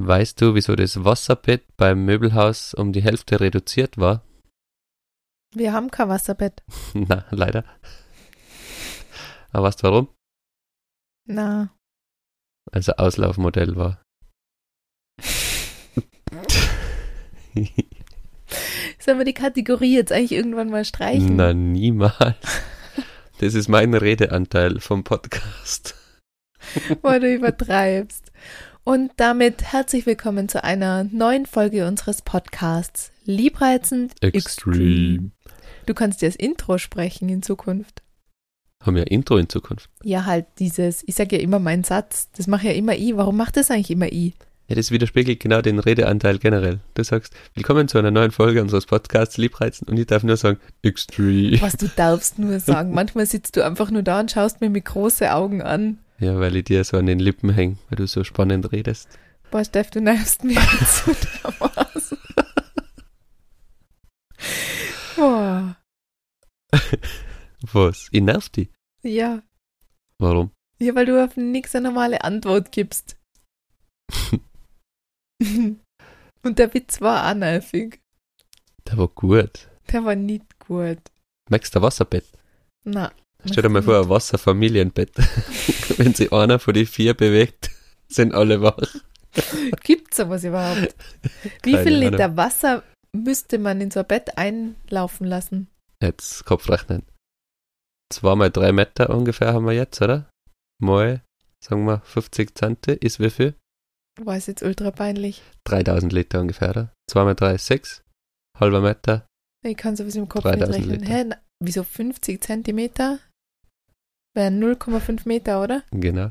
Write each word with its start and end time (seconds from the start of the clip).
Weißt 0.00 0.40
du, 0.40 0.54
wieso 0.54 0.76
das 0.76 1.04
Wasserbett 1.04 1.64
beim 1.76 2.04
Möbelhaus 2.04 2.72
um 2.72 2.92
die 2.92 3.02
Hälfte 3.02 3.40
reduziert 3.40 3.98
war? 3.98 4.24
Wir 5.52 5.72
haben 5.72 5.90
kein 5.90 6.08
Wasserbett. 6.08 6.62
Na, 6.94 7.26
leider. 7.30 7.64
Aber 9.50 9.66
weißt 9.66 9.82
du 9.82 9.88
warum? 9.88 10.08
Na, 11.26 11.74
Also 12.70 12.92
Auslaufmodell 12.92 13.74
war. 13.74 14.00
sollen 19.00 19.18
wir 19.18 19.24
die 19.24 19.34
Kategorie 19.34 19.96
jetzt 19.96 20.12
eigentlich 20.12 20.32
irgendwann 20.32 20.70
mal 20.70 20.84
streichen? 20.84 21.34
Na, 21.34 21.52
niemals. 21.52 22.36
Das 23.40 23.54
ist 23.54 23.68
mein 23.68 23.94
Redeanteil 23.94 24.78
vom 24.78 25.02
Podcast. 25.02 25.96
Weil 27.02 27.18
du 27.20 27.34
übertreibst. 27.34 28.27
Und 28.88 29.10
damit 29.18 29.64
herzlich 29.64 30.06
willkommen 30.06 30.48
zu 30.48 30.64
einer 30.64 31.04
neuen 31.04 31.44
Folge 31.44 31.86
unseres 31.86 32.22
Podcasts. 32.22 33.12
Liebreizend 33.26 34.14
Extreme. 34.22 35.32
Du 35.84 35.92
kannst 35.92 36.22
dir 36.22 36.26
das 36.26 36.36
Intro 36.36 36.78
sprechen 36.78 37.28
in 37.28 37.42
Zukunft. 37.42 38.00
Haben 38.82 38.96
wir 38.96 39.02
ein 39.02 39.08
Intro 39.08 39.36
in 39.36 39.50
Zukunft? 39.50 39.90
Ja, 40.02 40.24
halt 40.24 40.46
dieses, 40.58 41.02
ich 41.06 41.16
sage 41.16 41.36
ja 41.36 41.42
immer 41.42 41.58
meinen 41.58 41.84
Satz, 41.84 42.30
das 42.34 42.46
mache 42.46 42.68
ja 42.68 42.72
immer 42.72 42.96
ich. 42.96 43.14
Warum 43.14 43.36
macht 43.36 43.58
das 43.58 43.70
eigentlich 43.70 43.90
immer 43.90 44.10
ich? 44.10 44.32
Ja, 44.68 44.74
das 44.74 44.90
widerspiegelt 44.90 45.38
genau 45.38 45.60
den 45.60 45.80
Redeanteil 45.80 46.38
generell. 46.38 46.80
Du 46.94 47.04
sagst, 47.04 47.34
willkommen 47.52 47.88
zu 47.88 47.98
einer 47.98 48.10
neuen 48.10 48.30
Folge 48.30 48.62
unseres 48.62 48.86
Podcasts 48.86 49.36
Liebreizen 49.36 49.86
und 49.86 49.98
ich 49.98 50.06
darf 50.06 50.22
nur 50.22 50.38
sagen, 50.38 50.60
Extreme. 50.80 51.60
Was 51.60 51.76
du 51.76 51.88
darfst 51.88 52.38
nur 52.38 52.58
sagen. 52.58 52.90
Manchmal 52.94 53.26
sitzt 53.26 53.58
du 53.58 53.66
einfach 53.66 53.90
nur 53.90 54.02
da 54.02 54.20
und 54.20 54.30
schaust 54.30 54.62
mir 54.62 54.70
mit 54.70 54.86
großen 54.86 55.26
Augen 55.26 55.60
an. 55.60 55.98
Ja, 56.20 56.38
weil 56.40 56.56
ich 56.56 56.64
dir 56.64 56.82
so 56.82 56.96
an 56.96 57.06
den 57.06 57.20
Lippen 57.20 57.50
häng, 57.50 57.78
weil 57.88 57.96
du 57.96 58.06
so 58.06 58.24
spannend 58.24 58.72
redest. 58.72 59.08
Boah, 59.50 59.64
Steff, 59.64 59.90
du 59.90 60.00
nervst 60.00 60.44
mich 60.44 60.58
so 60.58 61.12
dermaßen. 61.12 62.18
Boah. 65.16 65.76
Was? 67.72 68.08
Ich 68.10 68.20
nerv 68.20 68.48
dich? 68.48 68.68
Ja. 69.02 69.42
Warum? 70.18 70.50
Ja, 70.80 70.94
weil 70.94 71.06
du 71.06 71.24
auf 71.24 71.36
nichts 71.36 71.74
eine 71.74 71.88
normale 71.88 72.22
Antwort 72.22 72.72
gibst. 72.72 73.16
Und 75.40 76.58
der 76.58 76.74
Witz 76.74 77.00
war 77.00 77.30
auch 77.30 77.34
nervig. 77.34 78.00
Der 78.86 78.96
war 78.96 79.08
gut. 79.08 79.68
Der 79.90 80.04
war 80.04 80.14
nicht 80.14 80.58
gut. 80.58 81.00
Magst 81.50 81.74
du 81.74 81.78
ein 81.78 81.82
Wasserbett? 81.82 82.26
Na. 82.84 83.12
Stell 83.52 83.62
dir 83.62 83.68
mal 83.68 83.82
vor, 83.82 84.02
ein 84.02 84.08
Wasserfamilienbett. 84.08 85.12
Wenn 85.96 86.14
sich 86.14 86.32
einer 86.32 86.58
von 86.58 86.74
den 86.74 86.86
vier 86.86 87.14
bewegt, 87.14 87.70
sind 88.08 88.34
alle 88.34 88.60
wach. 88.62 88.78
Gibt's 89.82 90.16
sowas 90.16 90.44
überhaupt? 90.44 90.94
Wie 91.62 91.72
Keine 91.72 91.84
viel 91.84 91.96
Ahnung. 91.96 92.10
Liter 92.12 92.36
Wasser 92.36 92.82
müsste 93.12 93.58
man 93.58 93.80
in 93.80 93.90
so 93.90 94.00
ein 94.00 94.06
Bett 94.06 94.36
einlaufen 94.36 95.26
lassen? 95.26 95.68
Jetzt 96.02 96.44
Kopfrechnen. 96.44 97.02
Zwei 98.12 98.34
mal 98.34 98.50
drei 98.50 98.72
Meter 98.72 99.10
ungefähr 99.10 99.52
haben 99.52 99.66
wir 99.66 99.74
jetzt, 99.74 100.00
oder? 100.00 100.30
Mal, 100.80 101.22
sagen 101.62 101.84
wir 101.84 102.00
50 102.00 102.56
Zente 102.56 102.92
ist 102.92 103.20
wie 103.20 103.30
viel? 103.30 103.54
War 104.20 104.36
es 104.36 104.46
jetzt 104.46 104.62
ultra 104.62 104.90
peinlich. 104.90 105.42
3000 105.64 106.12
Liter 106.12 106.40
ungefähr, 106.40 106.70
oder? 106.70 106.92
Zwei 107.08 107.24
mal 107.24 107.34
drei, 107.34 107.54
ist 107.54 107.66
sechs. 107.66 108.02
Halber 108.58 108.80
Meter, 108.80 109.26
Ich 109.64 109.76
kann 109.76 109.94
sowas 109.94 110.16
im 110.16 110.28
Kopf 110.28 110.42
3000 110.42 110.68
nicht 110.68 110.88
rechnen. 110.88 111.00
Liter. 111.00 111.36
Hä? 111.36 111.40
Wieso 111.60 111.82
50 111.84 112.42
Zentimeter? 112.42 113.18
Wären 114.38 114.62
0,5 114.62 115.22
Meter, 115.24 115.60
oder? 115.60 115.82
genau. 115.90 116.30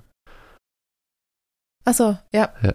Achso, 1.84 2.18
ja. 2.34 2.54
Ja. 2.64 2.74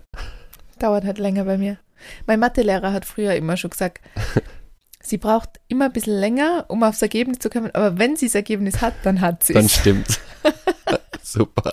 Dauert 0.78 1.04
halt 1.04 1.16
länger 1.16 1.44
bei 1.46 1.56
mir. 1.56 1.78
Mein 2.26 2.38
Mathelehrer 2.38 2.92
hat 2.92 3.06
früher 3.06 3.34
immer 3.34 3.56
schon 3.56 3.70
gesagt, 3.70 4.02
sie 5.02 5.16
braucht 5.16 5.58
immer 5.68 5.86
ein 5.86 5.92
bisschen 5.94 6.18
länger, 6.20 6.66
um 6.68 6.82
aufs 6.82 7.00
Ergebnis 7.00 7.38
zu 7.38 7.48
kommen, 7.48 7.70
aber 7.74 7.98
wenn 7.98 8.14
sie 8.16 8.26
das 8.26 8.34
Ergebnis 8.34 8.82
hat, 8.82 8.92
dann 9.04 9.22
hat 9.22 9.42
sie 9.42 9.54
Dann 9.54 9.64
es. 9.64 9.74
stimmt's. 9.74 10.20
Super. 11.22 11.72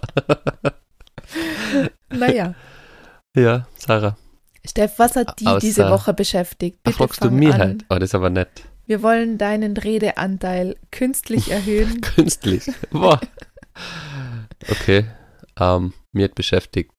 Naja. 2.10 2.56
Ja, 3.36 3.68
Sarah. 3.78 4.16
Steff, 4.66 5.00
was 5.00 5.18
hat 5.18 5.38
die 5.42 5.48
Außer- 5.48 5.60
diese 5.60 5.90
Woche 5.90 6.14
beschäftigt? 6.14 6.82
Bitte 6.84 6.96
fragst 6.98 7.22
du 7.24 7.30
mir 7.30 7.56
an. 7.56 7.60
halt? 7.60 7.86
Oh, 7.90 7.96
das 7.96 8.12
ist 8.12 8.16
aber 8.16 8.30
nett. 8.30 8.50
Wir 8.86 9.04
wollen 9.04 9.38
deinen 9.38 9.78
Redeanteil 9.78 10.76
künstlich 10.92 11.52
erhöhen. 11.52 12.02
Künstlich. 12.16 12.64
Boah. 12.90 13.22
Okay. 14.70 15.06
Ähm, 15.60 15.94
mir 16.12 16.26
hat 16.26 16.36
beschäftigt. 16.36 16.92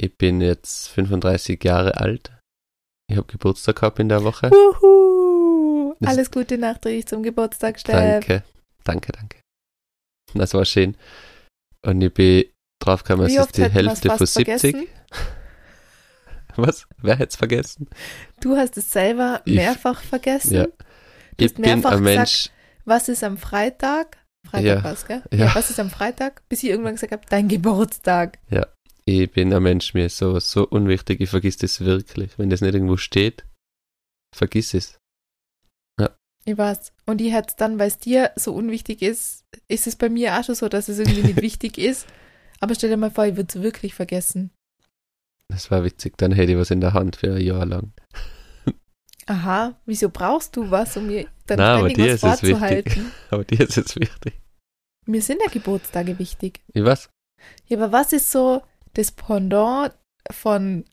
Ich 0.00 0.16
bin 0.16 0.40
jetzt 0.40 0.88
35 0.88 1.62
Jahre 1.64 1.96
alt. 1.98 2.30
Ich 3.10 3.16
habe 3.16 3.26
Geburtstag 3.26 3.76
gehabt 3.76 3.98
in 3.98 4.08
der 4.08 4.22
Woche. 4.24 4.50
Wuhu! 4.50 5.94
Alles 6.04 6.30
Gute 6.30 6.58
nachträglich 6.58 7.06
zum 7.06 7.22
Geburtstag, 7.22 7.80
Steff. 7.80 7.94
Danke. 7.94 8.44
Danke, 8.84 9.12
danke. 9.12 9.38
Das 10.34 10.54
war 10.54 10.64
schön. 10.64 10.96
Und 11.84 12.00
ich 12.02 12.12
bin 12.12 12.44
draufgekommen, 12.80 13.26
es 13.26 13.34
ist 13.36 13.56
die 13.56 13.68
Hälfte 13.68 14.08
von 14.10 14.18
fast 14.18 14.34
70. 14.34 14.60
vergessen? 14.60 14.88
Was? 16.56 16.86
Wer 16.98 17.14
hätte 17.16 17.30
es 17.30 17.36
vergessen? 17.36 17.88
Du 18.40 18.56
hast 18.56 18.76
es 18.76 18.90
selber 18.92 19.42
Ich- 19.44 19.54
mehrfach 19.56 20.00
vergessen. 20.02 20.54
Ja. 20.54 20.64
Du 20.66 20.74
Ich 21.38 21.44
hast 21.46 21.54
bin 21.54 21.62
mehrfach 21.62 21.92
ein 21.92 22.02
gesagt, 22.04 22.16
Mensch. 22.18 22.50
Was 22.84 23.08
ist 23.08 23.24
am 23.24 23.36
Freitag? 23.38 24.18
Freitag 24.50 24.64
Ja. 24.78 24.84
war's, 24.84 25.06
gell? 25.06 25.22
Ja. 25.32 25.54
was 25.54 25.70
ist 25.70 25.80
am 25.80 25.90
Freitag? 25.90 26.42
Bis 26.48 26.62
ich 26.62 26.70
irgendwann 26.70 26.94
gesagt 26.94 27.12
habe, 27.12 27.22
dein 27.28 27.48
Geburtstag. 27.48 28.38
Ich 29.04 29.30
bin 29.30 29.52
ein 29.54 29.62
Mensch, 29.62 29.94
mir 29.94 30.06
ist 30.06 30.18
sowas 30.18 30.50
so 30.50 30.66
unwichtig, 30.68 31.20
ich 31.20 31.30
vergiss 31.30 31.56
das 31.56 31.80
wirklich. 31.80 32.38
Wenn 32.38 32.50
das 32.50 32.60
nicht 32.60 32.74
irgendwo 32.74 32.96
steht, 32.98 33.46
vergiss 34.36 34.74
es. 34.74 34.98
Ich 36.44 36.56
weiß. 36.56 36.92
Und 37.04 37.20
ich 37.20 37.32
hätte 37.32 37.54
dann, 37.58 37.78
weil 37.78 37.88
es 37.88 37.98
dir 37.98 38.32
so 38.36 38.54
unwichtig 38.54 39.02
ist, 39.02 39.44
ist 39.66 39.86
es 39.86 39.96
bei 39.96 40.08
mir 40.08 40.38
auch 40.38 40.44
schon 40.44 40.54
so, 40.54 40.68
dass 40.70 40.88
es 40.88 40.98
irgendwie 40.98 41.22
nicht 41.22 41.42
wichtig 41.42 41.76
ist. 41.76 42.06
Aber 42.60 42.74
stell 42.74 42.88
dir 42.88 42.96
mal 42.96 43.10
vor, 43.10 43.26
ich 43.26 43.36
würde 43.36 43.48
es 43.58 43.62
wirklich 43.62 43.94
vergessen. 43.94 44.50
Das 45.48 45.70
war 45.70 45.84
witzig, 45.84 46.16
dann 46.16 46.32
hätte 46.32 46.52
ich 46.52 46.58
was 46.58 46.70
in 46.70 46.80
der 46.80 46.94
Hand 46.94 47.16
für 47.16 47.34
ein 47.34 47.40
Jahr 47.42 47.66
lang. 47.66 47.92
Aha, 49.26 49.78
wieso 49.84 50.08
brauchst 50.08 50.56
du 50.56 50.70
was, 50.70 50.96
um 50.96 51.06
mir 51.08 51.26
dann 51.50 51.58
Na, 51.58 51.76
aber 51.78 51.88
dir 51.88 52.06
was 52.06 52.14
ist 52.14 52.24
es 52.24 52.42
wichtig. 52.42 52.50
vorzuhalten? 52.50 53.12
Aber 53.30 53.44
dir 53.44 53.60
ist 53.60 53.76
es 53.78 53.96
wichtig. 53.96 54.34
Mir 55.06 55.22
sind 55.22 55.40
ja 55.42 55.50
Geburtstage 55.50 56.18
wichtig. 56.18 56.60
Ich 56.74 56.84
weiß. 56.84 57.08
Ja, 57.66 57.78
aber 57.78 57.92
was 57.92 58.12
ist 58.12 58.30
so 58.30 58.62
das 58.94 59.10
Pendant 59.12 59.94
von, 60.30 60.84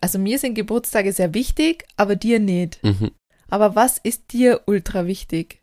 also 0.00 0.18
mir 0.18 0.38
sind 0.38 0.54
Geburtstage 0.54 1.12
sehr 1.12 1.34
wichtig, 1.34 1.84
aber 1.96 2.16
dir 2.16 2.40
nicht. 2.40 2.82
Mhm. 2.82 3.12
Aber 3.48 3.76
was 3.76 3.98
ist 3.98 4.32
dir 4.32 4.62
ultra 4.66 5.06
wichtig? 5.06 5.62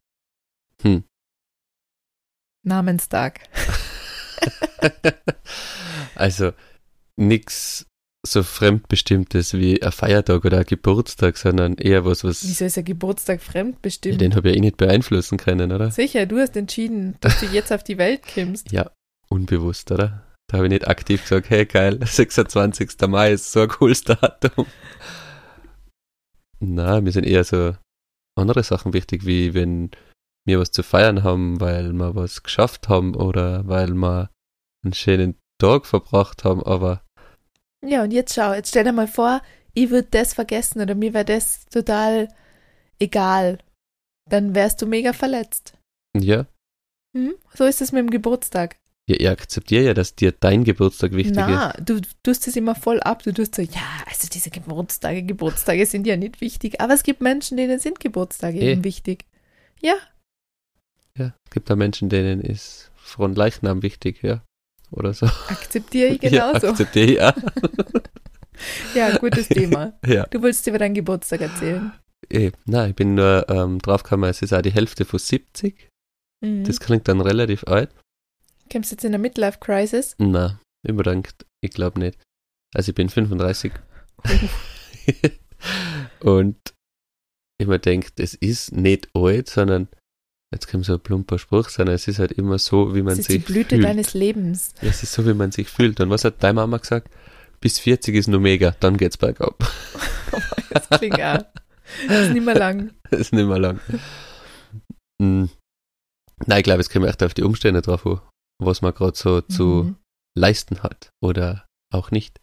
Hm. 0.81 1.03
Namenstag. 2.63 3.41
also 6.15 6.53
nix 7.17 7.85
so 8.25 8.43
fremdbestimmtes 8.43 9.53
wie 9.53 9.81
ein 9.81 9.91
Feiertag 9.91 10.45
oder 10.45 10.59
ein 10.59 10.65
Geburtstag, 10.65 11.37
sondern 11.37 11.75
eher 11.75 12.05
was, 12.05 12.23
was 12.23 12.43
Wieso 12.43 12.65
ist 12.65 12.75
der 12.75 12.83
Geburtstag 12.83 13.39
ja, 13.39 13.51
fremdbestimmt? 13.51 14.21
den 14.21 14.35
habe 14.35 14.49
ich 14.49 14.57
eh 14.57 14.59
nicht 14.59 14.77
beeinflussen 14.77 15.37
können, 15.37 15.71
oder? 15.71 15.91
Sicher, 15.91 16.25
du 16.25 16.37
hast 16.37 16.55
entschieden, 16.57 17.15
dass 17.21 17.39
du 17.39 17.45
jetzt 17.47 17.71
auf 17.71 17.83
die 17.83 17.97
Welt 17.97 18.21
kommst. 18.33 18.71
Ja, 18.71 18.91
unbewusst, 19.29 19.91
oder? 19.91 20.23
Da 20.47 20.57
habe 20.57 20.67
ich 20.67 20.71
nicht 20.71 20.87
aktiv 20.87 21.21
gesagt, 21.21 21.49
hey 21.49 21.65
geil, 21.65 21.99
26. 22.05 22.91
Mai 23.07 23.31
ist 23.33 23.51
so 23.51 23.61
ein 23.61 23.67
cooles 23.67 24.03
Datum. 24.03 24.65
Na, 26.59 27.01
mir 27.01 27.11
sind 27.11 27.25
eher 27.25 27.43
so 27.43 27.75
andere 28.37 28.63
Sachen 28.63 28.93
wichtig, 28.93 29.25
wie 29.25 29.53
wenn 29.53 29.91
wir 30.45 30.59
was 30.59 30.71
zu 30.71 30.83
feiern 30.83 31.23
haben, 31.23 31.59
weil 31.59 31.93
wir 31.93 32.15
was 32.15 32.43
geschafft 32.43 32.87
haben 32.89 33.15
oder 33.15 33.67
weil 33.67 33.93
wir 33.93 34.29
einen 34.83 34.93
schönen 34.93 35.37
Tag 35.59 35.85
verbracht 35.85 36.43
haben, 36.43 36.61
aber 36.63 37.01
Ja, 37.87 38.03
und 38.03 38.11
jetzt 38.11 38.33
schau, 38.33 38.53
jetzt 38.53 38.69
stell 38.69 38.83
dir 38.83 38.91
mal 38.93 39.07
vor, 39.07 39.41
ich 39.73 39.89
würde 39.89 40.07
das 40.11 40.33
vergessen 40.33 40.81
oder 40.81 40.95
mir 40.95 41.13
wäre 41.13 41.25
das 41.25 41.65
total 41.65 42.29
egal. 42.99 43.59
Dann 44.29 44.55
wärst 44.55 44.81
du 44.81 44.87
mega 44.87 45.13
verletzt. 45.13 45.73
ja, 46.17 46.45
Hm? 47.15 47.35
So 47.53 47.65
ist 47.65 47.81
es 47.81 47.91
mit 47.91 48.01
dem 48.01 48.09
Geburtstag. 48.09 48.77
ja, 49.09 49.15
ich 49.19 49.29
akzeptiere 49.29 49.83
ja, 49.85 49.93
dass 49.93 50.15
dir 50.15 50.31
dein 50.31 50.63
Geburtstag 50.63 51.11
wichtig 51.13 51.35
Na, 51.37 51.73
du 51.73 52.01
tust 52.23 52.47
es 52.47 52.55
immer 52.55 52.73
voll 52.75 52.99
ab. 53.01 53.23
Du 53.23 53.31
tust 53.33 53.55
so, 53.55 53.61
ja, 53.61 54.03
also 54.07 54.27
diese 54.27 54.49
Geburtstage, 54.49 55.23
Geburtstage 55.23 55.85
sind 55.85 56.07
ja 56.07 56.17
nicht 56.17 56.41
wichtig. 56.41 56.81
Aber 56.81 56.93
es 56.93 57.03
gibt 57.03 57.21
Menschen, 57.21 57.55
denen 57.57 57.79
sind 57.79 57.99
Geburtstage 57.99 58.59
Eh. 58.59 58.71
eben 58.71 58.83
wichtig. 58.83 59.25
Ja, 59.81 59.93
ist. 59.93 60.07
Ja, 61.17 61.33
es 61.45 61.51
gibt 61.51 61.69
da 61.69 61.75
Menschen, 61.75 62.09
denen 62.09 62.41
ist 62.41 62.91
Frontleichnam 62.95 63.83
wichtig, 63.83 64.21
ja. 64.23 64.41
Oder 64.95 65.13
so. 65.13 65.25
akzeptiere 65.25 66.09
ich 66.15 66.21
Ja, 66.23 66.51
genauso. 66.51 66.67
akzeptiere 66.71 67.05
ich 67.11 67.21
auch. 67.21 67.33
Ja, 68.95 69.17
gutes 69.17 69.47
Thema. 69.49 69.93
Ja. 70.05 70.25
Du 70.27 70.41
wolltest 70.41 70.65
über 70.67 70.77
deinen 70.79 70.93
Geburtstag 70.95 71.41
erzählen. 71.41 71.91
Eh, 72.29 72.51
nein, 72.65 72.91
ich 72.91 72.95
bin 72.95 73.15
nur 73.15 73.45
ähm, 73.49 73.79
draufgekommen, 73.79 74.29
es 74.29 74.41
ist 74.41 74.53
auch 74.53 74.61
die 74.61 74.71
Hälfte 74.71 75.05
von 75.05 75.19
70. 75.19 75.89
Mhm. 76.41 76.63
Das 76.63 76.79
klingt 76.79 77.07
dann 77.07 77.21
relativ 77.21 77.65
alt. 77.65 77.91
Kommst 78.71 78.91
du 78.91 78.95
jetzt 78.95 79.03
in 79.05 79.11
der 79.11 79.19
Midlife-Crisis? 79.19 80.15
Na, 80.17 80.59
überdankt. 80.87 81.45
Ich 81.61 81.71
glaube 81.71 81.99
nicht. 81.99 82.17
Also 82.73 82.89
ich 82.89 82.95
bin 82.95 83.09
35 83.09 83.71
und 86.21 86.57
ich 87.59 87.67
mir 87.67 87.79
denke, 87.79 88.09
das 88.15 88.33
ist 88.33 88.71
nicht 88.71 89.09
alt, 89.13 89.49
sondern 89.49 89.87
jetzt 90.55 90.67
kommt 90.67 90.85
so 90.85 90.93
ein 90.93 90.99
plumper 90.99 91.37
Spruch, 91.37 91.69
sondern 91.69 91.93
es 91.95 92.07
ist 92.07 92.17
halt 92.19 92.31
immer 92.31 92.57
so, 92.57 92.95
wie 92.95 93.01
man 93.03 93.11
Das 93.11 93.19
ist 93.19 93.27
sich 93.27 93.45
die 93.45 93.51
Blüte 93.53 93.75
fühlt. 93.75 93.83
deines 93.87 94.13
Lebens. 94.15 94.73
Es 94.81 95.03
ist 95.03 95.13
so, 95.13 95.25
wie 95.27 95.33
man 95.35 95.51
sich 95.51 95.69
fühlt. 95.69 95.99
Und 95.99 96.09
was 96.09 96.23
hat 96.25 96.41
deine 96.43 96.55
Mama 96.55 96.77
gesagt? 96.77 97.09
Bis 97.61 97.77
40 97.79 98.15
ist 98.15 98.27
nur 98.27 98.39
mega, 98.39 98.75
dann 98.79 98.97
geht's 98.97 99.17
bergab. 99.17 99.55
Das 100.71 100.89
klingt 100.99 101.21
auch. 101.21 101.45
Das 102.09 102.25
ist 102.27 102.33
nicht 102.33 102.45
mehr 102.45 102.55
lang. 102.55 102.91
Das 103.11 103.19
ist 103.21 103.33
nicht 103.33 103.47
mehr 103.47 103.59
lang. 103.59 103.79
Mm. 105.21 105.45
Nein, 106.45 106.57
ich 106.57 106.63
glaube, 106.63 106.81
es 106.81 106.89
kommt 106.89 107.05
echt 107.05 107.23
auf 107.23 107.33
die 107.33 107.43
Umstände 107.43 107.81
drauf 107.81 108.05
an, 108.05 108.19
was 108.61 108.81
man 108.81 108.93
gerade 108.93 109.15
so 109.17 109.39
zu 109.41 109.63
Mhm. 109.83 109.95
leisten 110.37 110.83
hat 110.83 111.09
oder 111.23 111.65
auch 111.93 112.11
nicht. 112.11 112.41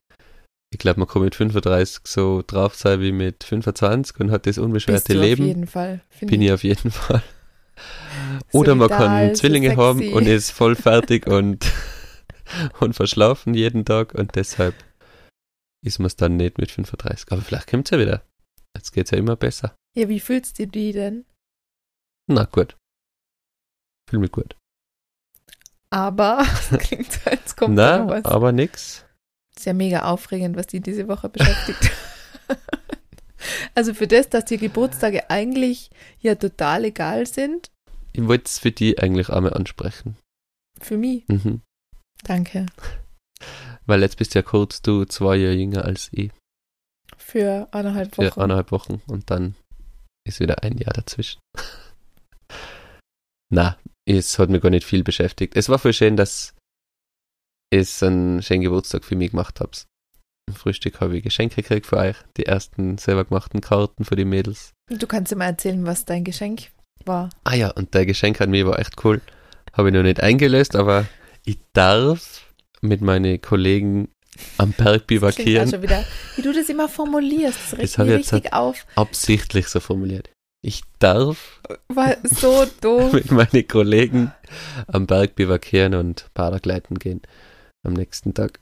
Ich 0.72 0.78
glaube, 0.78 1.00
man 1.00 1.08
kann 1.08 1.20
mit 1.22 1.34
35 1.34 2.00
so 2.06 2.42
drauf 2.46 2.74
sein 2.74 3.00
wie 3.00 3.12
mit 3.12 3.44
25 3.44 4.18
und 4.20 4.30
hat 4.30 4.46
das 4.46 4.56
unbeschwerte 4.56 5.12
du 5.12 5.18
auf 5.18 5.24
Leben. 5.26 5.44
jeden 5.46 5.66
Fall. 5.66 6.00
Bin 6.20 6.40
ich 6.40 6.50
auf 6.52 6.64
jeden 6.64 6.90
Fall. 7.02 7.22
Oder 8.52 8.74
man 8.74 8.88
kann 8.88 9.34
Zwillinge 9.34 9.70
sexy. 9.70 9.80
haben 9.80 10.12
und 10.12 10.26
ist 10.26 10.50
voll 10.50 10.76
fertig 10.76 11.26
und, 11.26 11.66
und 12.80 12.94
verschlafen 12.94 13.54
jeden 13.54 13.84
Tag 13.84 14.14
und 14.14 14.34
deshalb 14.36 14.74
ist 15.84 15.98
man 15.98 16.06
es 16.06 16.16
dann 16.16 16.36
nicht 16.36 16.58
mit 16.58 16.70
35. 16.70 17.32
Aber 17.32 17.42
vielleicht 17.42 17.68
kommt 17.68 17.86
es 17.86 17.90
ja 17.90 17.98
wieder. 17.98 18.22
Jetzt 18.76 18.92
geht 18.92 19.06
es 19.06 19.10
ja 19.10 19.18
immer 19.18 19.36
besser. 19.36 19.74
Ja, 19.94 20.08
wie 20.08 20.20
fühlst 20.20 20.58
du 20.58 20.66
die 20.66 20.92
denn? 20.92 21.24
Na 22.28 22.44
gut. 22.44 22.76
Fühl 24.08 24.20
mich 24.20 24.32
gut. 24.32 24.56
Aber, 25.90 26.46
das 26.70 26.80
klingt 26.80 27.12
so, 27.12 27.30
als 27.30 27.56
kommt 27.56 27.74
Na, 27.74 28.08
was. 28.08 28.24
aber 28.24 28.52
nix. 28.52 29.04
Ist 29.54 29.66
ja 29.66 29.74
mega 29.74 30.04
aufregend, 30.10 30.56
was 30.56 30.66
die 30.66 30.80
diese 30.80 31.08
Woche 31.08 31.28
beschäftigt. 31.28 31.90
also 33.74 33.92
für 33.92 34.06
das, 34.06 34.30
dass 34.30 34.46
die 34.46 34.56
Geburtstage 34.56 35.28
eigentlich 35.28 35.90
ja 36.20 36.34
total 36.36 36.86
egal 36.86 37.26
sind, 37.26 37.71
Ich 38.12 38.26
wollte 38.26 38.44
es 38.44 38.58
für 38.58 38.72
die 38.72 38.98
eigentlich 38.98 39.30
einmal 39.30 39.54
ansprechen. 39.54 40.16
für 40.80 40.96
mich. 40.96 41.26
Mhm. 41.28 41.62
Danke. 42.24 42.66
Weil 43.86 44.02
jetzt 44.02 44.18
bist 44.18 44.34
ja 44.34 44.42
kurz 44.42 44.82
du 44.82 45.04
zwei 45.04 45.36
Jahre 45.36 45.54
jünger 45.54 45.84
als 45.84 46.08
ich. 46.12 46.30
Für 47.16 47.68
eineinhalb 47.72 48.16
Wochen. 48.18 48.30
Für 48.30 48.40
eineinhalb 48.42 48.70
Wochen 48.72 49.02
und 49.06 49.30
dann 49.30 49.54
ist 50.24 50.40
wieder 50.40 50.62
ein 50.62 50.78
Jahr 50.78 50.92
dazwischen. 50.92 51.40
Na, 53.50 53.76
es 54.06 54.38
hat 54.38 54.50
mich 54.50 54.62
gar 54.62 54.70
nicht 54.70 54.86
viel 54.86 55.02
beschäftigt. 55.04 55.56
Es 55.56 55.68
war 55.68 55.78
voll 55.78 55.92
schön, 55.92 56.16
dass 56.16 56.54
ich 57.70 58.02
einen 58.02 58.42
schönen 58.42 58.62
Geburtstag 58.62 59.04
für 59.04 59.16
mich 59.16 59.30
gemacht 59.30 59.60
habe. 59.60 59.72
Im 60.48 60.54
Frühstück 60.54 61.00
habe 61.00 61.16
ich 61.16 61.22
Geschenke 61.22 61.62
gekriegt 61.62 61.86
für 61.86 61.96
euch. 61.96 62.16
Die 62.36 62.46
ersten 62.46 62.98
selber 62.98 63.24
gemachten 63.24 63.60
Karten 63.60 64.04
für 64.04 64.16
die 64.16 64.24
Mädels. 64.24 64.72
Du 64.88 65.06
kannst 65.06 65.32
dir 65.32 65.36
mal 65.36 65.46
erzählen, 65.46 65.86
was 65.86 66.04
dein 66.04 66.24
Geschenk 66.24 66.70
war. 67.06 67.30
Ah 67.44 67.54
ja, 67.54 67.70
und 67.70 67.94
der 67.94 68.06
Geschenk 68.06 68.40
an 68.40 68.50
mich 68.50 68.64
war 68.66 68.78
echt 68.78 69.04
cool. 69.04 69.20
Habe 69.72 69.88
ich 69.88 69.94
noch 69.94 70.02
nicht 70.02 70.20
eingelöst, 70.20 70.76
aber 70.76 71.06
ich 71.44 71.58
darf 71.72 72.42
mit 72.80 73.00
meinen 73.00 73.40
Kollegen 73.40 74.08
am 74.58 74.72
Berg 74.72 75.00
Das 75.00 75.06
bivakieren. 75.06 75.70
schon 75.70 75.82
wieder, 75.82 76.04
wie 76.36 76.42
du 76.42 76.52
das 76.52 76.68
immer 76.68 76.88
formulierst. 76.88 77.58
Das 77.58 77.72
regt 77.78 77.82
Das 77.82 77.98
mich 77.98 78.08
ich 78.08 78.14
jetzt 78.16 78.32
richtig 78.32 78.52
auf. 78.52 78.86
Absichtlich 78.96 79.68
so 79.68 79.80
formuliert. 79.80 80.30
Ich 80.64 80.82
darf 80.98 81.60
War 81.88 82.16
so 82.24 82.66
doof. 82.80 83.12
mit 83.12 83.30
meinen 83.30 83.66
Kollegen 83.66 84.32
am 84.86 85.06
Berg 85.06 85.34
bivakieren 85.34 85.94
und 85.94 86.26
Paragleiten 86.34 86.98
gehen 86.98 87.20
am 87.84 87.94
nächsten 87.94 88.32
Tag. 88.32 88.60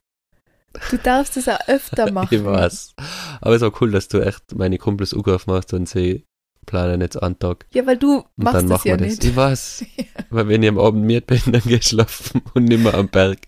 Du 0.91 0.97
darfst 0.99 1.37
es 1.37 1.49
auch 1.49 1.59
öfter 1.69 2.11
machen. 2.13 2.29
Ich 2.35 2.45
weiß. 2.45 2.95
Aber 3.41 3.55
es 3.55 3.61
war 3.63 3.73
cool, 3.83 3.91
dass 3.91 4.09
du 4.09 4.21
echt 4.21 4.55
meine 4.55 4.79
Kumpels 4.79 5.13
angerufen 5.13 5.53
hast 5.53 5.73
und 5.75 5.89
sie 5.89 6.25
planen 6.67 7.01
jetzt 7.01 7.17
einen 7.23 7.39
Tag. 7.39 7.67
Ja, 7.73 7.87
weil 7.87 7.97
du 7.97 8.19
Und 8.19 8.27
machst 8.37 8.57
dann 8.57 8.69
das 8.69 8.79
machen 8.79 8.89
ja 8.89 8.95
wir 8.99 9.07
das. 9.07 9.09
nicht. 9.17 9.25
Ich 9.25 9.37
weiß. 9.37 9.85
Weil 10.31 10.49
wenn 10.49 10.63
ich 10.63 10.69
am 10.69 10.79
Abend 10.79 11.05
mit 11.05 11.27
bin, 11.27 11.41
dann 11.47 11.63
geh 11.65 11.77
ich 11.77 11.87
schlafen 11.89 12.43
und 12.55 12.65
nimmer 12.67 12.95
am 12.95 13.09
Berg. 13.09 13.39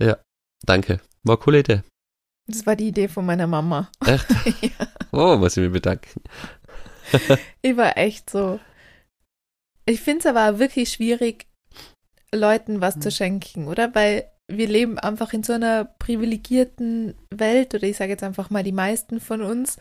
Ja, 0.00 0.18
danke. 0.64 1.00
War 1.22 1.36
eine 1.36 1.42
coole 1.44 1.60
Idee. 1.60 1.82
Das 2.48 2.66
war 2.66 2.74
die 2.74 2.88
Idee 2.88 3.06
von 3.06 3.24
meiner 3.24 3.46
Mama. 3.46 3.88
Echt? 4.04 4.26
ja. 4.62 4.86
Oh, 5.12 5.36
muss 5.36 5.56
ich 5.56 5.62
mich 5.62 5.72
bedanken. 5.72 6.22
Ich 7.60 7.76
war 7.76 7.96
echt 7.96 8.28
so. 8.30 8.58
Ich 9.86 10.00
finde 10.00 10.20
es 10.20 10.26
aber 10.26 10.58
wirklich 10.58 10.90
schwierig, 10.90 11.46
Leuten 12.34 12.80
was 12.80 12.94
Hm. 12.96 13.02
zu 13.02 13.10
schenken, 13.12 13.68
oder? 13.68 13.94
Weil 13.94 14.28
wir 14.48 14.66
leben 14.68 14.98
einfach 14.98 15.32
in 15.32 15.44
so 15.44 15.52
einer 15.52 15.84
privilegierten 15.84 17.14
Welt, 17.30 17.74
oder 17.74 17.84
ich 17.84 17.96
sage 17.96 18.10
jetzt 18.12 18.24
einfach 18.24 18.50
mal 18.50 18.62
die 18.64 18.72
meisten 18.72 19.20
von 19.20 19.42
uns. 19.42 19.76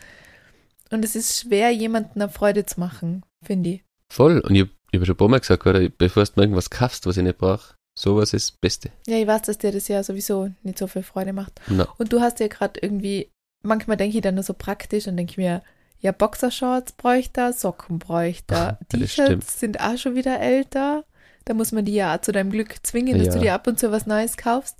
Und 0.92 1.06
es 1.06 1.16
ist 1.16 1.40
schwer, 1.40 1.72
jemandem 1.72 2.12
eine 2.22 2.30
Freude 2.30 2.66
zu 2.66 2.80
machen, 2.80 3.24
finde 3.44 3.70
ich. 3.72 3.84
Voll. 4.12 4.40
Und 4.40 4.54
ich, 4.56 4.64
ich 4.92 4.96
habe 4.96 5.06
schon 5.06 5.16
ein 5.16 5.18
paar 5.18 5.30
Mal 5.30 5.40
gesagt, 5.40 5.66
oder? 5.66 5.88
Bevor 5.90 6.24
du 6.24 6.32
mir 6.36 6.44
irgendwas 6.44 6.70
kaufst, 6.70 7.06
was 7.06 7.18
ich 7.18 7.24
nicht 7.24 7.38
brauche, 7.38 7.76
sowas 7.98 8.34
ist 8.34 8.52
das 8.52 8.58
Beste. 8.58 8.90
Ja, 9.08 9.18
ich 9.18 9.28
weiß, 9.28 9.44
dass 9.44 9.58
dir 9.58 9.72
das 9.72 9.88
ja 9.88 10.04
sowieso 10.04 10.50
nicht 10.64 10.78
so 10.78 10.88
viel 10.88 11.04
Freude 11.04 11.34
macht. 11.34 11.60
Na, 11.68 11.88
Und 11.98 12.12
du 12.14 12.20
hast 12.22 12.40
ja 12.40 12.48
gerade 12.48 12.80
irgendwie, 12.82 13.30
manchmal 13.64 13.98
denke 13.98 14.18
ich 14.18 14.22
dann 14.24 14.36
nur 14.36 14.44
so 14.44 14.54
praktisch 14.54 15.08
und 15.08 15.16
denke 15.18 15.32
ich 15.32 15.38
mir, 15.38 15.62
ja, 16.02 16.12
Boxershorts 16.12 16.94
bräuchte 16.94 17.42
er, 17.42 17.54
Socken 17.54 18.00
bräuchte 18.00 18.56
er. 18.56 18.80
T-Shirts 18.90 19.60
sind 19.60 19.80
auch 19.80 19.98
schon 19.98 20.16
wieder 20.16 20.40
älter. 20.40 21.06
Da 21.46 21.54
muss 21.54 21.72
man 21.72 21.86
die 21.86 21.94
ja 21.94 22.16
auch 22.16 22.22
zu 22.22 22.32
deinem 22.32 22.52
Glück 22.52 22.76
zwingen, 22.84 23.18
dass 23.18 23.28
Ja. 23.28 23.34
du 23.34 23.40
dir 23.40 23.54
ab 23.54 23.68
und 23.68 23.80
zu 23.80 23.92
was 23.92 24.06
Neues 24.08 24.36
kaufst. 24.36 24.78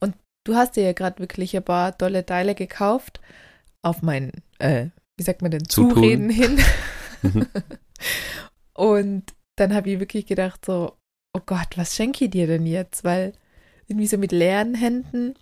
Und 0.00 0.14
du 0.44 0.54
hast 0.56 0.76
dir 0.76 0.82
ja 0.84 0.92
gerade 0.92 1.18
wirklich 1.20 1.56
ein 1.56 1.62
paar 1.62 1.96
tolle 1.96 2.24
Teile 2.26 2.54
gekauft. 2.54 3.20
Auf 3.82 4.02
mein, 4.02 4.32
äh, 4.58 4.86
wie 5.18 5.24
sagt 5.24 5.42
man 5.42 5.50
denn. 5.50 5.68
Zureden 5.68 6.30
hin. 6.30 6.58
Mhm. 7.24 7.46
Und 8.74 9.32
dann 9.54 9.72
habe 9.72 9.90
ich 9.90 10.00
wirklich 10.00 10.26
gedacht 10.26 10.64
so, 10.66 10.96
oh 11.36 11.40
Gott, 11.46 11.68
was 11.76 11.94
schenke 11.94 12.24
ich 12.24 12.32
dir 12.32 12.48
denn 12.48 12.66
jetzt? 12.66 13.04
Weil 13.04 13.32
irgendwie 13.86 14.08
so 14.08 14.18
mit 14.18 14.32
leeren 14.32 14.74
Händen. 14.74 15.34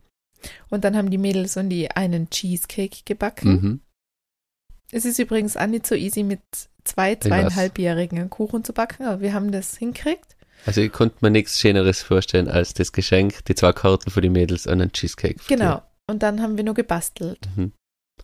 Und 0.69 0.85
dann 0.85 0.95
haben 0.95 1.11
die 1.11 1.17
Mädels 1.17 1.57
und 1.57 1.71
die 1.71 1.91
einen 1.91 2.29
Cheesecake 2.29 3.03
gebacken. 3.07 3.51
mhm. 3.51 3.81
Es 4.93 5.07
ist 5.07 5.19
übrigens 5.19 5.57
auch 5.57 5.69
nicht 5.69 5.87
so 5.87 5.95
easy, 5.95 6.23
mit 6.23 6.43
zwei, 6.85 7.15
zweieinhalbjährigen 7.15 8.19
einen 8.19 8.31
Kuchen 8.31 8.65
zu 8.65 8.73
backen, 8.73 9.05
aber 9.05 9.21
wir 9.21 9.33
haben 9.33 9.53
das 9.53 9.77
hinkriegt. 9.77 10.37
Also 10.67 10.81
ich 10.81 10.93
konnte 10.93 11.17
mir 11.21 11.31
nichts 11.31 11.61
Schöneres 11.61 12.03
vorstellen 12.03 12.49
als 12.49 12.75
das 12.75 12.93
Geschenk, 12.93 13.45
die 13.47 13.55
zwei 13.55 13.73
Karten 13.73 14.11
für 14.11 14.21
die 14.21 14.29
Mädels 14.29 14.67
und 14.67 14.73
einen 14.73 14.93
Cheesecake. 14.93 15.41
Genau. 15.49 15.83
Und 16.09 16.23
dann 16.23 16.43
haben 16.43 16.57
wir 16.57 16.65
nur 16.65 16.75
gebastelt. 16.75 17.39
Mhm. 17.57 17.73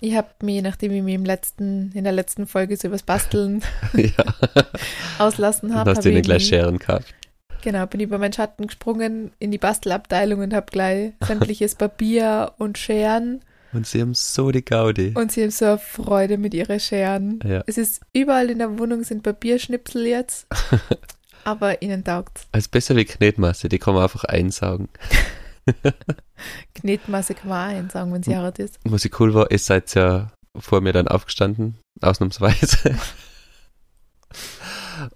Ich 0.00 0.14
habe 0.14 0.28
mir, 0.43 0.62
nachdem 0.62 0.93
ich 0.93 1.02
mir 1.02 1.15
im 1.15 1.24
letzten, 1.24 1.91
in 1.94 2.05
der 2.05 2.12
letzten 2.12 2.46
Folge 2.46 2.76
so 2.76 2.88
übers 2.88 3.03
Basteln 3.03 3.62
ja. 3.94 4.10
auslassen 5.19 5.74
habe, 5.74 5.91
hast 5.91 6.05
du 6.05 6.08
ihnen 6.10 6.19
ich 6.19 6.24
gleich 6.24 6.43
mich- 6.43 6.48
Scheren 6.48 6.79
gehabt. 6.79 7.15
Genau, 7.62 7.86
bin 7.86 8.00
über 8.00 8.19
meinen 8.19 8.32
Schatten 8.32 8.67
gesprungen 8.69 9.32
in 9.41 9.50
die 9.50 9.58
Bastelabteilung 9.58 10.41
und 10.41 10.55
habe 10.55 10.67
gleich 10.70 11.15
sämtliches 11.26 11.74
Papier 11.74 12.53
und 12.58 12.79
Scheren. 12.79 13.41
Und 13.72 13.86
sie 13.86 14.00
haben 14.00 14.15
so 14.15 14.53
die 14.53 14.65
Gaudi. 14.65 15.12
Und 15.17 15.32
sie 15.32 15.43
haben 15.43 15.50
so 15.50 15.65
eine 15.65 15.79
Freude 15.79 16.38
mit 16.38 16.55
ihren 16.55 16.79
Scheren. 16.79 17.41
Ja. 17.44 17.65
Es 17.67 17.76
ist 17.76 18.03
überall 18.12 18.50
in 18.50 18.58
der 18.60 18.79
Wohnung 18.79 19.03
sind 19.03 19.22
Papierschnipsel 19.24 20.06
jetzt. 20.06 20.46
aber 21.44 21.82
ihnen 21.82 22.05
taugt's. 22.05 22.46
Also 22.53 22.69
besser 22.70 22.94
wie 22.94 23.05
Knetmasse, 23.05 23.69
die 23.69 23.79
kann 23.79 23.94
man 23.94 24.05
einfach 24.05 24.24
einsaugen. 24.24 24.88
Knetmasse 26.75 27.35
auch 27.46 27.51
einsagen, 27.51 28.13
wenn 28.13 28.23
sie 28.23 28.37
hart 28.37 28.58
ist. 28.58 28.79
Was 28.85 29.05
ich 29.05 29.19
cool 29.20 29.35
war, 29.35 29.51
ihr 29.51 29.58
seid 29.58 29.94
ja 29.94 30.31
vor 30.58 30.81
mir 30.81 30.93
dann 30.93 31.08
aufgestanden, 31.08 31.77
ausnahmsweise. 32.01 32.96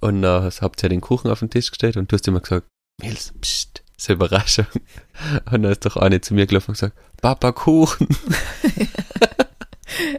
Und 0.00 0.22
dann 0.22 0.50
habt 0.60 0.82
ihr 0.82 0.88
den 0.88 1.00
Kuchen 1.00 1.30
auf 1.30 1.38
den 1.38 1.48
Tisch 1.50 1.70
gestellt 1.70 1.96
und 1.96 2.12
du 2.12 2.16
hast 2.16 2.28
immer 2.28 2.40
gesagt, 2.40 2.66
Mils, 3.00 3.32
pst, 3.40 3.82
ist 3.96 4.08
eine 4.10 4.14
Überraschung. 4.16 4.66
Und 5.50 5.62
dann 5.62 5.72
ist 5.72 5.86
doch 5.86 5.96
eine 5.96 6.20
zu 6.20 6.34
mir 6.34 6.46
gelaufen 6.46 6.70
und 6.70 6.74
gesagt, 6.74 6.96
Papa 7.22 7.52
Kuchen. 7.52 8.06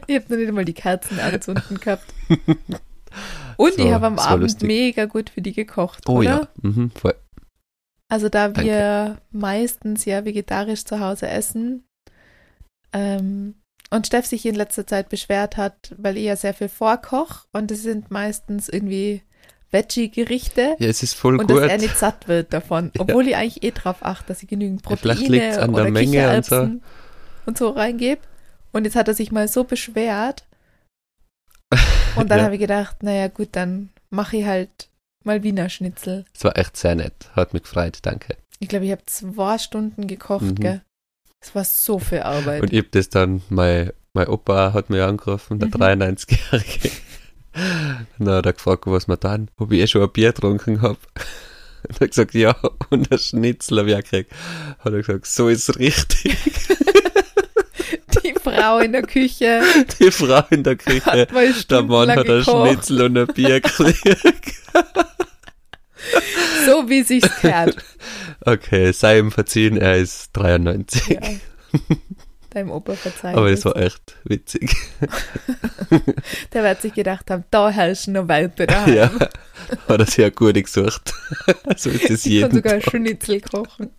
Ich 0.06 0.16
habe 0.16 0.26
noch 0.28 0.36
nicht 0.36 0.48
einmal 0.48 0.64
die 0.64 0.74
Kerzen 0.74 1.18
anzünden 1.20 1.78
gehabt. 1.80 2.12
Und 3.56 3.74
So, 3.74 3.84
ich 3.86 3.92
habe 3.92 4.06
am 4.06 4.18
Abend 4.18 4.42
lustig. 4.42 4.66
mega 4.66 5.04
gut 5.06 5.30
für 5.30 5.42
die 5.42 5.52
gekocht, 5.52 6.02
Oh 6.08 6.18
oder? 6.18 6.24
ja, 6.24 6.48
mhm, 6.62 6.90
voll. 6.90 7.14
Also 8.12 8.28
da 8.28 8.48
Danke. 8.48 8.62
wir 8.68 9.18
meistens 9.30 10.04
ja 10.04 10.26
vegetarisch 10.26 10.84
zu 10.84 11.00
Hause 11.00 11.28
essen 11.28 11.86
ähm, 12.92 13.54
und 13.88 14.06
Steff 14.06 14.26
sich 14.26 14.44
in 14.44 14.54
letzter 14.54 14.86
Zeit 14.86 15.08
beschwert 15.08 15.56
hat, 15.56 15.94
weil 15.96 16.18
ich 16.18 16.24
ja 16.24 16.36
sehr 16.36 16.52
viel 16.52 16.68
vorkoch 16.68 17.46
und 17.52 17.70
es 17.70 17.82
sind 17.82 18.10
meistens 18.10 18.68
irgendwie 18.68 19.22
Veggie-Gerichte 19.70 20.76
Ja, 20.78 20.88
es 20.88 21.02
ist 21.02 21.14
voll 21.14 21.38
und 21.40 21.46
gut. 21.46 21.62
dass 21.62 21.70
er 21.70 21.78
nicht 21.78 21.96
satt 21.96 22.28
wird 22.28 22.52
davon, 22.52 22.90
Ja. 22.96 23.00
obwohl 23.00 23.28
ich 23.28 23.34
eigentlich 23.36 23.62
eh 23.62 23.70
drauf 23.70 24.04
achte, 24.04 24.26
dass 24.28 24.42
ich 24.42 24.48
genügend 24.50 24.82
Ja, 24.86 24.96
vielleicht 24.96 25.20
Proteine 25.22 25.44
liegt's 25.44 25.56
an 25.56 25.72
der 25.72 25.84
oder 25.84 25.90
Menge 25.90 26.36
und 26.36 26.44
so. 26.44 26.70
Und 27.46 27.56
so 27.56 27.70
reingebe. 27.70 28.20
Und 28.72 28.84
jetzt 28.84 28.94
hat 28.94 29.08
er 29.08 29.14
sich 29.14 29.32
mal 29.32 29.48
so 29.48 29.64
beschwert 29.64 30.44
und 32.18 32.30
dann 32.30 32.40
Ja. 32.40 32.44
habe 32.44 32.56
ich 32.56 32.60
gedacht, 32.60 33.02
naja 33.02 33.28
gut, 33.28 33.48
dann 33.52 33.88
mache 34.10 34.36
ich 34.36 34.44
halt 34.44 34.90
mal 35.24 35.42
Wiener 35.42 35.68
Schnitzel. 35.68 36.24
Es 36.34 36.44
war 36.44 36.56
echt 36.56 36.76
sehr 36.76 36.94
nett. 36.94 37.30
Hat 37.34 37.52
mich 37.54 37.62
gefreut, 37.62 37.98
danke. 38.02 38.36
Ich 38.58 38.68
glaube, 38.68 38.84
ich 38.86 38.92
habe 38.92 39.02
zwei 39.06 39.58
Stunden 39.58 40.06
gekocht, 40.06 40.42
Mhm. 40.42 40.54
gell? 40.56 40.82
Es 41.40 41.54
war 41.54 41.64
so 41.64 41.98
viel 41.98 42.20
Arbeit. 42.20 42.62
Und 42.62 42.72
ich 42.72 42.78
hab 42.78 42.92
das 42.92 43.08
dann 43.08 43.42
mal 43.48 43.92
mein 44.14 44.28
Opa 44.28 44.72
hat 44.74 44.90
mich 44.90 45.00
angerufen, 45.02 45.58
der 45.58 45.68
Mhm. 45.68 45.72
93-Jährige. 45.74 46.90
Dann 48.18 48.28
hat 48.28 48.46
er 48.46 48.52
gefragt, 48.52 48.84
was 48.86 49.08
wir 49.08 49.16
dann, 49.16 49.50
ob 49.58 49.72
ich 49.72 49.80
eh 49.80 49.86
schon 49.86 50.02
ein 50.02 50.10
Bier 50.12 50.32
getrunken 50.32 50.82
habe. 50.82 50.98
Und 51.88 51.96
er 51.98 52.00
hat 52.04 52.10
gesagt, 52.10 52.34
ja, 52.34 52.54
und 52.90 53.10
ein 53.10 53.18
Schnitzel 53.18 53.78
habe 53.78 53.90
ich 53.90 53.96
auch 53.96 54.02
gekriegt. 54.02 54.32
Hat 54.78 54.92
er 54.92 54.98
gesagt, 55.00 55.26
so 55.26 55.48
ist 55.48 55.78
richtig. 55.78 56.36
Die 58.22 58.34
Frau 58.40 58.78
in 58.78 58.92
der 58.92 59.02
Küche 59.02 59.62
Die 59.98 60.10
Frau 60.10 60.44
in 60.50 60.62
der 60.62 60.76
Küche, 60.76 61.26
der 61.70 61.82
Mann 61.82 62.10
hat 62.10 62.28
ein 62.28 62.44
Schnitzel 62.44 63.02
und 63.02 63.16
ein 63.18 63.26
Bier 63.28 63.60
gekriegt. 63.60 64.18
so 66.66 66.88
wie 66.88 67.02
sich's 67.02 67.28
gehört. 67.40 67.76
Okay, 68.44 68.92
sei 68.92 69.18
ihm 69.18 69.30
verziehen, 69.30 69.76
er 69.76 69.96
ist 69.96 70.30
93. 70.34 71.08
Ja. 71.08 71.20
Deinem 72.50 72.70
Opa 72.70 72.94
verzeihen. 72.94 73.36
Aber 73.36 73.50
das 73.50 73.64
war 73.64 73.76
echt 73.76 74.16
witzig. 74.24 74.74
Der 76.52 76.62
wird 76.62 76.82
sich 76.82 76.92
gedacht 76.92 77.30
haben, 77.30 77.44
da 77.50 77.70
herrschen 77.70 78.12
noch 78.14 78.28
Welpe 78.28 78.66
daheim. 78.66 78.92
Ja, 78.94 79.10
hat 79.88 80.18
er 80.18 80.24
eine 80.24 80.32
gute 80.32 80.62
gesucht. 80.62 81.14
so 81.76 81.88
ist 81.88 82.10
es 82.10 82.26
Ich 82.26 82.40
kann 82.42 82.50
jeden 82.50 82.54
sogar 82.56 82.80
Tag. 82.80 82.90
Schnitzel 82.90 83.40
kochen. 83.40 83.90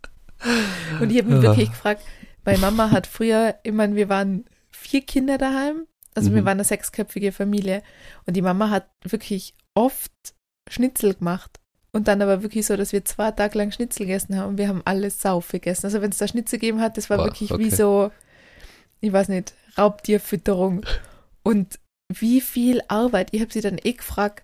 Und 1.00 1.10
ich 1.12 1.18
habe 1.20 1.30
mich 1.30 1.40
Ah. 1.40 1.42
wirklich 1.44 1.70
gefragt, 1.72 2.04
meine 2.46 2.58
Mama 2.60 2.92
hat 2.92 3.08
früher, 3.08 3.56
ich 3.64 3.72
meine, 3.72 3.96
wir 3.96 4.10
waren 4.10 4.46
vier 4.72 5.02
Kinder 5.02 5.38
daheim, 5.38 5.88
also 6.16 6.32
wir 6.34 6.42
Mhm. 6.42 6.46
waren 6.46 6.58
eine 6.58 6.64
sechsköpfige 6.66 7.32
Familie 7.32 7.82
und 8.26 8.36
die 8.36 8.42
Mama 8.42 8.70
hat 8.70 8.88
wirklich 9.04 9.56
oft 9.74 10.12
Schnitzel 10.70 11.14
gemacht. 11.16 11.60
Und 11.96 12.08
dann 12.08 12.22
aber 12.22 12.42
wirklich 12.42 12.66
so, 12.66 12.76
dass 12.76 12.92
wir 12.92 13.06
zwei 13.06 13.32
Tage 13.32 13.58
lang 13.58 13.72
Schnitzel 13.72 14.08
gegessen 14.08 14.38
haben 14.38 14.50
und 14.50 14.58
wir 14.58 14.68
haben 14.68 14.82
alles 14.84 15.22
sauf 15.22 15.50
gegessen. 15.50 15.86
Also 15.86 16.02
wenn 16.02 16.10
es 16.10 16.18
da 16.18 16.28
Schnitzel 16.28 16.60
gegeben 16.60 16.82
hat, 16.82 16.98
das 16.98 17.10
war 17.10 17.18
Boah, 17.18 17.26
wirklich 17.26 17.52
okay. 17.52 17.64
wie 17.64 17.70
so, 17.70 18.12
ich 19.00 19.14
weiß 19.14 19.30
nicht, 19.30 19.54
Raubtierfütterung. 19.78 20.86
Und 21.44 21.80
wie 22.10 22.42
viel 22.42 22.82
Arbeit. 22.88 23.30
Ich 23.32 23.42
habe 23.42 23.54
sie 23.54 23.62
dann 23.62 23.80
eh 23.82 23.94
gefragt, 23.94 24.44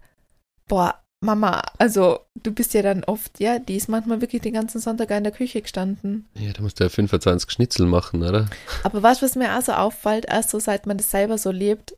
boah, 0.67 1.01
Mama, 1.21 1.61
also 1.77 2.19
du 2.35 2.53
bist 2.53 2.73
ja 2.73 2.81
dann 2.81 3.03
oft, 3.03 3.41
ja, 3.41 3.59
die 3.59 3.75
ist 3.75 3.89
manchmal 3.89 4.21
wirklich 4.21 4.41
den 4.41 4.53
ganzen 4.53 4.79
Sonntag 4.79 5.11
in 5.11 5.23
der 5.23 5.33
Küche 5.33 5.61
gestanden. 5.61 6.29
Ja, 6.35 6.53
da 6.53 6.61
musst 6.61 6.79
du 6.79 6.85
ja 6.85 6.89
25 6.89 7.51
Schnitzel 7.51 7.87
machen, 7.87 8.23
oder? 8.23 8.47
Aber 8.83 9.03
weißt 9.03 9.21
du, 9.21 9.25
was 9.25 9.35
mir 9.35 9.57
auch 9.57 9.61
so 9.61 9.73
auffällt, 9.73 10.25
erst 10.25 10.51
so 10.51 10.59
seit 10.59 10.85
man 10.85 10.97
das 10.97 11.11
selber 11.11 11.37
so 11.37 11.51
lebt, 11.51 11.95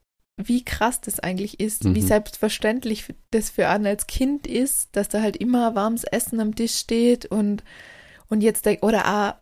wie 0.47 0.63
krass 0.63 1.01
das 1.01 1.19
eigentlich 1.19 1.59
ist, 1.59 1.83
wie 1.85 2.01
Mhm. 2.01 2.07
selbstverständlich 2.07 3.13
das 3.31 3.49
für 3.49 3.67
einen 3.67 3.87
als 3.87 4.07
Kind 4.07 4.47
ist, 4.47 4.89
dass 4.95 5.09
da 5.09 5.21
halt 5.21 5.37
immer 5.37 5.75
warmes 5.75 6.03
Essen 6.03 6.39
am 6.39 6.55
Tisch 6.55 6.75
steht 6.77 7.25
und, 7.25 7.63
und 8.29 8.41
jetzt, 8.41 8.65
denk- 8.65 8.83
oder 8.83 9.05
auch, 9.07 9.33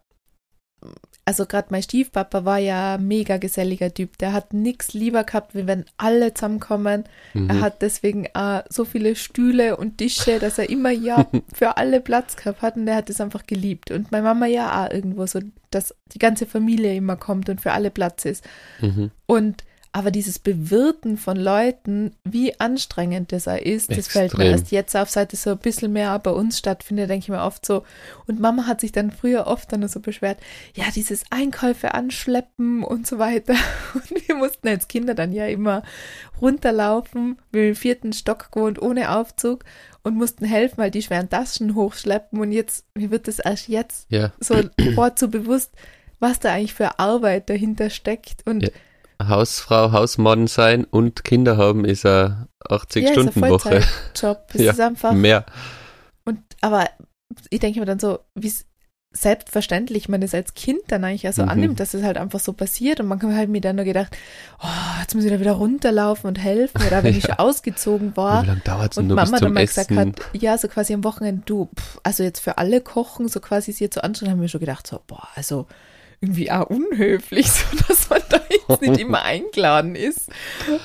also 1.26 1.46
gerade 1.46 1.68
mein 1.70 1.84
Stiefpapa 1.84 2.44
war 2.44 2.58
ja 2.58 2.98
mega 2.98 3.38
geselliger 3.38 3.94
Typ, 3.94 4.18
der 4.18 4.34
hat 4.34 4.52
nichts 4.54 4.94
lieber 4.94 5.24
gehabt, 5.24 5.54
wie 5.54 5.68
wenn 5.68 5.86
alle 5.98 6.34
zusammenkommen. 6.34 7.04
Mhm. 7.36 7.50
Er 7.50 7.62
hat 7.62 7.82
deswegen 7.84 8.28
auch 8.34 8.64
so 8.70 8.84
viele 8.84 9.16
Stühle 9.16 9.78
und 9.78 10.00
Tische, 10.00 10.40
dass 10.40 10.58
er 10.58 10.70
immer 10.72 10.90
ja 10.90 11.28
für 11.54 11.78
alle 11.78 12.00
Platz 12.02 12.36
gehabt 12.36 12.64
hat 12.64 12.78
und 12.78 12.88
er 12.88 12.96
hat 12.96 13.10
es 13.12 13.22
einfach 13.22 13.46
geliebt. 13.46 13.92
Und 13.92 14.12
meine 14.12 14.24
Mama 14.24 14.48
ja 14.48 14.84
auch 14.88 14.92
irgendwo 14.92 15.28
so, 15.28 15.40
dass 15.70 15.94
die 16.14 16.20
ganze 16.20 16.48
Familie 16.48 16.96
immer 16.96 17.16
kommt 17.16 17.48
und 17.50 17.62
für 17.62 17.74
alle 17.74 17.92
Platz 17.92 18.26
ist. 18.26 18.44
Mhm. 18.82 19.12
Und 19.28 19.64
aber 19.92 20.12
dieses 20.12 20.38
Bewirten 20.38 21.18
von 21.18 21.36
Leuten, 21.36 22.16
wie 22.24 22.60
anstrengend 22.60 23.32
das 23.32 23.48
ist, 23.48 23.90
das 23.90 24.08
fällt 24.08 24.38
mir 24.38 24.46
Extrem. 24.46 24.52
erst 24.52 24.72
jetzt 24.72 24.96
auf, 24.96 25.10
seit 25.10 25.34
es 25.34 25.44
so 25.44 25.52
ein 25.52 25.58
bisschen 25.58 25.92
mehr 25.92 26.18
bei 26.20 26.30
uns 26.30 26.60
stattfindet, 26.60 27.10
denke 27.10 27.24
ich 27.24 27.30
mir 27.30 27.42
oft 27.42 27.66
so. 27.66 27.84
Und 28.28 28.40
Mama 28.40 28.68
hat 28.68 28.82
sich 28.82 28.92
dann 28.92 29.10
früher 29.12 29.48
oft 29.48 29.72
dann 29.72 29.88
so 29.88 30.00
beschwert, 30.00 30.38
ja, 30.76 30.86
dieses 30.94 31.24
Einkäufe 31.32 31.96
anschleppen 31.96 32.84
und 32.84 33.08
so 33.08 33.18
weiter. 33.18 33.56
Und 33.96 34.28
wir 34.28 34.36
mussten 34.36 34.68
als 34.68 34.88
Kinder 34.88 35.16
dann 35.16 35.34
ja 35.34 35.48
immer 35.48 35.82
runterlaufen, 36.40 37.40
wir 37.52 37.62
haben 37.62 37.70
im 37.70 37.76
vierten 37.76 38.14
Stock 38.14 38.52
gewohnt, 38.52 38.82
ohne 38.82 39.16
Aufzug 39.16 39.64
und 40.04 40.16
mussten 40.16 40.46
helfen, 40.46 40.78
weil 40.78 40.92
die 40.92 41.02
schweren 41.02 41.30
Taschen 41.30 41.76
hochschleppen. 41.76 42.40
Und 42.40 42.52
jetzt, 42.52 42.86
mir 42.96 43.12
wird 43.12 43.28
das 43.28 43.40
erst 43.40 43.68
jetzt 43.68 44.06
Ja, 44.10 44.32
so 44.40 44.62
boah, 44.96 45.12
so 45.16 45.28
bewusst, 45.28 45.72
was 46.20 46.40
da 46.40 46.54
eigentlich 46.54 46.74
für 46.74 47.00
Arbeit 47.00 47.50
dahinter 47.50 47.90
steckt. 47.90 48.46
Und 48.46 48.64
Ja. 48.64 48.70
Hausfrau, 49.22 49.92
Hausmann 49.92 50.48
sein 50.48 50.86
und 50.86 51.24
Kinder 51.24 51.58
haben 51.58 51.86
ist 51.86 52.06
eine 52.06 52.48
Ja, 52.70 52.78
ist 52.78 52.98
ein 52.98 53.06
80-Stunden-Woche. 53.06 53.82
Vollzeitjob. 53.82 54.48
Es 54.54 54.62
Ja, 54.62 54.72
ist 54.72 54.80
einfach. 54.80 55.14
Mehr. 55.14 55.46
Und 56.26 56.40
aber 56.62 56.86
ich 57.50 57.60
denke 57.60 57.80
mir 57.80 57.86
dann 57.86 58.00
so, 58.00 58.20
wie 58.36 58.52
selbstverständlich 59.12 60.08
man 60.08 60.22
das 60.22 60.36
als 60.36 60.54
Kind 60.54 60.82
dann 60.90 61.04
eigentlich 61.04 61.28
auch 61.28 61.34
so 61.34 61.42
Mhm. 61.42 61.50
annimmt, 61.50 61.80
dass 61.80 61.96
es 61.96 62.04
halt 62.04 62.18
einfach 62.18 62.40
so 62.40 62.54
passiert. 62.54 63.00
Und 63.00 63.08
man 63.08 63.18
kann 63.18 63.36
halt 63.36 63.50
mir 63.50 63.60
dann 63.60 63.76
nur 63.76 63.86
gedacht, 63.86 64.16
oh, 64.62 64.68
jetzt 65.02 65.16
muss 65.16 65.24
ich 65.24 65.32
da 65.32 65.40
wieder 65.40 65.54
runterlaufen 65.54 66.28
und 66.28 66.36
helfen. 66.38 66.80
Oder 66.86 67.04
wenn 67.04 67.16
ich 67.16 67.24
schon 67.26 67.40
ausgezogen 67.40 68.16
war. 68.16 68.44
Wie 68.44 68.48
lange 68.48 68.62
dauert 68.62 68.92
es 68.92 68.98
Und 69.00 69.08
nur 69.08 69.18
bis 69.18 69.26
Mama 69.32 69.40
dann 69.40 69.54
mal 69.54 69.66
gesagt 69.66 69.92
hat, 69.92 70.10
ja, 70.34 70.58
so 70.60 70.68
quasi 70.68 70.94
am 70.94 71.04
Wochenende, 71.04 71.42
du, 71.46 71.70
pff, 71.76 72.00
also 72.04 72.22
jetzt 72.24 72.40
für 72.40 72.60
alle 72.60 72.82
kochen, 72.82 73.28
so 73.28 73.40
quasi 73.40 73.72
sie 73.72 73.86
jetzt 73.86 73.96
so 73.96 74.02
anschauen, 74.02 74.30
haben 74.30 74.42
wir 74.42 74.48
schon 74.48 74.60
gedacht, 74.60 74.86
so, 74.86 75.02
boah, 75.08 75.28
also 75.36 75.66
irgendwie 76.22 76.52
auch 76.52 76.68
unhöflich, 76.70 77.50
so 77.52 77.66
dass 77.88 78.10
man 78.10 78.22
da 78.30 78.40
jetzt 78.50 78.82
nicht 78.82 79.00
immer 79.00 79.22
eingeladen 79.24 79.96
ist. 79.96 80.30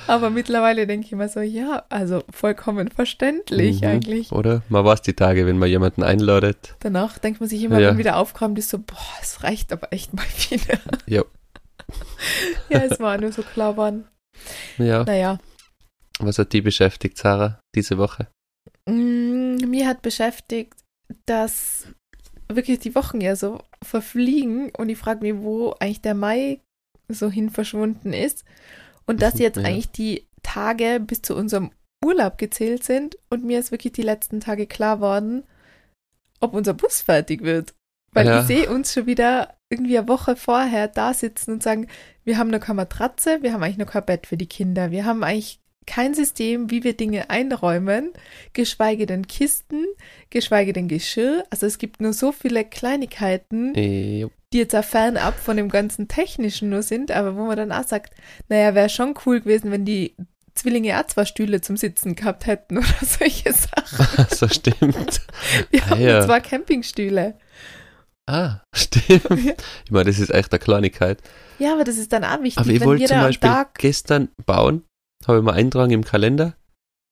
Aber 0.07 0.31
mittlerweile 0.31 0.87
denke 0.87 1.07
ich 1.07 1.13
immer 1.13 1.29
so, 1.29 1.41
ja, 1.41 1.85
also 1.89 2.23
vollkommen 2.31 2.89
verständlich 2.89 3.81
Mhm. 3.83 3.87
eigentlich. 3.89 4.33
Oder? 4.33 4.63
Man 4.69 4.85
weiß 4.85 5.03
die 5.03 5.15
Tage, 5.15 5.47
wenn 5.47 5.59
man 5.59 5.69
jemanden 5.69 6.03
einladet. 6.03 6.77
Danach 6.81 7.19
denkt 7.19 7.41
man 7.41 7.49
sich 7.49 7.63
immer, 7.63 7.79
Ja. 7.81 7.89
wenn 7.91 7.99
wieder 7.99 8.17
aufkommt, 8.17 8.59
ist 8.59 8.71
so, 8.71 8.79
boah, 8.79 8.97
es 9.21 9.43
reicht 9.43 9.73
aber 9.73 9.93
echt 9.93 10.15
mal 10.15 10.25
wieder. 10.51 10.79
Ja. 11.07 11.23
ja, 12.71 12.79
es 12.85 13.01
war 13.01 13.19
nur 13.19 13.33
so 13.33 13.43
klar 13.43 13.77
waren. 13.77 14.07
Ja. 14.79 15.05
Naja, 15.05 15.39
Was 16.21 16.39
hat 16.39 16.53
die 16.53 16.61
beschäftigt, 16.61 17.19
Sarah, 17.19 17.61
diese 17.75 17.99
Woche? 17.99 18.29
Mm, 18.89 19.57
mir 19.69 19.87
hat 19.89 20.03
beschäftigt, 20.03 20.75
dass 21.27 21.87
wirklich 22.49 22.79
die 22.79 22.95
Wochen 22.95 23.21
ja 23.21 23.37
so 23.37 23.61
verfliegen 23.83 24.71
und 24.77 24.89
ich 24.89 24.99
frage 24.99 25.21
mich, 25.21 25.43
wo 25.43 25.75
eigentlich 25.81 26.03
der 26.03 26.15
Mai 26.15 26.61
so 27.09 27.31
hin 27.31 27.51
verschwunden 27.51 28.13
ist 28.13 28.45
und 29.07 29.23
dass 29.23 29.39
jetzt 29.39 29.57
Ja. 29.63 29.65
eigentlich 29.65 29.91
die 29.91 30.27
Tage 30.43 31.01
bis 31.01 31.23
zu 31.23 31.35
unserem 31.37 31.71
Urlaub 32.05 32.37
gezählt 32.39 32.85
sind 32.85 33.17
und 33.31 33.45
mir 33.45 33.59
ist 33.59 33.71
wirklich 33.71 33.93
die 33.95 34.03
letzten 34.03 34.41
Tage 34.41 34.67
klar 34.67 35.01
worden, 35.01 35.45
ob 36.41 36.55
unser 36.55 36.75
Bus 36.75 37.01
fertig 37.01 37.43
wird. 37.43 37.75
Weil 38.13 38.27
Ja. 38.27 38.41
ich 38.41 38.47
sehe 38.47 38.71
uns 38.71 38.93
schon 38.93 39.07
wieder 39.07 39.55
irgendwie 39.71 39.99
eine 39.99 40.07
Woche 40.09 40.37
vorher 40.37 40.87
da 40.89 41.15
sitzen 41.15 41.53
und 41.53 41.63
sagen, 41.63 41.89
wir 42.25 42.39
haben 42.39 42.51
noch 42.51 42.61
keine 42.61 42.77
Matratze, 42.77 43.43
wir 43.43 43.53
haben 43.53 43.63
eigentlich 43.63 43.79
noch 43.79 43.91
kein 43.91 44.05
Bett 44.05 44.27
für 44.27 44.37
die 44.37 44.47
Kinder, 44.47 44.91
wir 44.91 45.05
haben 45.05 45.25
eigentlich 45.25 45.61
kein 45.87 46.15
System, 46.15 46.71
wie 46.71 46.85
wir 46.85 46.97
Dinge 46.97 47.31
einräumen, 47.31 48.13
geschweige 48.53 49.07
denn 49.07 49.27
Kisten, 49.27 49.85
geschweige 50.31 50.73
denn 50.73 50.89
Geschirr. 50.89 51.45
Also 51.51 51.67
es 51.67 51.79
gibt 51.79 52.01
nur 52.01 52.13
so 52.13 52.33
viele 52.33 52.65
Kleinigkeiten, 52.65 53.75
jo. 53.75 54.31
die 54.53 54.59
jetzt 54.59 54.75
auch 54.75 54.85
fernab 54.85 55.39
von 55.39 55.57
dem 55.57 55.69
ganzen 55.69 56.09
Technischen 56.09 56.71
nur 56.71 56.83
sind, 56.83 57.11
aber 57.11 57.37
wo 57.37 57.45
man 57.45 57.57
dann 57.57 57.73
auch 57.73 57.85
sagt, 57.87 58.15
naja, 58.49 58.75
wäre 58.75 58.89
schon 58.89 59.15
cool 59.27 59.41
gewesen, 59.41 59.71
wenn 59.71 59.85
die 59.85 60.15
Zwillinge 60.55 60.99
auch 61.01 61.07
zwei 61.07 61.25
Stühle 61.25 61.61
zum 61.61 61.77
Sitzen 61.77 62.15
gehabt 62.15 62.47
hätten 62.47 62.79
oder 62.79 62.87
solche 63.03 63.53
Sachen. 63.53 64.27
so 64.31 64.49
stimmt. 64.49 65.21
Wir 65.71 65.83
Ah, 65.83 65.91
haben 65.91 66.01
ja. 66.01 66.25
zwei 66.25 66.41
Campingstühle. 66.41 67.35
Ah, 68.27 68.61
stimmt. 68.75 69.55
Ich 69.85 69.91
meine, 69.91 70.05
das 70.07 70.19
ist 70.19 70.31
echt 70.31 70.51
eine 70.53 70.59
Kleinigkeit. 70.59 71.21
Ja, 71.59 71.75
aber 71.75 71.85
das 71.85 71.99
ist 71.99 72.13
dann 72.13 72.25
auch 72.25 72.41
wichtig, 72.43 72.59
Aber 72.59 72.71
ich 72.71 72.81
wenn 72.81 72.87
wollte 72.87 73.05
zum 73.05 73.19
Beispiel 73.21 73.51
Tag 73.51 73.75
gestern 73.79 74.29
bauen, 74.47 74.83
habe 75.29 75.39
ich 75.39 75.45
mal 75.45 75.55
eintragen 75.55 75.93
im 75.93 76.05
Kalender. 76.05 76.57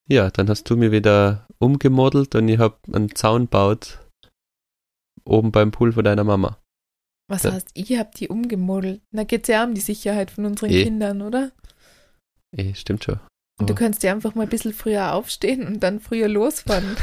Ja, 0.08 0.30
dann 0.30 0.48
hast 0.48 0.68
du 0.68 0.76
mir 0.76 0.90
wieder 0.92 1.46
umgemodelt 1.58 2.34
und 2.34 2.48
ich 2.48 2.58
habe 2.58 2.76
einen 2.92 3.14
Zaun 3.14 3.46
baut 3.48 3.98
oben 5.24 5.52
beim 5.52 5.70
Pool 5.70 5.92
von 5.92 6.04
deiner 6.04 6.24
Mama. 6.24 6.58
Was 7.28 7.44
Ja. 7.44 7.52
heißt, 7.52 7.70
ihr 7.74 7.98
habt 8.00 8.18
die 8.18 8.28
umgemodelt? 8.28 9.00
Da 9.12 9.22
geht 9.24 9.42
es 9.44 9.48
ja 9.48 9.64
um 9.64 9.74
die 9.74 9.80
Sicherheit 9.80 10.30
von 10.32 10.44
unseren 10.44 10.70
Eh. 10.70 10.82
Kindern, 10.84 11.22
oder? 11.22 11.52
Eh, 12.56 12.74
stimmt 12.74 13.04
schon. 13.04 13.20
Und 13.60 13.70
du 13.70 13.74
Oh. 13.74 13.76
könntest 13.76 14.02
ja 14.02 14.12
einfach 14.12 14.34
mal 14.34 14.42
ein 14.42 14.48
bisschen 14.48 14.72
früher 14.74 15.14
aufstehen 15.14 15.66
und 15.66 15.80
dann 15.80 16.00
früher 16.00 16.28
losfahren. 16.28 16.96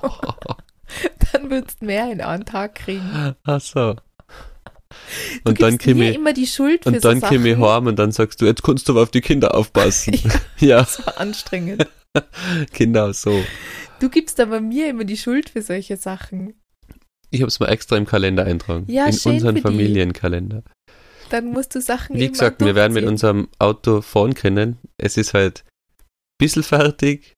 dann 1.32 1.50
würdest 1.50 1.82
du 1.82 1.86
mehr 1.86 2.10
in 2.12 2.20
einen 2.20 2.44
Tag 2.44 2.76
kriegen. 2.76 3.34
Ach 3.44 3.60
so. 3.60 3.96
Du 5.44 5.50
Und 5.50 5.62
dann 5.62 5.74
ich, 5.74 6.14
immer 6.14 6.32
die 6.32 6.46
Schuld 6.46 6.84
für 6.84 6.90
und 6.90 6.94
so 6.96 7.08
dann 7.08 7.20
Sachen. 7.20 7.36
komme 7.36 7.50
ich 7.50 7.58
heim 7.58 7.86
und 7.86 7.98
dann 7.98 8.12
sagst 8.12 8.40
du, 8.40 8.46
jetzt 8.46 8.62
kannst 8.62 8.88
du 8.88 8.92
aber 8.92 9.02
auf 9.02 9.10
die 9.10 9.20
Kinder 9.20 9.54
aufpassen. 9.54 10.18
ja, 10.58 10.78
Das 10.78 11.04
war 11.06 11.18
anstrengend. 11.18 11.86
genau 12.72 13.12
so. 13.12 13.44
Du 14.00 14.08
gibst 14.08 14.40
aber 14.40 14.60
mir 14.60 14.88
immer 14.88 15.04
die 15.04 15.16
Schuld 15.16 15.50
für 15.50 15.62
solche 15.62 15.96
Sachen. 15.96 16.54
Ich 17.30 17.40
habe 17.42 17.48
es 17.48 17.60
mal 17.60 17.68
extra 17.68 17.96
im 17.96 18.06
Kalender 18.06 18.44
eintragen. 18.44 18.84
Ja, 18.88 19.06
in 19.06 19.12
schön 19.12 19.32
unseren. 19.34 19.58
Familienkalender. 19.58 20.62
Dann 21.30 21.46
musst 21.46 21.74
du 21.74 21.82
Sachen 21.82 22.16
Wie 22.16 22.28
gesagt, 22.28 22.64
wir 22.64 22.74
werden 22.74 22.94
mit 22.94 23.04
unserem 23.04 23.48
Auto 23.58 24.00
fahren 24.00 24.32
können. 24.32 24.78
Es 24.96 25.18
ist 25.18 25.34
halt 25.34 25.64
ein 26.00 26.04
bisschen 26.38 26.62
fertig, 26.62 27.34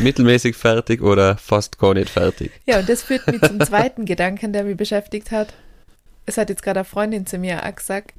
mittelmäßig 0.00 0.56
fertig 0.56 1.02
oder 1.02 1.36
fast 1.36 1.78
gar 1.78 1.94
nicht 1.94 2.10
fertig. 2.10 2.50
Ja, 2.66 2.80
und 2.80 2.88
das 2.88 3.04
führt 3.04 3.28
mich 3.28 3.40
zum 3.42 3.60
zweiten 3.60 4.06
Gedanken, 4.06 4.52
der 4.52 4.64
mich 4.64 4.76
beschäftigt 4.76 5.30
hat. 5.30 5.54
Es 6.26 6.36
hat 6.38 6.48
jetzt 6.50 6.62
gerade 6.62 6.80
eine 6.80 6.84
Freundin 6.84 7.26
zu 7.26 7.38
mir 7.38 7.64
auch 7.64 7.74
gesagt, 7.74 8.14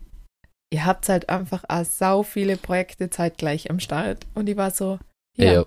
ihr 0.72 0.86
habt 0.86 1.08
halt 1.10 1.30
einfach 1.30 1.64
auch 1.68 1.86
sau 1.86 2.24
viele 2.24 2.58
Projekte 2.58 3.10
zeitgleich 3.10 3.70
am 3.70 3.80
Start. 3.80 4.26
Und 4.34 4.50
ich 4.50 4.58
war 4.58 4.72
so, 4.72 5.00
ja, 5.38 5.54
Ja, 5.54 5.66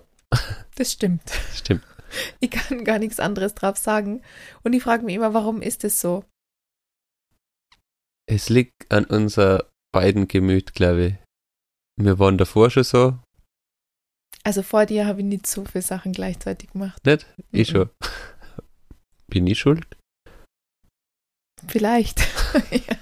das 0.75 0.91
stimmt. 0.91 1.23
stimmt. 1.53 1.83
Ich 2.39 2.51
kann 2.51 2.83
gar 2.85 2.99
nichts 2.99 3.19
anderes 3.19 3.53
drauf 3.55 3.77
sagen. 3.77 4.21
Und 4.63 4.73
ich 4.73 4.83
frage 4.83 5.03
mich 5.03 5.15
immer, 5.15 5.33
warum 5.33 5.61
ist 5.61 5.83
es 5.83 5.99
so? 5.99 6.23
Es 8.29 8.49
liegt 8.49 8.91
an 8.91 9.05
unser 9.05 9.69
beiden 9.93 10.27
Gemüt, 10.27 10.73
glaube 10.73 11.05
ich. 11.05 11.15
Wir 11.99 12.19
waren 12.19 12.37
davor 12.37 12.69
schon 12.69 12.83
so, 12.83 13.19
Also 14.43 14.61
vor 14.63 14.85
dir 14.85 15.05
habe 15.07 15.19
ich 15.21 15.25
nicht 15.25 15.47
so 15.47 15.65
viele 15.65 15.81
Sachen 15.81 16.11
gleichzeitig 16.13 16.71
gemacht. 16.71 17.03
nicht? 17.05 17.25
Ich 17.51 17.69
Mhm. 17.69 17.73
schon. 17.73 17.89
Bin 19.27 19.47
ich 19.47 19.59
schuld? 19.59 19.96
Vielleicht. 21.67 22.19
ja. 22.71 22.95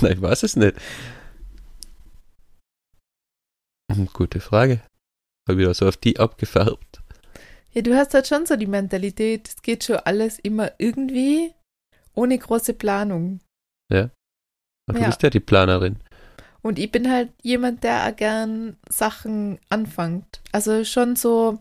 Nein, 0.00 0.12
ich 0.12 0.22
weiß 0.22 0.42
es 0.44 0.56
nicht. 0.56 0.76
Hm, 3.92 4.08
Gute 4.12 4.40
Frage. 4.40 4.80
Habe 5.48 5.58
wieder 5.58 5.74
so 5.74 5.88
auf 5.88 5.96
die 5.96 6.18
abgefärbt. 6.18 7.02
ja, 7.72 7.82
du 7.82 7.96
hast 7.96 8.14
halt 8.14 8.26
schon 8.28 8.46
so 8.46 8.56
die 8.56 8.66
Mentalität, 8.66 9.48
es 9.48 9.62
geht 9.62 9.84
schon 9.84 9.96
alles 9.96 10.38
immer 10.38 10.72
irgendwie 10.78 11.52
ohne 12.14 12.38
große 12.38 12.74
Planung. 12.74 13.40
Und 13.90 14.96
du 14.96 15.02
Ja. 15.02 15.06
bist 15.06 15.22
ja 15.22 15.30
die 15.30 15.38
Planerin. 15.40 15.96
Und 16.62 16.78
ich 16.80 16.90
bin 16.90 17.10
halt 17.10 17.30
jemand, 17.42 17.84
der 17.84 18.06
auch 18.08 18.16
gern 18.16 18.76
Sachen 18.88 19.58
anfängt. 19.68 20.40
Also 20.52 20.84
schon 20.84 21.14
so. 21.14 21.60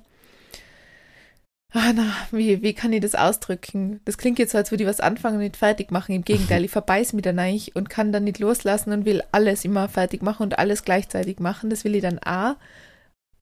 Ah, 1.71 1.93
na, 1.93 2.11
wie, 2.31 2.63
wie 2.63 2.73
kann 2.73 2.93
ich 2.93 3.01
das 3.01 3.13
ausdrücken? 3.13 4.01
Das 4.05 4.17
klingt 4.17 4.39
jetzt 4.39 4.53
so, 4.53 4.57
als 4.57 4.71
würde 4.71 4.83
ich 4.83 4.89
was 4.89 4.99
anfangen 4.99 5.35
und 5.35 5.43
nicht 5.43 5.57
fertig 5.57 5.91
machen. 5.91 6.15
Im 6.15 6.23
Gegenteil, 6.23 6.63
ich 6.65 6.71
verbeiß 6.71 7.13
mich 7.13 7.21
dann 7.23 7.37
eigentlich 7.37 7.75
und 7.75 7.89
kann 7.89 8.11
dann 8.11 8.23
nicht 8.23 8.39
loslassen 8.39 8.91
und 8.91 9.05
will 9.05 9.21
alles 9.31 9.65
immer 9.65 9.87
fertig 9.87 10.23
machen 10.23 10.43
und 10.43 10.57
alles 10.57 10.83
gleichzeitig 10.83 11.39
machen. 11.39 11.69
Das 11.69 11.83
will 11.83 11.93
ich 11.93 12.01
dann 12.01 12.19
auch. 12.19 12.55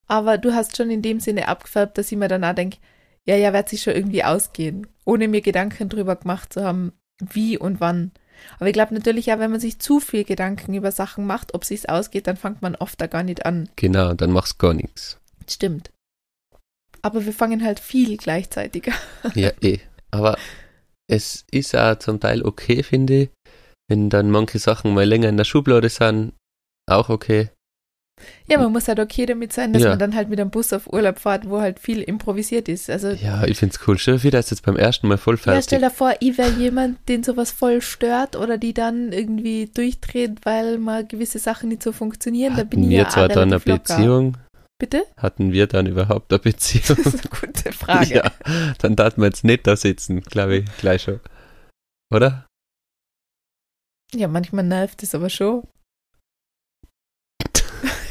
Aber 0.07 0.37
du 0.37 0.53
hast 0.53 0.75
schon 0.75 0.89
in 0.89 1.01
dem 1.01 1.19
Sinne 1.19 1.47
abgefärbt, 1.47 1.97
dass 1.97 2.11
ich 2.11 2.17
mir 2.17 2.27
dann 2.27 2.43
auch 2.43 2.55
denke, 2.55 2.77
ja, 3.25 3.35
ja, 3.35 3.53
wird 3.53 3.69
sich 3.69 3.81
schon 3.81 3.93
irgendwie 3.93 4.23
ausgehen. 4.23 4.87
Ohne 5.05 5.27
mir 5.27 5.41
Gedanken 5.41 5.89
drüber 5.89 6.15
gemacht 6.15 6.53
zu 6.53 6.63
haben, 6.63 6.93
wie 7.19 7.57
und 7.57 7.79
wann. 7.79 8.11
Aber 8.57 8.67
ich 8.67 8.73
glaube 8.73 8.93
natürlich 8.93 9.31
auch, 9.33 9.39
wenn 9.39 9.51
man 9.51 9.59
sich 9.59 9.79
zu 9.79 9.99
viel 9.99 10.23
Gedanken 10.23 10.73
über 10.73 10.91
Sachen 10.91 11.25
macht, 11.25 11.53
ob 11.53 11.65
sich's 11.65 11.85
ausgeht, 11.85 12.27
dann 12.27 12.37
fängt 12.37 12.61
man 12.61 12.75
oft 12.75 12.99
da 13.01 13.07
gar 13.07 13.23
nicht 13.23 13.45
an. 13.45 13.69
Genau, 13.75 14.13
dann 14.13 14.31
machst 14.31 14.59
gar 14.59 14.73
nichts. 14.73 15.19
Stimmt. 15.49 15.91
Aber 17.07 17.25
wir 17.25 17.33
fangen 17.33 17.63
halt 17.63 17.79
viel 17.79 18.17
gleichzeitig 18.17 18.87
an. 19.23 19.31
Ja, 19.35 19.51
eh. 19.61 19.79
Aber 20.11 20.37
es 21.09 21.45
ist 21.51 21.75
auch 21.75 21.97
zum 21.99 22.19
Teil 22.19 22.43
okay, 22.43 22.83
finde 22.83 23.13
ich. 23.23 23.29
Wenn 23.89 24.09
dann 24.09 24.29
manche 24.31 24.59
Sachen 24.59 24.93
mal 24.93 25.05
länger 25.05 25.29
in 25.29 25.37
der 25.37 25.45
Schublade 25.45 25.87
sind, 25.89 26.33
auch 26.89 27.09
okay. 27.09 27.49
Ja, 28.49 28.57
man 28.57 28.71
muss 28.71 28.87
halt 28.87 28.99
okay 28.99 29.27
damit 29.27 29.53
sein, 29.53 29.73
dass 29.73 29.83
Ja. 29.83 29.89
man 29.89 29.99
dann 29.99 30.15
halt 30.15 30.27
mit 30.27 30.39
einem 30.41 30.49
Bus 30.49 30.73
auf 30.73 30.91
Urlaub 30.91 31.19
fährt, 31.19 31.47
wo 31.49 31.61
halt 31.61 31.79
viel 31.79 32.01
improvisiert 32.01 32.67
ist. 32.67 32.89
Also, 32.89 33.09
Ja, 33.09 33.45
ich 33.45 33.57
find's 33.59 33.79
cool. 33.87 33.97
Stell 33.99 34.15
dir 34.15 34.19
vor, 34.21 34.31
das 34.31 34.45
ist 34.47 34.51
jetzt 34.51 34.65
beim 34.65 34.75
ersten 34.75 35.07
Mal 35.07 35.17
voll 35.19 35.35
ja, 35.35 35.41
fertig. 35.41 35.63
stell 35.65 35.81
dir 35.81 35.91
vor, 35.91 36.13
ich 36.19 36.37
wäre 36.37 36.49
jemand, 36.49 36.97
den 37.07 37.23
sowas 37.23 37.51
voll 37.51 37.79
stört 37.81 38.35
oder 38.35 38.57
die 38.57 38.73
dann 38.73 39.11
irgendwie 39.13 39.67
durchdreht, 39.71 40.39
weil 40.45 40.79
mal 40.79 41.05
gewisse 41.05 41.37
Sachen 41.39 41.69
nicht 41.69 41.83
so 41.83 41.91
funktionieren. 41.91 42.55
da 42.57 42.63
bin 42.63 42.79
Hatten 42.81 42.91
ich 42.91 42.97
ja 42.97 43.07
zwar 43.09 43.27
dann 43.27 43.53
eine 43.53 43.61
locker. 43.63 43.77
Beziehung, 43.77 44.37
Bitte? 44.79 45.07
hatten 45.17 45.51
wir 45.51 45.65
dann 45.65 45.87
überhaupt 45.87 46.31
eine 46.31 46.39
Beziehung? 46.39 46.83
Das 47.03 47.13
ist 47.13 47.21
eine 47.21 47.39
gute 47.41 47.71
Frage. 47.71 48.15
Ja, 48.15 48.31
dann 48.77 48.95
darf 48.95 49.17
man 49.17 49.29
jetzt 49.29 49.43
nicht 49.43 49.65
da 49.65 49.75
sitzen, 49.75 50.21
glaube 50.21 50.57
ich, 50.57 50.77
gleich 50.77 51.01
schon. 51.03 51.19
Oder? 52.13 52.47
Ja, 54.13 54.27
manchmal 54.27 54.65
nervt 54.65 55.01
es 55.01 55.15
aber 55.15 55.29
schon. 55.29 55.67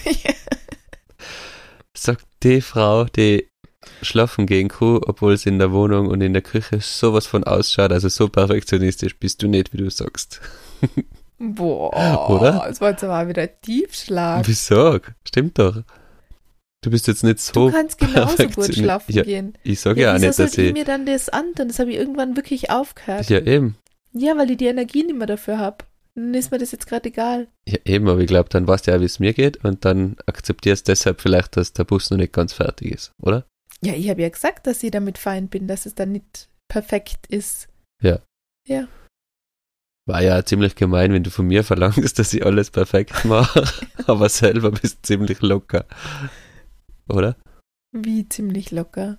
Sagt 1.96 2.26
die 2.42 2.60
Frau, 2.60 3.04
die 3.04 3.48
schlafen 4.02 4.46
gehen 4.46 4.68
kann, 4.68 5.00
obwohl 5.06 5.36
sie 5.36 5.48
in 5.50 5.60
der 5.60 5.72
Wohnung 5.72 6.08
und 6.08 6.20
in 6.20 6.32
der 6.32 6.42
Küche 6.42 6.80
sowas 6.80 7.26
von 7.26 7.44
ausschaut, 7.44 7.92
also 7.92 8.08
so 8.08 8.28
perfektionistisch 8.28 9.16
bist 9.18 9.40
du 9.42 9.48
nicht, 9.48 9.72
wie 9.72 9.78
du 9.78 9.90
sagst. 9.90 10.40
Boah, 11.38 12.30
Oder? 12.30 12.64
Das 12.66 12.80
war 12.80 12.90
jetzt 12.90 13.04
aber 13.04 13.28
wieder 13.28 13.42
ein 13.42 13.50
Tiefschlag. 13.62 14.46
Wieso? 14.46 14.98
Stimmt 15.24 15.58
doch. 15.58 15.82
Du 16.82 16.90
bist 16.90 17.06
jetzt 17.08 17.24
nicht 17.24 17.38
Du 17.56 17.66
so. 17.66 17.70
kannst 17.70 17.98
genauso 17.98 18.48
gut 18.48 18.74
schlafen 18.74 19.12
Ja, 19.12 19.22
gehen. 19.22 19.58
Ich 19.64 19.80
sage 19.80 20.00
Ja, 20.00 20.08
ja, 20.10 20.16
auch 20.16 20.20
nicht, 20.20 20.38
dass 20.38 20.56
ich 20.56 20.72
mir 20.72 20.84
dann 20.84 21.06
das 21.06 21.28
antun? 21.28 21.68
Das 21.68 21.78
habe 21.78 21.90
ich 21.90 21.96
irgendwann 21.96 22.36
wirklich 22.36 22.70
aufgehört. 22.70 23.28
Ja, 23.28 23.40
eben. 23.40 23.76
Ja, 24.12 24.36
weil 24.36 24.50
ich 24.50 24.56
die 24.56 24.66
Energie 24.66 25.02
nicht 25.02 25.16
mehr 25.16 25.26
dafür 25.26 25.58
habe. 25.58 25.84
Dann 26.14 26.32
ist 26.32 26.50
mir 26.50 26.58
das 26.58 26.72
jetzt 26.72 26.86
gerade 26.86 27.08
egal. 27.08 27.48
Ja, 27.68 27.78
eben, 27.84 28.08
aber 28.08 28.20
ich 28.20 28.26
glaube, 28.26 28.48
dann 28.48 28.66
weißt 28.66 28.86
du 28.86 28.90
ja, 28.92 29.00
wie 29.00 29.04
es 29.04 29.18
mir 29.18 29.34
geht 29.34 29.62
und 29.64 29.84
dann 29.84 30.16
akzeptierst 30.26 30.88
deshalb 30.88 31.20
vielleicht, 31.20 31.56
dass 31.56 31.72
der 31.74 31.84
Bus 31.84 32.10
noch 32.10 32.16
nicht 32.16 32.32
ganz 32.32 32.54
fertig 32.54 32.92
ist, 32.92 33.12
oder? 33.20 33.44
Ja, 33.82 33.92
ich 33.92 34.08
habe 34.08 34.22
ja 34.22 34.28
gesagt, 34.30 34.66
dass 34.66 34.82
ich 34.82 34.90
damit 34.90 35.18
fein 35.18 35.48
bin, 35.48 35.68
dass 35.68 35.84
es 35.84 35.94
dann 35.94 36.12
nicht 36.12 36.48
perfekt 36.68 37.26
ist. 37.28 37.68
War 40.08 40.22
ja 40.22 40.44
ziemlich 40.44 40.76
gemein, 40.76 41.12
wenn 41.12 41.24
du 41.24 41.30
von 41.30 41.46
mir 41.48 41.64
verlangst, 41.64 42.18
dass 42.18 42.32
ich 42.32 42.46
alles 42.46 42.70
perfekt 42.70 43.24
mache, 43.24 43.64
aber 44.06 44.28
selber 44.28 44.70
bist 44.70 45.04
ziemlich 45.04 45.42
locker. 45.42 45.84
Oder? 47.08 47.36
Wie 47.92 48.28
ziemlich 48.28 48.70
locker. 48.70 49.18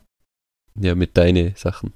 Ja, 0.79 0.95
mit 0.95 1.17
deinen 1.17 1.55
Sachen. 1.55 1.93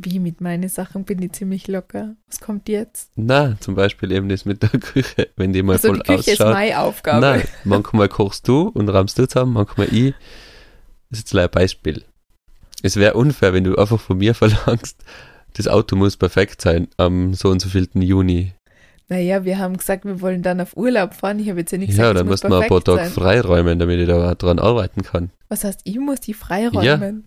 Wie 0.00 0.20
mit 0.20 0.40
meinen 0.40 0.68
Sachen 0.68 1.04
bin 1.04 1.20
ich 1.22 1.32
ziemlich 1.32 1.66
locker. 1.66 2.14
Was 2.28 2.38
kommt 2.40 2.68
jetzt? 2.68 3.10
Na, 3.16 3.56
zum 3.60 3.74
Beispiel 3.74 4.12
eben 4.12 4.28
das 4.28 4.44
mit 4.44 4.62
der 4.62 4.70
Küche, 4.70 5.28
wenn 5.36 5.52
die 5.52 5.62
mal 5.62 5.72
Also 5.74 5.88
voll 5.88 5.98
die 5.98 6.14
Küche 6.16 6.30
ist 6.32 6.40
ausschaut. 6.40 6.54
meine 6.54 6.78
Aufgabe. 6.78 7.20
Nein, 7.20 7.48
manchmal 7.64 8.08
kochst 8.08 8.46
du 8.46 8.68
und 8.68 8.88
rammst 8.88 9.18
du 9.18 9.26
zusammen, 9.26 9.54
manchmal 9.54 9.92
ich. 9.92 10.14
Das 11.10 11.20
ist 11.20 11.32
jetzt 11.32 11.34
ein 11.36 11.50
Beispiel. 11.50 12.04
Es 12.82 12.96
wäre 12.96 13.14
unfair, 13.14 13.52
wenn 13.52 13.64
du 13.64 13.76
einfach 13.76 14.00
von 14.00 14.18
mir 14.18 14.34
verlangst, 14.36 15.02
das 15.54 15.66
Auto 15.66 15.96
muss 15.96 16.16
perfekt 16.16 16.60
sein 16.62 16.86
am 16.96 17.34
so 17.34 17.48
und 17.50 17.60
so 17.60 17.68
vielten 17.68 18.00
Juni. 18.00 18.52
Naja, 19.10 19.44
wir 19.44 19.58
haben 19.58 19.76
gesagt, 19.76 20.04
wir 20.04 20.20
wollen 20.20 20.42
dann 20.42 20.60
auf 20.60 20.76
Urlaub 20.76 21.14
fahren. 21.14 21.38
Ich 21.38 21.48
habe 21.48 21.60
jetzt 21.60 21.72
ja 21.72 21.78
nicht 21.78 21.90
Ja, 21.90 22.12
gesagt, 22.12 22.18
dann 22.18 22.26
es 22.26 22.42
muss 22.42 22.50
mal 22.50 22.62
ein 22.62 22.68
paar 22.68 22.84
Tage 22.84 23.08
freiräumen, 23.08 23.78
damit 23.78 24.00
ich 24.00 24.06
da 24.06 24.34
dran 24.34 24.58
arbeiten 24.58 25.02
kann. 25.02 25.30
Was 25.48 25.64
heißt, 25.64 25.80
ich 25.84 25.98
muss 25.98 26.20
die 26.20 26.34
freiräumen? 26.34 27.24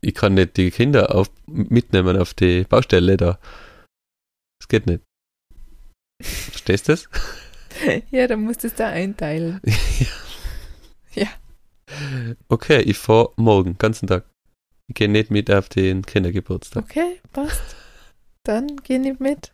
Ich 0.00 0.14
kann 0.14 0.34
nicht 0.34 0.58
die 0.58 0.70
Kinder 0.70 1.14
auf, 1.14 1.30
mitnehmen 1.46 2.18
auf 2.18 2.34
die 2.34 2.64
Baustelle 2.64 3.16
da. 3.16 3.38
Das 4.60 4.68
geht 4.68 4.86
nicht. 4.86 5.02
Verstehst 6.22 6.88
du 6.88 6.92
das? 6.92 7.08
Ja, 8.12 8.28
dann 8.28 8.42
musst 8.42 8.62
du 8.62 8.68
es 8.68 8.74
da 8.76 8.88
einteilen. 8.88 9.60
Okay, 12.48 12.80
ich 12.80 12.96
fahr 12.98 13.30
morgen, 13.36 13.76
ganzen 13.78 14.06
Tag. 14.06 14.24
Ich 14.88 14.94
gehe 14.94 15.08
nicht 15.08 15.30
mit 15.30 15.50
auf 15.50 15.68
den 15.68 16.04
Kindergeburtstag. 16.04 16.84
Okay, 16.84 17.20
passt. 17.32 17.76
Dann 18.42 18.76
geh 18.82 18.98
nicht 18.98 19.20
mit. 19.20 19.52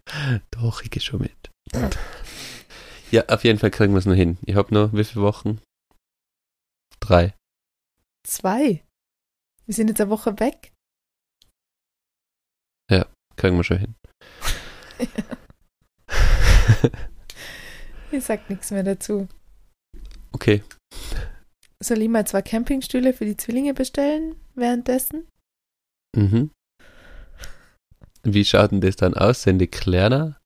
Doch, 0.50 0.82
ich 0.82 0.90
gehe 0.90 1.02
schon 1.02 1.20
mit. 1.20 1.49
Ja, 3.10 3.24
auf 3.26 3.44
jeden 3.44 3.58
Fall 3.58 3.70
kriegen 3.70 3.92
wir 3.92 3.98
es 3.98 4.06
noch 4.06 4.14
hin. 4.14 4.38
Ich 4.46 4.54
habe 4.54 4.72
noch 4.72 4.92
wie 4.92 5.04
viele 5.04 5.24
Wochen? 5.24 5.60
Drei. 7.00 7.34
Zwei. 8.26 8.84
Wir 9.66 9.74
sind 9.74 9.88
jetzt 9.88 10.00
eine 10.00 10.10
Woche 10.10 10.38
weg. 10.38 10.72
Kriegen 13.40 13.56
wir 13.56 13.64
schon 13.64 13.78
hin. 13.78 13.94
Ich 18.12 18.24
sag 18.24 18.50
nichts 18.50 18.72
mehr 18.72 18.82
dazu. 18.82 19.28
Okay. 20.32 20.64
Soll 21.80 22.02
ich 22.02 22.08
mal 22.08 22.26
zwei 22.26 22.42
Campingstühle 22.42 23.12
für 23.12 23.24
die 23.24 23.36
Zwillinge 23.36 23.72
bestellen 23.72 24.34
währenddessen? 24.56 25.28
Mhm. 26.16 26.50
Wie 28.24 28.44
schaut 28.44 28.72
denn 28.72 28.80
das 28.80 28.96
dann 28.96 29.14
aus? 29.14 29.42
Sind 29.42 29.60
die 29.60 29.68
kleiner? 29.68 30.39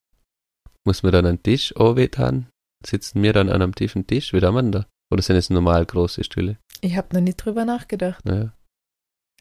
Muss 0.87 1.03
man 1.03 1.12
dann 1.12 1.27
einen 1.27 1.42
Tisch 1.42 1.75
anwetan? 1.77 2.49
Sitzen 2.85 3.23
wir 3.23 3.33
dann 3.33 3.49
an 3.49 3.62
einem 3.62 3.75
tiefen 3.75 4.07
Tisch? 4.07 4.33
Wie 4.33 4.40
haben 4.42 4.55
wir 4.55 4.62
denn 4.62 4.73
da? 4.73 4.87
Oder 5.11 5.23
sind 5.23 5.37
es 5.37 5.49
normal 5.51 5.87
große 5.87 6.25
Stühle? 6.25 6.59
Ich 6.81 6.97
habe 6.97 7.14
noch 7.14 7.23
nicht 7.23 7.37
drüber 7.37 7.64
nachgedacht. 7.64 8.25
Naja. 8.25 8.53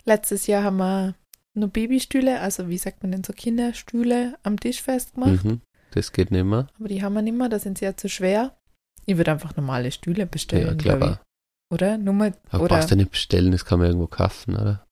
Letztes 0.06 0.48
Jahr 0.48 0.64
haben 0.64 0.78
wir 0.78 1.16
nur 1.54 1.70
Babystühle, 1.70 2.40
also 2.40 2.70
wie 2.70 2.78
sagt 2.78 3.04
man 3.04 3.12
denn 3.12 3.24
so 3.24 3.34
Kinderstühle 3.34 4.38
am 4.44 4.60
Tisch 4.60 4.82
festgemacht. 4.82 5.44
Mhm. 5.44 5.62
Das 5.92 6.12
geht 6.12 6.32
nicht 6.32 6.46
mehr. 6.46 6.68
Aber 6.80 6.88
die 6.88 7.04
haben 7.04 7.14
wir 7.14 7.22
nicht 7.22 7.38
mehr, 7.38 7.50
da 7.50 7.60
sind 7.60 7.78
sie 7.78 7.86
ja 7.86 7.96
zu 7.96 8.10
schwer. 8.10 8.58
Ich 9.06 9.18
würde 9.18 9.32
einfach 9.32 9.56
normale 9.56 9.92
Stühle 9.92 10.26
bestellen, 10.26 10.68
Ja, 10.68 10.96
klar. 10.96 11.12
ich. 11.12 11.74
Oder? 11.74 11.98
Nur 11.98 12.14
mal, 12.14 12.34
Aber 12.50 12.64
oder 12.64 12.78
brauchst 12.78 12.92
du 12.92 12.96
nicht 12.96 13.12
bestellen, 13.12 13.52
das 13.52 13.66
kann 13.66 13.80
man 13.80 13.88
irgendwo 13.90 14.08
kaufen, 14.08 14.56
oder? 14.56 14.86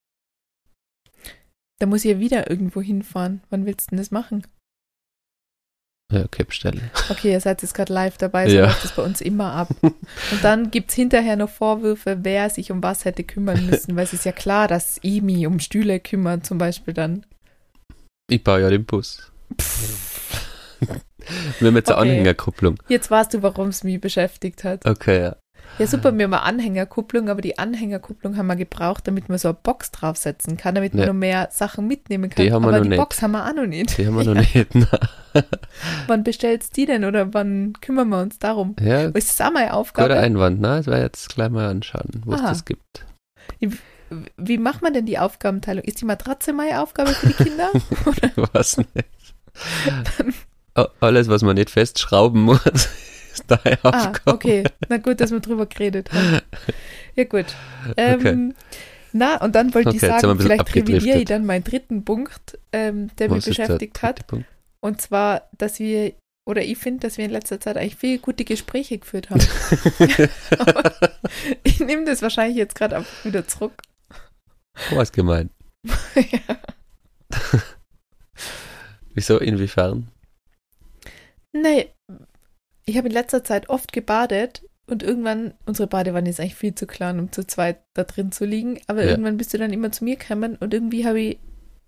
da 1.79 1.87
muss 1.87 2.05
ich 2.05 2.11
ja 2.11 2.19
wieder 2.19 2.49
irgendwo 2.49 2.81
hinfahren. 2.81 3.41
Wann 3.49 3.65
willst 3.65 3.87
du 3.87 3.89
denn 3.91 3.97
das 3.99 4.11
machen? 4.11 4.45
Ja, 6.11 6.23
okay, 6.25 6.43
bestellen. 6.43 6.91
Okay, 7.09 7.31
ihr 7.31 7.39
seid 7.39 7.61
jetzt 7.61 7.73
gerade 7.73 7.93
live 7.93 8.17
dabei, 8.17 8.49
so 8.49 8.55
Ja. 8.55 8.65
läuft 8.65 8.83
das 8.83 8.91
bei 8.91 9.03
uns 9.03 9.21
immer 9.21 9.53
ab. 9.53 9.69
Und 9.81 9.95
dann 10.43 10.69
gibt 10.69 10.89
es 10.89 10.95
hinterher 10.95 11.37
noch 11.37 11.49
Vorwürfe, 11.49 12.19
wer 12.23 12.49
sich 12.49 12.71
um 12.71 12.83
was 12.83 13.05
hätte 13.05 13.23
kümmern 13.23 13.65
müssen, 13.65 13.95
weil 13.95 14.03
es 14.03 14.13
ist 14.13 14.25
ja 14.25 14.31
klar, 14.31 14.67
dass 14.67 14.99
mich 15.03 15.47
um 15.47 15.59
Stühle 15.59 15.99
kümmert, 15.99 16.45
zum 16.45 16.57
Beispiel 16.57 16.93
dann. 16.93 17.25
Ich 18.29 18.43
baue 18.43 18.61
ja 18.61 18.69
den 18.69 18.85
Bus. 18.85 19.31
Wir 21.59 21.67
haben 21.67 21.75
jetzt 21.75 21.89
eine 21.91 21.97
Okay. 21.99 22.09
Anhängerkupplung. 22.09 22.77
Jetzt 22.87 23.11
weißt 23.11 23.33
du, 23.33 23.41
warum 23.43 23.69
es 23.69 23.83
mich 23.83 24.01
beschäftigt 24.01 24.63
hat. 24.63 24.85
Okay, 24.85 25.21
ja. 25.21 25.35
Ja, 25.79 25.87
super, 25.87 26.15
wir 26.15 26.25
haben 26.25 26.33
eine 26.33 26.43
Anhängerkupplung, 26.43 27.29
aber 27.29 27.41
die 27.41 27.57
Anhängerkupplung 27.57 28.37
haben 28.37 28.47
wir 28.47 28.55
gebraucht, 28.55 29.07
damit 29.07 29.29
man 29.29 29.37
so 29.39 29.47
eine 29.47 29.57
Box 29.63 29.89
draufsetzen 29.91 30.55
kann, 30.57 30.75
damit 30.75 30.93
man 30.93 31.01
Ja. 31.01 31.07
noch 31.07 31.13
mehr 31.19 31.49
Sachen 31.51 31.87
mitnehmen 31.87 32.29
kann. 32.29 32.45
Die 32.45 32.51
haben 32.51 32.61
wir 32.63 32.67
aber 32.67 32.77
noch 32.77 32.83
die 32.83 32.89
nicht. 32.89 32.99
Box 32.99 33.21
haben 33.21 33.31
wir 33.31 33.47
auch 33.47 33.53
noch 33.53 33.65
nicht. 33.65 33.97
Die 33.97 34.05
haben 34.05 34.15
wir 34.15 34.23
noch 34.23 34.35
nicht. 34.53 34.67
Na. 34.75 34.87
Wann 36.07 36.23
bestellst 36.23 36.75
die 36.77 36.85
denn 36.85 37.05
oder 37.05 37.33
wann 37.33 37.73
kümmern 37.81 38.09
wir 38.09 38.21
uns 38.21 38.37
darum? 38.37 38.75
Ja, 38.81 39.05
Ist 39.05 39.39
das 39.39 39.47
auch 39.47 39.51
meine 39.53 39.67
guter 39.67 39.77
Aufgabe? 39.77 40.15
Einwand, 40.17 40.59
ne? 40.59 40.77
Das 40.77 40.87
werde 40.87 41.03
jetzt 41.03 41.29
gleich 41.33 41.49
mal 41.49 41.67
anschauen, 41.67 42.21
wo 42.25 42.33
es 42.33 42.41
das 42.41 42.65
gibt. 42.65 43.05
Wie 44.37 44.57
macht 44.57 44.81
man 44.81 44.93
denn 44.93 45.05
die 45.05 45.17
Aufgabenteilung? 45.19 45.83
Ist 45.85 46.01
die 46.01 46.05
Matratze 46.05 46.51
meine 46.51 46.81
Aufgabe 46.81 47.11
für 47.11 47.27
die 47.27 47.33
Kinder? 47.43 47.71
Ich 48.37 48.53
weiß 48.53 48.77
nicht. 48.79 49.07
Alles, 50.99 51.27
was 51.29 51.41
man 51.43 51.55
nicht 51.55 51.69
festschrauben 51.69 52.41
muss, 52.43 52.59
ist 53.33 53.45
deine 53.47 53.77
ah, 53.83 53.89
Aufgabe. 53.89 54.35
okay. 54.35 54.63
Na 54.89 54.97
gut, 54.97 55.19
dass 55.21 55.31
wir 55.31 55.39
drüber 55.39 55.65
geredet 55.65 56.11
haben. 56.11 56.41
Ja, 57.15 57.23
gut. 57.25 57.47
Ähm, 57.97 58.53
Na, 59.11 59.41
und 59.41 59.55
dann 59.55 59.73
wollte 59.73 59.89
ich 59.89 59.97
Okay, 59.97 60.11
ein 60.11 60.19
sagen, 60.21 60.39
vielleicht 60.39 60.75
revidiere 60.75 61.19
ich 61.19 61.25
dann 61.25 61.45
meinen 61.45 61.63
dritten 61.63 62.05
Punkt, 62.05 62.59
ähm, 62.71 63.09
der 63.17 63.29
mich 63.29 63.37
Was 63.37 63.45
der 63.45 63.51
beschäftigt 63.51 64.01
hat. 64.01 64.27
Punkt? 64.27 64.45
Und 64.81 65.01
zwar, 65.01 65.49
dass 65.57 65.79
wir, 65.79 66.13
oder 66.47 66.61
ich 66.61 66.77
finde, 66.77 67.01
dass 67.01 67.17
wir 67.17 67.25
in 67.25 67.31
letzter 67.31 67.59
Zeit 67.59 67.77
eigentlich 67.77 67.95
viele 67.95 68.19
gute 68.19 68.45
Gespräche 68.45 68.97
geführt 68.97 69.29
haben. 69.29 69.41
Ich 71.63 71.79
nehme 71.79 72.05
das 72.05 72.21
wahrscheinlich 72.21 72.57
jetzt 72.57 72.75
gerade 72.75 73.03
wieder 73.23 73.47
zurück. 73.47 73.73
Was 74.91 75.11
gemeint? 75.11 75.51
ja. 76.15 76.57
Wieso, 79.13 79.39
inwiefern? 79.39 80.07
Nee, 81.53 81.89
ich 82.85 82.97
habe 82.97 83.07
in 83.07 83.13
letzter 83.13 83.43
Zeit 83.43 83.69
oft 83.69 83.93
gebadet 83.93 84.63
und 84.87 85.03
irgendwann, 85.03 85.53
unsere 85.65 85.87
Badewanne 85.87 86.29
ist 86.29 86.39
eigentlich 86.39 86.55
viel 86.55 86.75
zu 86.75 86.87
klein, 86.87 87.19
um 87.19 87.31
zu 87.31 87.45
zweit 87.45 87.81
da 87.93 88.03
drin 88.03 88.31
zu 88.31 88.45
liegen, 88.45 88.79
aber 88.87 89.03
Ja. 89.03 89.11
irgendwann 89.11 89.37
bist 89.37 89.53
du 89.53 89.57
dann 89.57 89.71
immer 89.73 89.91
zu 89.91 90.03
mir 90.03 90.15
gekommen 90.17 90.57
und 90.59 90.73
irgendwie 90.73 91.05
habe 91.05 91.19
ich 91.19 91.39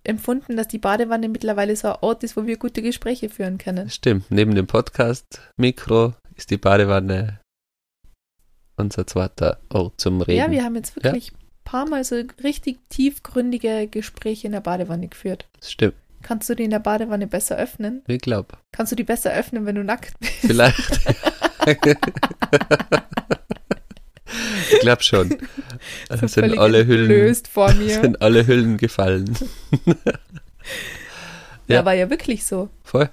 empfunden, 0.06 0.58
dass 0.58 0.68
die 0.68 0.80
Badewanne 0.80 1.30
mittlerweile 1.30 1.76
so 1.76 1.88
ein 1.90 1.98
Ort 2.02 2.24
ist, 2.24 2.36
wo 2.38 2.46
wir 2.46 2.58
gute 2.58 2.82
Gespräche 2.82 3.30
führen 3.30 3.58
können. 3.58 3.90
Stimmt, 3.90 4.30
neben 4.30 4.54
dem 4.54 4.68
Podcast-Mikro 4.68 6.14
ist 6.36 6.50
die 6.52 6.58
Badewanne 6.58 7.40
unser 8.76 9.06
zweiter 9.08 9.60
Ort 9.70 10.00
zum 10.02 10.22
Reden. 10.22 10.38
Ja, 10.40 10.52
wir 10.52 10.64
haben 10.64 10.76
jetzt 10.76 10.96
wirklich 10.96 11.32
ein 11.32 11.38
paar 11.64 11.88
Mal 11.88 12.04
so 12.04 12.22
richtig 12.44 12.80
tiefgründige 12.90 13.88
Gespräche 13.88 14.48
in 14.48 14.54
der 14.54 14.62
Badewanne 14.62 15.08
geführt. 15.08 15.48
Stimmt, 15.64 15.96
Kannst 16.24 16.50
du 16.50 16.56
die 16.56 16.64
in 16.64 16.72
der 16.72 16.80
Badewanne 16.80 17.28
besser 17.28 17.58
öffnen? 17.58 18.02
ich 18.08 18.20
glaube. 18.22 18.58
Kannst 18.72 18.92
du 18.92 18.96
die 18.96 19.04
besser 19.04 19.32
öffnen, 19.34 19.66
wenn 19.66 19.76
du 19.76 19.84
nackt 19.84 20.20
bist? 20.20 20.34
Vielleicht. 20.42 21.00
ich 24.72 24.80
glaube 24.80 25.04
schon. 25.04 25.38
So 26.10 26.28
sind 26.28 26.58
alle 26.58 26.86
Hüllen 26.88 27.12
entblößt 27.12 27.48
vor 27.48 27.74
mir. 27.74 28.02
sind 28.02 28.22
alle 28.22 28.48
Hüllen 28.48 28.78
gefallen. 28.78 29.38
ja. 31.68 31.76
ja. 31.76 31.86
war 31.86 31.94
ja 31.94 32.10
wirklich 32.10 32.46
so. 32.46 32.70
Voll, 32.84 33.10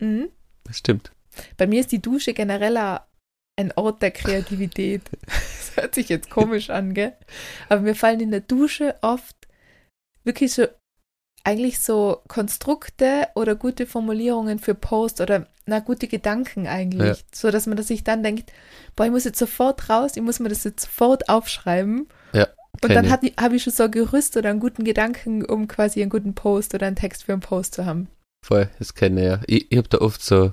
Mhm. 0.00 0.28
das 0.64 0.78
stimmt. 0.78 1.12
Bei 1.56 1.66
mir 1.66 1.80
ist 1.80 1.92
die 1.92 2.02
Dusche 2.02 2.34
generell 2.34 2.76
ein 3.56 3.72
Ort 3.76 4.02
der 4.02 4.10
Kreativität. 4.10 5.02
Das 5.78 5.84
hört 5.84 5.94
sich 5.94 6.08
jetzt 6.08 6.28
komisch 6.30 6.70
an, 6.70 6.92
gell? 6.92 7.12
Aber 7.68 7.82
mir 7.82 7.94
fallen 7.94 8.18
in 8.18 8.32
der 8.32 8.40
Dusche 8.40 8.96
oft 9.00 9.36
wirklich 10.24 10.52
so, 10.52 10.66
eigentlich 11.44 11.80
so 11.80 12.20
Konstrukte 12.28 13.28
oder 13.34 13.54
gute 13.54 13.86
Formulierungen 13.86 14.58
für 14.58 14.74
Post 14.74 15.20
oder 15.20 15.46
na, 15.66 15.80
gute 15.80 16.08
Gedanken 16.08 16.66
eigentlich. 16.66 17.18
Ja. 17.18 17.24
So, 17.34 17.50
dass 17.50 17.66
man 17.66 17.76
das 17.76 17.88
sich 17.88 18.04
dann 18.04 18.22
denkt, 18.22 18.52
boah, 18.96 19.04
ich 19.04 19.10
muss 19.10 19.24
jetzt 19.24 19.38
sofort 19.38 19.88
raus, 19.90 20.12
ich 20.16 20.22
muss 20.22 20.40
mir 20.40 20.48
das 20.48 20.64
jetzt 20.64 20.86
sofort 20.86 21.28
aufschreiben. 21.28 22.08
Ja, 22.32 22.48
Und 22.82 22.94
dann 22.94 23.10
habe 23.10 23.28
ich, 23.28 23.34
hab 23.36 23.52
ich 23.52 23.62
schon 23.62 23.72
so 23.72 23.84
ein 23.84 23.90
Gerüst 23.90 24.36
oder 24.36 24.50
einen 24.50 24.60
guten 24.60 24.84
Gedanken, 24.84 25.44
um 25.44 25.68
quasi 25.68 26.00
einen 26.00 26.10
guten 26.10 26.34
Post 26.34 26.74
oder 26.74 26.86
einen 26.86 26.96
Text 26.96 27.24
für 27.24 27.32
einen 27.32 27.42
Post 27.42 27.74
zu 27.74 27.86
haben. 27.86 28.08
Voll, 28.44 28.68
das 28.78 28.94
kenne 28.94 29.20
ich 29.20 29.26
ja. 29.26 29.40
Ich, 29.46 29.72
ich 29.72 29.78
habe 29.78 29.88
da 29.88 29.98
oft 29.98 30.22
so 30.22 30.52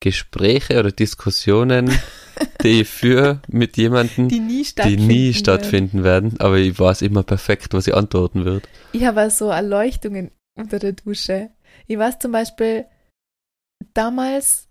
Gespräche 0.00 0.78
oder 0.78 0.92
Diskussionen, 0.92 1.90
die 2.62 2.84
führe 2.84 3.40
mit 3.48 3.76
jemandem, 3.76 4.28
Die 4.28 4.40
nie 4.40 4.58
die 4.58 4.64
stattfinden. 4.64 5.06
nie 5.06 5.24
werden. 5.26 5.34
stattfinden 5.34 6.04
werden, 6.04 6.40
aber 6.40 6.56
ich 6.58 6.78
weiß 6.78 7.02
immer 7.02 7.22
perfekt, 7.22 7.72
was 7.74 7.86
ich 7.86 7.94
antworten 7.94 8.44
würde. 8.44 8.66
Ich 8.92 9.04
habe 9.04 9.28
so 9.30 9.48
Erleuchtungen 9.50 10.30
unter 10.56 10.78
der 10.78 10.92
Dusche. 10.92 11.50
Ich 11.86 11.98
weiß 11.98 12.18
zum 12.18 12.32
Beispiel 12.32 12.86
damals, 13.94 14.68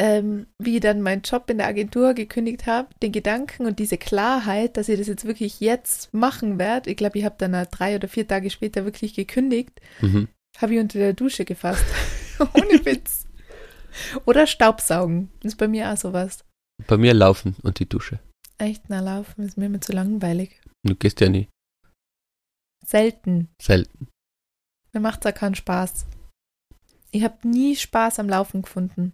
ähm, 0.00 0.46
wie 0.58 0.76
ich 0.76 0.80
dann 0.80 1.02
meinen 1.02 1.22
Job 1.22 1.48
in 1.50 1.58
der 1.58 1.66
Agentur 1.66 2.14
gekündigt 2.14 2.66
habe, 2.66 2.88
den 3.02 3.12
Gedanken 3.12 3.66
und 3.66 3.78
diese 3.78 3.98
Klarheit, 3.98 4.76
dass 4.76 4.88
ich 4.88 4.98
das 4.98 5.06
jetzt 5.08 5.24
wirklich 5.26 5.60
jetzt 5.60 6.12
machen 6.14 6.58
werde. 6.58 6.90
Ich 6.90 6.96
glaube, 6.96 7.18
ich 7.18 7.24
habe 7.24 7.34
dann 7.38 7.52
drei 7.70 7.94
oder 7.96 8.08
vier 8.08 8.26
Tage 8.26 8.50
später 8.50 8.84
wirklich 8.84 9.14
gekündigt, 9.14 9.80
Mhm. 10.00 10.28
habe 10.58 10.74
ich 10.74 10.80
unter 10.80 10.98
der 10.98 11.12
Dusche 11.12 11.44
gefasst. 11.44 11.84
Ohne 12.54 12.84
Witz. 12.84 13.26
Oder 14.24 14.46
Staubsaugen. 14.46 15.30
Das 15.42 15.52
ist 15.52 15.58
bei 15.58 15.68
mir 15.68 15.92
auch 15.92 15.96
sowas. 15.96 16.44
Bei 16.86 16.96
mir 16.96 17.14
laufen 17.14 17.56
und 17.62 17.78
die 17.78 17.88
Dusche. 17.88 18.18
Echt, 18.58 18.84
na 18.88 19.00
laufen 19.00 19.44
ist 19.44 19.56
mir 19.56 19.66
immer 19.66 19.80
zu 19.80 19.92
langweilig. 19.92 20.60
Du 20.84 20.94
gehst 20.94 21.20
ja 21.20 21.28
nie. 21.28 21.48
Selten. 22.84 23.48
Selten. 23.60 24.08
Mir 24.92 25.00
macht 25.00 25.24
da 25.24 25.32
keinen 25.32 25.54
Spaß. 25.54 26.06
Ich 27.10 27.24
habe 27.24 27.46
nie 27.48 27.76
Spaß 27.76 28.18
am 28.18 28.28
Laufen 28.28 28.62
gefunden. 28.62 29.12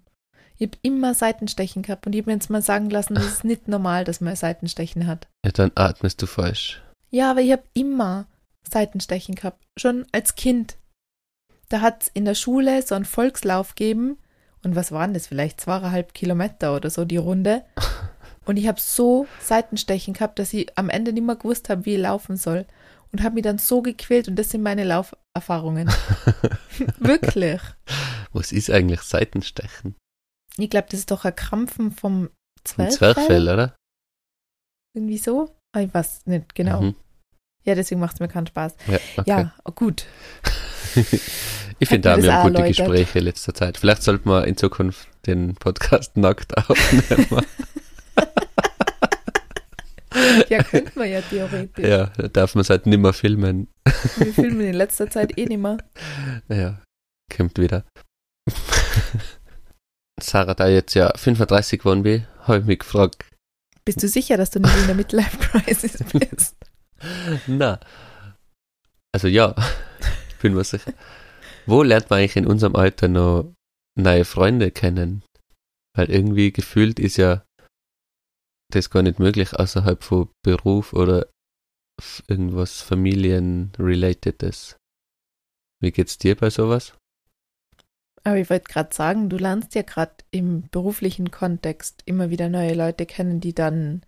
Ich 0.57 0.67
habe 0.67 0.79
immer 0.83 1.15
Seitenstechen 1.15 1.83
gehabt 1.83 2.07
und 2.07 2.15
ich 2.15 2.21
habe 2.21 2.31
mir 2.31 2.37
jetzt 2.37 2.51
mal 2.51 2.63
sagen 2.63 2.91
lassen, 2.91 3.15
das 3.15 3.27
ist 3.27 3.45
nicht 3.45 3.69
normal, 3.69 4.05
dass 4.05 4.21
man 4.21 4.35
Seitenstechen 4.35 5.07
hat. 5.07 5.29
Ja, 5.45 5.53
dann 5.53 5.71
atmest 5.77 6.21
du 6.21 6.27
falsch. 6.27 6.83
Ja, 7.11 7.31
aber 7.31 7.41
ich 7.41 7.53
habe 7.53 7.63
immer 7.75 8.27
Seitenstechen 8.69 9.35
gehabt. 9.35 9.65
Schon 9.79 10.07
als 10.13 10.35
Kind. 10.35 10.77
Da 11.69 11.81
hat 11.81 12.03
es 12.03 12.09
in 12.09 12.25
der 12.25 12.35
Schule 12.35 12.83
so 12.83 12.95
einen 12.95 13.05
Volkslauf 13.05 13.75
gegeben. 13.75 14.19
Und 14.65 14.75
was 14.77 14.93
waren 14.93 15.15
das? 15.15 15.27
Vielleicht 15.27 15.61
zweieinhalb 15.61 16.15
Kilometer 16.15 16.75
oder 16.75 16.91
so 16.91 17.05
die 17.05 17.17
Runde. 17.17 17.65
Und 18.45 18.57
ich 18.57 18.67
habe 18.67 18.81
so 18.81 19.27
Seitenstechen 19.41 20.15
gehabt, 20.15 20.39
dass 20.39 20.55
ich 20.55 20.77
am 20.79 20.89
Ende 20.89 21.13
nicht 21.13 21.25
mehr 21.27 21.37
gewusst 21.37 21.69
habe, 21.69 21.85
wie 21.85 21.95
ich 21.97 22.01
laufen 22.01 22.37
soll. 22.37 22.67
Und 23.13 23.23
habe 23.23 23.35
mich 23.35 23.45
dann 23.45 23.59
so 23.59 23.83
gequält 23.83 24.27
und 24.29 24.37
das 24.37 24.51
sind 24.51 24.63
meine 24.63 24.85
Lauferfahrungen. 24.85 25.89
Wirklich. 26.99 27.61
Was 28.33 28.53
ist 28.53 28.71
eigentlich 28.71 29.01
Seitenstechen? 29.03 29.97
Ich 30.57 30.69
glaube, 30.71 30.89
das 30.91 31.01
ist 31.01 31.11
doch 31.11 31.25
ein 31.25 31.37
Krampfen 31.37 31.91
vom 31.93 32.31
Zwerchfell. 32.65 33.15
Zwerchfell, 33.15 33.49
oder? 33.49 33.77
Irgendwie 34.95 35.19
so? 35.19 35.55
Ah, 35.73 35.81
Ich 35.81 35.93
weiß 35.93 36.27
nicht 36.27 36.55
genau. 36.55 36.83
Mhm. 36.83 36.95
Ja, 37.65 37.75
deswegen 37.75 38.01
macht 38.01 38.15
es 38.15 38.21
mir 38.21 38.29
keinen 38.29 38.47
Spaß. 38.47 38.75
Ja, 38.87 38.99
okay. 39.17 39.25
Ja, 39.31 39.53
gut. 39.75 40.07
ich 41.79 41.89
finde, 41.89 42.01
da 42.09 42.13
haben 42.13 42.23
wir 42.23 42.29
wir 42.31 42.43
gute 42.43 42.55
erläutert. 42.63 42.77
Gespräche 42.77 43.19
in 43.19 43.25
letzter 43.25 43.55
Zeit. 43.55 43.79
Vielleicht 43.79 44.03
sollten 44.03 44.29
wir 44.29 44.47
in 44.47 44.57
Zukunft 44.57 45.09
den 45.27 45.55
Podcast 45.55 46.17
nackt 46.17 46.57
aufnehmen. 46.57 47.45
Ja, 50.49 50.63
könnten 50.63 50.99
wir 50.99 51.07
ja 51.07 51.21
theoretisch. 51.21 51.85
ja, 51.87 52.07
da 52.17 52.29
darf 52.29 52.55
man 52.55 52.63
es 52.63 52.71
halt 52.71 52.87
nimmer 52.87 53.13
filmen. 53.13 53.69
Wir 54.17 54.33
filmen 54.33 54.63
in 54.63 54.75
letzter 54.75 55.09
Zeit 55.11 55.37
eh 55.39 55.45
nicht 55.47 55.61
mehr. 55.61 55.79
Ja, 56.49 56.81
kommt 57.35 57.59
wieder. 57.59 57.85
Sarah, 60.21 60.55
da 60.55 60.67
jetzt 60.67 60.95
ja 60.95 61.13
35 61.15 61.81
geworden 61.81 62.03
bin, 62.03 62.27
habe 62.41 62.59
ich 62.61 62.65
mich 62.65 62.79
gefragt, 62.81 63.25
Bist 63.85 64.03
du 64.03 64.09
sicher, 64.09 64.37
dass 64.37 64.51
du 64.51 64.61
nicht 64.61 64.77
in 64.77 64.87
der 64.87 64.97
Midlife-Crisis 64.97 65.99
bist? 66.13 66.57
na, 67.47 67.79
also 69.13 69.29
ja, 69.29 69.55
bin 70.43 70.55
mir 70.55 70.65
sicher. 70.65 70.93
Wo 71.67 71.83
lernt 71.83 72.11
man 72.11 72.21
eigentlich 72.21 72.37
in 72.37 72.47
unserem 72.47 72.77
Alter 72.77 73.09
noch 73.09 73.53
neue 73.97 74.25
Freunde 74.25 74.71
kennen? 74.71 75.23
Weil 75.97 76.11
irgendwie 76.11 76.53
gefühlt 76.53 76.99
ist 76.99 77.17
ja 77.17 77.45
das 78.71 78.91
gar 78.91 79.03
nicht 79.03 79.19
möglich 79.19 79.55
außerhalb 79.55 80.03
von 80.03 80.29
Beruf 80.43 80.93
oder 80.93 81.29
irgendwas 82.29 82.81
Familienrelatedes. 82.83 84.77
Wie 85.81 85.91
geht's 85.91 86.19
dir 86.19 86.37
bei 86.37 86.51
sowas? 86.51 86.95
Aber 88.25 88.37
ich 88.37 88.51
wollte 88.51 88.71
gerade 88.71 88.95
sagen, 88.95 89.31
du 89.31 89.37
lernst 89.39 89.75
ja 89.75 89.83
gerade 89.83 90.17
im 90.31 90.69
beruflichen 90.69 91.31
Kontext 91.31 92.03
immer 92.05 92.31
wieder 92.31 92.49
neue 92.49 92.75
Leute 92.75 93.07
kennen, 93.07 93.41
die 93.41 93.55
dann 93.55 94.05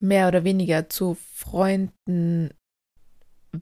mehr 0.00 0.28
oder 0.28 0.44
weniger 0.44 0.88
zu 0.88 1.14
Freunden 1.14 2.50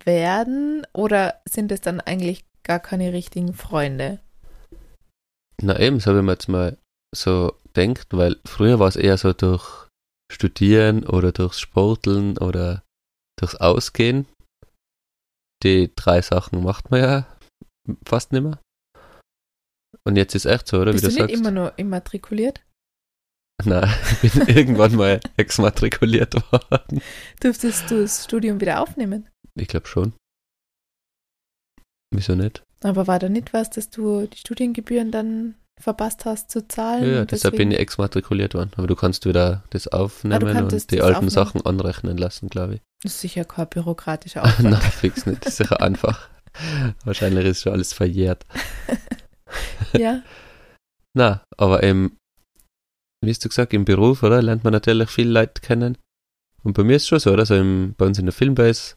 werden 0.05 0.87
oder 0.93 1.41
sind 1.49 1.73
es 1.73 1.81
dann 1.81 2.01
eigentlich 2.01 2.45
gar 2.63 2.81
keine 2.81 3.13
richtigen 3.13 3.55
Freunde? 3.55 4.21
Na 5.61 5.79
eben, 5.79 6.01
so 6.01 6.11
habe 6.11 6.21
ich 6.21 6.25
mir 6.25 6.33
jetzt 6.33 6.49
mal 6.49 6.77
so 7.15 7.53
denkt, 7.77 8.07
weil 8.11 8.37
früher 8.45 8.79
war 8.79 8.89
es 8.89 8.97
eher 8.97 9.17
so 9.19 9.33
durch 9.33 9.89
Studieren 10.33 11.07
oder 11.07 11.33
durchs 11.33 11.61
Sporteln 11.61 12.39
oder 12.39 12.83
durchs 13.39 13.55
Ausgehen. 13.57 14.27
Die 15.63 15.91
drei 15.95 16.23
Sachen 16.23 16.63
macht 16.65 16.91
man 16.91 17.01
ja 17.01 17.27
fast 18.05 18.33
nimmer. 18.33 18.59
und 20.05 20.17
jetzt 20.17 20.35
ist 20.35 20.47
echt 20.47 20.67
so, 20.69 20.81
oder? 20.81 20.93
Bist 20.93 21.05
Wie 21.05 21.09
du 21.09 21.15
du 21.17 21.23
nicht 21.23 21.31
sagst. 21.33 21.41
immer 21.41 21.51
nur 21.51 21.79
immatrikuliert? 21.79 22.63
Nein, 23.65 23.93
ich 24.23 24.33
bin 24.33 24.49
irgendwann 24.49 24.97
mal 24.97 25.21
exmatrikuliert 25.37 26.35
worden. 26.51 27.01
Dürftest 27.43 27.91
du 27.91 28.03
das 28.03 28.25
Studium 28.25 28.61
wieder 28.61 28.81
aufnehmen? 28.81 29.29
Ich 29.59 29.69
glaube 29.69 29.87
schon. 29.87 30.13
Wieso 32.15 32.35
nicht? 32.35 32.63
Aber 32.83 33.07
war 33.07 33.19
da 33.19 33.29
nicht 33.29 33.53
was, 33.53 33.71
dass 33.71 33.91
du 33.91 34.27
die 34.27 34.37
Studiengebühren 34.39 35.11
dann 35.11 35.55
verpasst 35.81 36.25
hast 36.25 36.51
zu 36.51 36.67
zahlen? 36.67 37.05
Ja, 37.05 37.11
ja, 37.11 37.21
und 37.23 37.33
deshalb 37.33 37.57
bin 37.57 37.71
ich 37.71 37.79
exmatrikuliert 37.79 38.55
worden. 38.55 38.73
Aber 38.77 38.87
du 38.87 38.97
kannst 38.97 39.25
wieder 39.25 39.65
das 39.71 39.89
aufnehmen 39.89 40.43
und 40.43 40.53
kanntest 40.53 40.91
die 40.91 41.01
alten 41.01 41.17
aufnehmen. 41.17 41.31
Sachen 41.31 41.63
anrechnen 41.63 42.17
lassen, 42.19 42.49
glaube 42.49 42.77
ich. 42.77 42.81
Das 43.03 43.15
ist 43.15 43.21
sicher 43.21 43.45
kein 43.45 43.69
bürokratischer 43.69 44.43
Nein, 44.61 44.75
Aufwand. 44.75 44.95
fix 44.95 45.27
nicht. 45.27 45.45
Das 45.45 45.53
ist 45.55 45.57
sicher 45.59 45.81
einfach. 45.81 46.29
Wahrscheinlich 47.05 47.47
ist 47.47 47.63
schon 47.63 47.73
alles 47.73 47.93
verjährt. 47.93 48.45
ja, 49.97 50.23
Na, 51.15 51.43
aber 51.57 51.83
im, 51.83 52.17
wie 53.25 53.31
hast 53.31 53.45
du 53.45 53.49
gesagt, 53.49 53.73
im 53.73 53.85
Beruf, 53.85 54.23
oder? 54.23 54.43
Lernt 54.43 54.65
man 54.65 54.73
natürlich 54.73 55.09
viel 55.11 55.31
Leute 55.31 55.61
kennen. 55.63 55.99
Und 56.63 56.75
bei 56.75 56.85
mir 56.85 56.97
ist 56.97 57.03
es 57.03 57.09
schon 57.09 57.19
so, 57.19 57.33
oder? 57.33 57.47
So 57.47 57.55
im, 57.57 57.95
bei 57.97 58.07
uns 58.07 58.19
in 58.19 58.27
der 58.27 58.33
Filmbase 58.33 58.97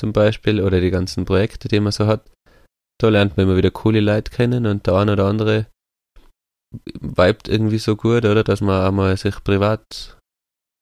zum 0.00 0.12
Beispiel 0.12 0.60
oder 0.62 0.80
die 0.80 0.90
ganzen 0.90 1.24
Projekte, 1.24 1.68
die 1.68 1.78
man 1.78 1.92
so 1.92 2.06
hat, 2.06 2.30
da 2.98 3.08
lernt 3.08 3.36
man 3.36 3.46
immer 3.46 3.56
wieder 3.56 3.70
coole 3.70 4.00
Leute 4.00 4.30
kennen 4.30 4.66
und 4.66 4.86
der 4.86 4.94
eine 4.94 5.12
oder 5.12 5.26
andere 5.26 5.66
vibet 7.00 7.48
irgendwie 7.48 7.78
so 7.78 7.96
gut, 7.96 8.24
oder? 8.24 8.42
Dass 8.44 8.60
man 8.60 8.84
einmal 8.86 9.16
sich 9.16 9.42
privat 9.44 10.16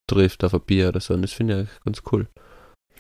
trifft 0.09 0.45
auf 0.45 0.55
ein 0.55 0.61
Bier 0.61 0.89
oder 0.89 1.01
so. 1.01 1.15
Und 1.15 1.23
das 1.23 1.33
finde 1.33 1.63
ich 1.63 1.85
ganz 1.85 2.03
cool. 2.13 2.29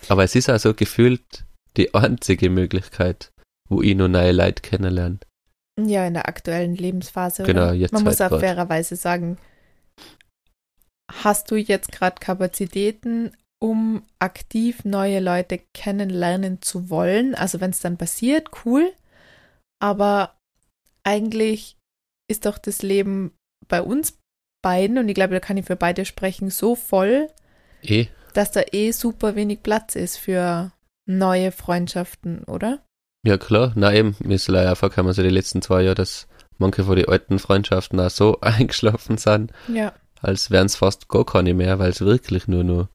Aber 0.09 0.25
es 0.25 0.35
ist 0.35 0.49
also 0.49 0.75
gefühlt 0.75 1.45
die 1.77 1.95
einzige 1.95 2.51
Möglichkeit, 2.51 3.31
wo 3.69 3.83
ich 3.83 3.95
noch 3.95 4.09
neue 4.09 4.33
Leute 4.33 4.63
kennenlerne. 4.63 5.19
ja, 5.81 6.07
in 6.07 6.15
der 6.15 6.29
aktuellen 6.29 6.75
Lebensphase. 6.75 7.45
Genau, 7.45 7.65
oder? 7.67 7.75
jetzt 7.75 7.93
Man 7.93 8.05
muss 8.05 8.21
halt 8.21 8.33
auch 8.33 8.39
grad. 8.39 8.41
fairerweise 8.41 8.97
sagen, 8.97 9.39
hast 11.13 11.51
du 11.51 11.57
jetzt 11.57 11.93
gerade 11.93 12.17
Kapazitäten, 12.21 13.33
um 13.61 14.03
aktiv 14.19 14.85
neue 14.85 15.21
Leute 15.21 15.61
kennenlernen 15.75 16.63
zu 16.63 16.91
wollen? 16.91 17.35
Also 17.35 17.61
wenn 17.61 17.71
es 17.71 17.81
dann 17.81 17.97
passiert, 17.97 18.49
cool. 18.65 18.93
Aber 19.81 20.37
eigentlich 21.05 21.77
ist 22.31 22.47
doch 22.47 22.59
das 22.59 22.83
Leben 22.83 23.33
bei 23.69 23.83
uns 23.83 24.19
beiden, 24.63 24.99
und 24.99 25.09
ich 25.09 25.15
glaube, 25.15 25.35
da 25.35 25.41
kann 25.41 25.57
ich 25.57 25.67
für 25.67 25.77
beide 25.77 26.05
sprechen, 26.05 26.51
so 26.51 26.75
voll, 26.75 27.29
Eh, 27.83 28.07
dass 28.35 28.51
da 28.51 28.61
eh 28.73 28.91
super 28.91 29.37
wenig 29.37 29.63
Platz 29.63 29.95
ist 29.95 30.17
für 30.17 30.73
neue 31.07 31.53
Freundschaften, 31.53 32.43
oder? 32.45 32.85
Ja, 33.25 33.39
klar. 33.39 33.73
Na 33.77 33.93
eben, 33.95 34.17
mir 34.19 34.35
ist 34.35 34.49
leider 34.49 34.75
vorgekommen, 34.77 35.09
also 35.09 35.23
die 35.23 35.29
letzten 35.31 35.63
zwei 35.63 35.83
Jahre, 35.83 35.95
dass 35.95 36.27
manche 36.59 36.85
von 36.85 36.97
den 36.97 37.09
alten 37.09 37.39
Freundschaften 37.39 38.01
auch 38.01 38.11
so 38.11 38.41
eingeschlafen 38.41 39.17
sind, 39.17 39.53
Ja. 39.69 39.93
als 40.21 40.51
wären 40.51 40.67
es 40.67 40.77
fast 40.77 41.09
gar 41.09 41.25
keine 41.25 41.55
mehr, 41.55 41.79
weil 41.79 41.91
es 41.91 42.01
wirklich 42.01 42.49
nur 42.49 42.65
noch 42.65 42.89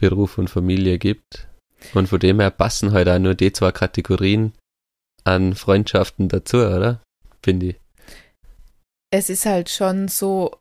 Beruf 0.00 0.38
und 0.38 0.48
Familie 0.48 0.98
gibt. 0.98 1.46
Und 1.94 2.08
von 2.08 2.18
dem 2.18 2.40
her 2.40 2.50
passen 2.50 2.92
halt 2.92 3.08
auch 3.08 3.18
nur 3.18 3.34
die 3.34 3.52
zwei 3.52 3.72
Kategorien 3.72 4.52
an 5.24 5.54
Freundschaften 5.54 6.28
dazu, 6.28 6.58
oder? 6.58 7.00
Finde 7.42 7.66
ich. 7.68 7.76
es 9.12 9.28
ist 9.30 9.44
halt 9.46 9.70
schon 9.70 10.06
so, 10.08 10.56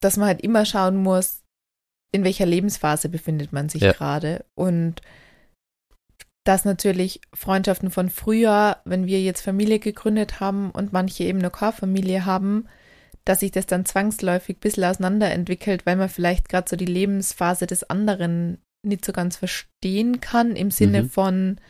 dass 0.00 0.16
man 0.16 0.28
halt 0.28 0.40
immer 0.42 0.64
schauen 0.64 0.96
muss, 0.96 1.42
in 2.12 2.22
welcher 2.22 2.46
Lebensphase 2.46 3.08
befindet 3.08 3.52
man 3.52 3.68
sich 3.68 3.82
Ja. 3.82 3.92
gerade. 3.92 4.44
Und 4.54 5.02
dass 6.44 6.64
natürlich 6.64 7.20
Freundschaften 7.34 7.90
von 7.90 8.08
früher, 8.08 8.78
wenn 8.84 9.06
wir 9.06 9.20
jetzt 9.20 9.40
Familie 9.42 9.78
gegründet 9.80 10.40
haben 10.40 10.70
und 10.70 10.92
manche 10.92 11.24
eben 11.24 11.38
noch 11.38 11.52
keine 11.52 11.72
Familie 11.72 12.24
haben, 12.24 12.68
dass 13.24 13.40
sich 13.40 13.50
das 13.50 13.66
dann 13.66 13.84
zwangsläufig 13.84 14.56
ein 14.56 14.60
bisschen 14.60 14.84
auseinanderentwickelt, 14.84 15.84
weil 15.84 15.96
man 15.96 16.08
vielleicht 16.08 16.48
gerade 16.48 16.68
so 16.68 16.76
die 16.76 16.86
Lebensphase 16.86 17.66
des 17.66 17.90
anderen 17.90 18.58
nicht 18.82 19.04
so 19.04 19.12
ganz 19.12 19.36
verstehen 19.36 20.20
kann, 20.20 20.56
im 20.56 20.70
Sinne 20.70 21.04
Mhm. 21.04 21.10
von, 21.10 21.60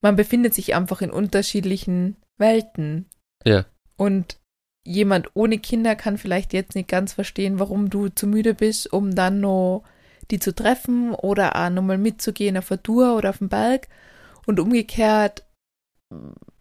man 0.00 0.16
befindet 0.16 0.54
sich 0.54 0.74
einfach 0.74 1.02
in 1.02 1.10
unterschiedlichen 1.10 2.16
Welten. 2.38 3.06
Ja. 3.44 3.66
Und 3.96 4.38
jemand 4.86 5.30
ohne 5.34 5.58
Kinder 5.58 5.94
kann 5.94 6.16
vielleicht 6.18 6.52
jetzt 6.52 6.74
nicht 6.74 6.88
ganz 6.88 7.12
verstehen, 7.12 7.58
warum 7.58 7.90
du 7.90 8.08
zu 8.08 8.26
müde 8.26 8.54
bist, 8.54 8.92
um 8.92 9.14
dann 9.14 9.40
noch 9.40 9.84
die 10.30 10.38
zu 10.38 10.54
treffen 10.54 11.12
oder 11.12 11.56
auch 11.56 11.70
nochmal 11.70 11.98
mitzugehen 11.98 12.56
auf 12.56 12.70
eine 12.70 12.82
Tour 12.82 13.16
oder 13.16 13.30
auf 13.30 13.38
den 13.38 13.48
Berg. 13.48 13.88
Und 14.46 14.58
umgekehrt, 14.58 15.44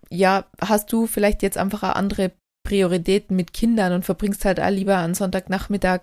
ja, 0.10 0.46
hast 0.60 0.92
du 0.92 1.08
vielleicht 1.08 1.44
jetzt 1.44 1.58
einfach 1.58 1.84
auch 1.84 1.96
andere 1.96 2.32
Prioritäten 2.64 3.36
mit 3.36 3.54
Kindern 3.54 3.94
und 3.94 4.06
verbringst 4.06 4.44
halt 4.44 4.60
auch 4.60 4.70
lieber 4.70 4.98
einen 4.98 5.16
Sonntagnachmittag 5.16 6.02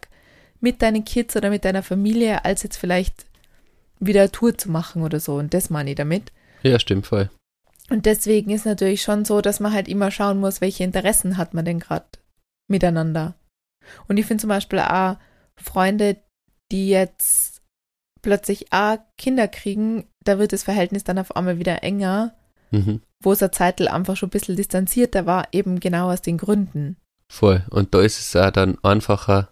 mit 0.60 0.80
deinen 0.80 1.04
Kids 1.04 1.36
oder 1.36 1.50
mit 1.50 1.64
deiner 1.64 1.82
Familie, 1.82 2.44
als 2.44 2.62
jetzt 2.62 2.78
vielleicht 2.78 3.25
wieder 4.00 4.20
eine 4.20 4.32
Tour 4.32 4.56
zu 4.56 4.70
machen 4.70 5.02
oder 5.02 5.20
so. 5.20 5.36
Und 5.36 5.54
das 5.54 5.70
meine 5.70 5.90
ich 5.90 5.96
damit. 5.96 6.32
Ja, 6.62 6.78
stimmt 6.78 7.06
voll. 7.06 7.30
Und 7.88 8.06
deswegen 8.06 8.50
ist 8.50 8.66
natürlich 8.66 9.02
schon 9.02 9.24
so, 9.24 9.40
dass 9.40 9.60
man 9.60 9.72
halt 9.72 9.88
immer 9.88 10.10
schauen 10.10 10.38
muss, 10.40 10.60
welche 10.60 10.84
Interessen 10.84 11.36
hat 11.36 11.54
man 11.54 11.64
denn 11.64 11.78
gerade 11.78 12.06
miteinander. 12.68 13.34
Und 14.08 14.16
ich 14.16 14.26
finde 14.26 14.40
zum 14.40 14.48
Beispiel 14.48 14.80
auch 14.80 15.16
Freunde, 15.56 16.16
die 16.72 16.88
jetzt 16.88 17.62
plötzlich 18.22 18.72
auch 18.72 18.98
Kinder 19.16 19.46
kriegen, 19.46 20.04
da 20.24 20.38
wird 20.40 20.52
das 20.52 20.64
Verhältnis 20.64 21.04
dann 21.04 21.18
auf 21.18 21.36
einmal 21.36 21.58
wieder 21.58 21.84
enger, 21.84 22.34
Mhm. 22.72 23.00
wo 23.22 23.30
es 23.30 23.40
eine 23.42 23.52
Zeit 23.52 23.80
einfach 23.80 24.16
schon 24.16 24.26
ein 24.26 24.30
bisschen 24.30 24.56
distanzierter 24.56 25.24
war, 25.24 25.46
eben 25.52 25.78
genau 25.78 26.10
aus 26.10 26.22
den 26.22 26.36
Gründen. 26.36 26.96
Voll. 27.32 27.64
Und 27.70 27.94
da 27.94 28.02
ist 28.02 28.18
es 28.18 28.34
auch 28.34 28.50
dann 28.50 28.78
einfacher, 28.82 29.50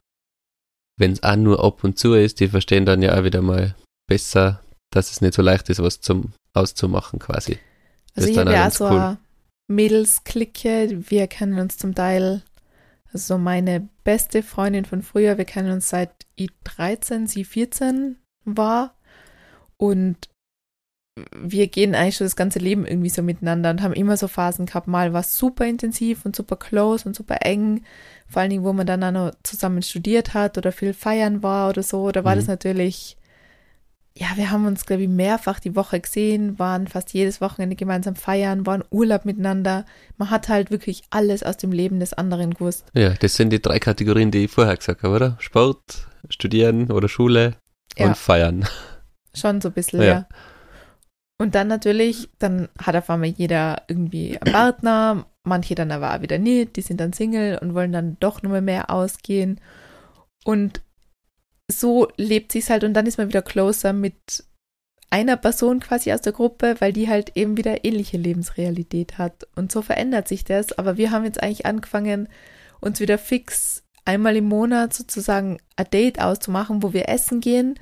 wenn 0.98 1.12
es 1.12 1.22
auch 1.22 1.36
nur 1.36 1.62
ab 1.64 1.84
und 1.84 1.96
zu 1.96 2.14
ist, 2.14 2.40
die 2.40 2.48
verstehen 2.48 2.84
dann 2.86 3.02
ja 3.02 3.16
auch 3.16 3.22
wieder 3.22 3.40
mal 3.42 3.76
besser, 4.06 4.60
dass 4.90 5.10
es 5.10 5.20
nicht 5.20 5.34
so 5.34 5.42
leicht 5.42 5.68
ist, 5.70 5.82
was 5.82 6.00
zum 6.00 6.32
auszumachen 6.52 7.18
quasi. 7.18 7.58
Also 8.14 8.28
ich 8.28 8.38
habe 8.38 8.52
ja 8.52 8.68
auch 8.68 8.70
so 8.70 8.84
cool. 8.84 8.92
eine 8.92 9.18
Mädelsklicke, 9.68 11.10
wir 11.10 11.26
kennen 11.26 11.58
uns 11.58 11.76
zum 11.78 11.94
Teil, 11.94 12.42
also 13.12 13.38
meine 13.38 13.88
beste 14.04 14.42
Freundin 14.42 14.84
von 14.84 15.02
früher, 15.02 15.38
wir 15.38 15.44
kennen 15.44 15.72
uns 15.72 15.88
seit 15.88 16.10
ich 16.36 16.50
13, 16.64 17.26
sie 17.26 17.44
14 17.44 18.16
war 18.44 18.94
und 19.76 20.16
wir 21.36 21.68
gehen 21.68 21.94
eigentlich 21.94 22.16
schon 22.16 22.26
das 22.26 22.34
ganze 22.36 22.58
Leben 22.58 22.86
irgendwie 22.86 23.08
so 23.08 23.22
miteinander 23.22 23.70
und 23.70 23.82
haben 23.82 23.94
immer 23.94 24.16
so 24.16 24.26
Phasen 24.26 24.66
gehabt, 24.66 24.88
mal 24.88 25.12
war 25.12 25.20
es 25.20 25.36
super 25.36 25.64
intensiv 25.64 26.24
und 26.24 26.34
super 26.34 26.56
close 26.56 27.06
und 27.08 27.14
super 27.14 27.38
eng, 27.42 27.84
vor 28.28 28.42
allen 28.42 28.50
Dingen, 28.50 28.64
wo 28.64 28.72
man 28.72 28.86
dann 28.86 29.02
auch 29.04 29.12
noch 29.12 29.30
zusammen 29.44 29.82
studiert 29.82 30.34
hat 30.34 30.58
oder 30.58 30.72
viel 30.72 30.92
feiern 30.92 31.42
war 31.42 31.68
oder 31.68 31.82
so, 31.84 32.10
da 32.10 32.24
war 32.24 32.34
Mhm. 32.34 32.40
das 32.40 32.48
natürlich 32.48 33.16
ja, 34.16 34.28
wir 34.36 34.50
haben 34.52 34.66
uns, 34.66 34.86
glaube 34.86 35.02
ich, 35.02 35.08
mehrfach 35.08 35.58
die 35.58 35.74
Woche 35.74 35.98
gesehen, 36.00 36.58
waren 36.58 36.86
fast 36.86 37.12
jedes 37.12 37.40
Wochenende 37.40 37.74
gemeinsam 37.74 38.14
feiern, 38.14 38.64
waren 38.64 38.84
Urlaub 38.90 39.24
miteinander. 39.24 39.84
Man 40.18 40.30
hat 40.30 40.48
halt 40.48 40.70
wirklich 40.70 41.02
alles 41.10 41.42
aus 41.42 41.56
dem 41.56 41.72
Leben 41.72 41.98
des 41.98 42.12
anderen 42.12 42.54
gewusst. 42.54 42.84
Ja, 42.94 43.10
das 43.14 43.34
sind 43.34 43.50
die 43.50 43.60
drei 43.60 43.80
Kategorien, 43.80 44.30
die 44.30 44.44
ich 44.44 44.50
vorher 44.52 44.76
gesagt 44.76 45.02
habe, 45.02 45.14
oder? 45.16 45.36
Sport, 45.40 46.06
Studieren 46.30 46.92
oder 46.92 47.08
Schule 47.08 47.56
Ja. 47.98 48.06
und 48.06 48.16
Feiern. 48.16 48.64
Schon 49.34 49.60
so 49.60 49.68
ein 49.68 49.74
bisschen, 49.74 50.00
Ja. 50.00 50.06
ja. 50.06 50.28
Und 51.36 51.56
dann 51.56 51.66
natürlich, 51.66 52.30
dann 52.38 52.68
hat 52.80 52.94
auf 52.94 53.10
einmal 53.10 53.28
jeder 53.30 53.82
irgendwie 53.88 54.38
einen 54.40 54.52
Partner, 54.54 55.26
manche 55.42 55.74
dann 55.74 55.90
aber 55.90 56.14
auch 56.14 56.22
wieder 56.22 56.38
nicht, 56.38 56.76
die 56.76 56.82
sind 56.82 57.00
dann 57.00 57.12
Single 57.12 57.58
und 57.58 57.74
wollen 57.74 57.92
dann 57.92 58.16
doch 58.20 58.42
nochmal 58.42 58.62
mehr 58.62 58.90
ausgehen. 58.90 59.60
Und 60.44 60.80
so 61.80 62.08
lebt 62.16 62.52
sich's 62.52 62.70
halt 62.70 62.84
und 62.84 62.94
dann 62.94 63.06
ist 63.06 63.18
man 63.18 63.28
wieder 63.28 63.42
closer 63.42 63.92
mit 63.92 64.44
einer 65.10 65.36
Person 65.36 65.78
quasi 65.80 66.12
aus 66.12 66.22
der 66.22 66.32
Gruppe, 66.32 66.74
weil 66.80 66.92
die 66.92 67.08
halt 67.08 67.32
eben 67.36 67.56
wieder 67.56 67.84
ähnliche 67.84 68.16
Lebensrealität 68.16 69.16
hat. 69.16 69.46
Und 69.54 69.70
so 69.70 69.80
verändert 69.80 70.26
sich 70.26 70.44
das. 70.44 70.76
Aber 70.76 70.96
wir 70.96 71.12
haben 71.12 71.24
jetzt 71.24 71.40
eigentlich 71.42 71.66
angefangen, 71.66 72.28
uns 72.80 72.98
wieder 72.98 73.16
fix 73.18 73.84
einmal 74.04 74.36
im 74.36 74.46
Monat 74.46 74.92
sozusagen 74.92 75.58
ein 75.76 75.86
Date 75.92 76.20
auszumachen, 76.20 76.82
wo 76.82 76.92
wir 76.92 77.08
essen 77.08 77.40
gehen. 77.40 77.78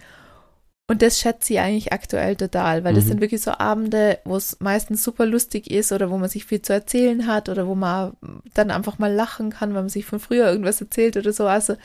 Und 0.88 1.00
das 1.00 1.20
schätze 1.20 1.54
ich 1.54 1.60
eigentlich 1.60 1.92
aktuell 1.92 2.36
total, 2.36 2.84
weil 2.84 2.92
das 2.92 3.04
Mhm. 3.04 3.08
sind 3.08 3.20
wirklich 3.22 3.40
so 3.40 3.52
Abende, 3.52 4.18
wo 4.24 4.36
es 4.36 4.58
meistens 4.60 5.02
super 5.02 5.24
lustig 5.24 5.70
ist 5.70 5.90
oder 5.90 6.10
wo 6.10 6.18
man 6.18 6.28
sich 6.28 6.44
viel 6.44 6.60
zu 6.60 6.74
erzählen 6.74 7.26
hat 7.26 7.48
oder 7.48 7.66
wo 7.66 7.74
man 7.74 8.12
dann 8.52 8.70
einfach 8.70 8.98
mal 8.98 9.10
lachen 9.12 9.50
kann, 9.50 9.70
weil 9.70 9.82
man 9.82 9.88
sich 9.88 10.04
von 10.04 10.20
früher 10.20 10.50
irgendwas 10.50 10.82
erzählt 10.82 11.16
oder 11.16 11.32
so. 11.32 11.46
Also, 11.46 11.76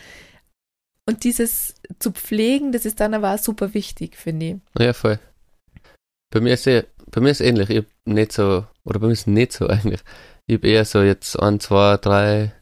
und 1.07 1.23
dieses 1.23 1.75
zu 1.99 2.11
pflegen, 2.11 2.71
das 2.71 2.85
ist 2.85 2.99
dann 2.99 3.13
aber 3.13 3.33
auch 3.33 3.39
super 3.39 3.73
wichtig, 3.73 4.17
finde 4.17 4.45
ich. 4.45 4.55
Ja, 4.83 4.93
voll. 4.93 5.19
Bei 6.29 6.41
mir 6.41 6.53
ist 6.53 6.67
eh, 6.67 6.83
bei 7.11 7.21
mir 7.21 7.29
ist 7.29 7.41
ähnlich. 7.41 7.69
Ich 7.69 7.77
hab 7.77 7.85
nicht 8.05 8.33
so, 8.33 8.65
oder 8.83 8.99
bei 8.99 9.07
mir 9.07 9.13
ist 9.13 9.27
nicht 9.27 9.53
so 9.53 9.67
eigentlich. 9.67 10.01
Ich 10.45 10.57
habe 10.57 10.67
eher 10.67 10.85
so 10.85 11.01
jetzt 11.01 11.39
ein, 11.39 11.59
zwei, 11.59 11.97
drei 11.97 12.53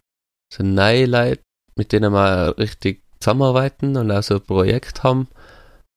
so 0.54 0.64
neue 0.64 1.06
Leute, 1.08 1.42
mit 1.76 1.92
denen 1.92 2.14
wir 2.14 2.58
richtig 2.58 3.02
zusammenarbeiten 3.20 3.98
und 3.98 4.12
auch 4.12 4.24
so 4.24 4.36
ein 4.36 4.42
Projekt 4.42 5.04
haben. 5.04 5.28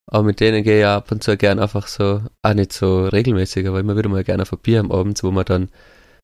Aber 0.07 0.23
mit 0.23 0.39
denen 0.39 0.63
gehe 0.63 0.79
ich 0.79 0.85
ab 0.85 1.11
und 1.11 1.23
zu 1.23 1.37
gern 1.37 1.59
einfach 1.59 1.87
so, 1.87 2.23
auch 2.41 2.53
nicht 2.55 2.73
so 2.73 3.05
regelmäßig, 3.05 3.67
aber 3.67 3.79
immer 3.79 3.95
wieder 3.95 4.09
mal 4.09 4.23
gerne 4.23 4.41
auf 4.41 4.51
ein 4.51 4.59
Bier 4.59 4.79
am 4.79 4.91
Abend, 4.91 5.21
wo 5.21 5.29
man 5.29 5.45
dann 5.45 5.69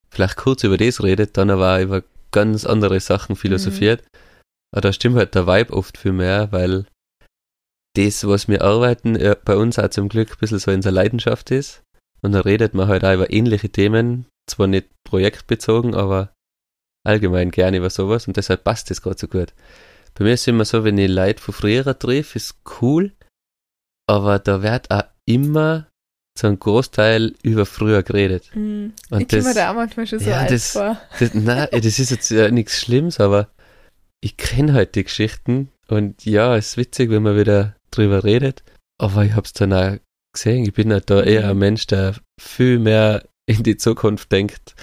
vielleicht 0.10 0.38
kurz 0.38 0.64
über 0.64 0.78
das 0.78 1.04
redet, 1.04 1.38
dann 1.38 1.52
aber 1.52 1.76
auch 1.76 1.82
über 1.82 2.04
ganz 2.32 2.66
andere 2.66 3.00
Sachen 3.00 3.36
philosophiert. 3.36 4.02
Mhm. 4.02 4.25
Aber 4.76 4.82
da 4.82 4.92
stimmt 4.92 5.16
halt 5.16 5.34
der 5.36 5.48
Vibe 5.48 5.72
oft 5.72 5.98
viel 5.98 6.12
mehr, 6.12 6.52
weil 6.52 6.86
das, 7.96 8.28
was 8.28 8.50
wir 8.50 8.62
arbeiten, 8.62 9.18
bei 9.46 9.56
uns 9.56 9.80
auch 9.80 9.90
zum 9.90 10.10
Glück 10.10 10.32
ein 10.32 10.38
bisschen 10.42 10.60
so 10.60 10.70
in 10.70 10.82
der 10.82 10.92
Leidenschaft 10.92 11.50
ist. 11.50 11.82
Und 12.22 12.34
da 12.34 12.42
redet 12.42 12.74
man 12.74 12.90
halt 12.90 13.06
auch 13.06 13.14
über 13.14 13.32
ähnliche 13.32 13.70
Themen, 13.70 14.26
zwar 14.50 14.68
nicht 14.68 14.90
projektbezogen, 15.06 15.96
aber 15.96 16.34
allgemein 17.06 17.52
gerne 17.52 17.78
über 17.78 17.90
sowas 17.90 18.28
und 18.28 18.36
deshalb 18.36 18.66
passt 18.66 18.90
das 18.90 19.02
gerade 19.02 19.18
so 19.18 19.30
gut. 19.30 19.54
Bei 20.14 20.26
mir 20.26 20.34
ist 20.34 20.42
es 20.42 20.48
immer 20.48 20.66
so, 20.66 20.84
wenn 20.84 20.98
ich 20.98 21.10
Leute 21.10 21.42
von 21.42 21.54
früher 21.54 21.98
treffe, 21.98 22.36
ist 22.36 22.58
cool, 22.82 23.14
aber 24.10 24.40
da 24.40 24.62
wird 24.62 24.92
auch 24.92 25.04
immer 25.26 25.88
so 26.38 26.48
ein 26.48 26.60
Großteil 26.60 27.34
über 27.44 27.66
früher 27.66 28.04
geredet. 28.04 28.52
Mm, 28.54 28.88
und 29.10 29.22
ich 29.22 29.28
komme 29.42 29.54
da 29.54 29.72
auch 29.72 29.76
manchmal 29.76 30.06
schon 30.06 30.20
so 30.20 30.30
ja, 30.30 30.40
alt 30.40 30.52
das, 30.52 30.72
vor. 30.74 31.00
Das, 31.18 31.34
nein, 31.34 31.70
das 31.72 32.00
ist 32.00 32.12
jetzt 32.12 32.30
ja 32.30 32.52
nichts 32.52 32.78
Schlimmes, 32.82 33.22
aber 33.22 33.48
ich 34.26 34.38
kenne 34.38 34.74
halt 34.74 34.96
die 34.96 35.04
Geschichten 35.04 35.70
und 35.88 36.26
ja, 36.26 36.58
es 36.58 36.70
ist 36.70 36.78
witzig, 36.78 37.12
wenn 37.12 37.22
man 37.22 37.38
wieder 37.38 37.76
drüber 37.92 38.24
redet, 38.24 38.64
aber 39.00 39.24
ich 39.24 39.34
habe 39.34 39.46
es 39.46 39.54
dann 39.54 39.72
auch 39.72 39.98
gesehen, 40.34 40.66
ich 40.66 40.74
bin 40.74 40.92
halt 40.92 41.12
da 41.12 41.22
eher 41.22 41.48
ein 41.48 41.56
mhm. 41.56 41.60
Mensch, 41.60 41.86
der 41.86 42.16
viel 42.42 42.80
mehr 42.80 43.24
in 43.46 43.62
die 43.62 43.78
Zukunft 43.78 44.32
denkt, 44.32 44.74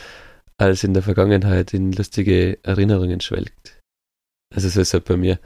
als 0.59 0.85
in 0.85 0.95
der 0.95 1.03
Vergangenheit 1.03 1.75
in 1.75 1.91
lustige 1.91 2.63
Erinnerungen 2.63 3.21
schwelgt. 3.21 3.81
Also 4.55 4.69
so 4.69 4.81
ist 4.81 4.89
es 4.89 4.95
halt 4.95 5.07
bei 5.07 5.17
mir. 5.17 5.41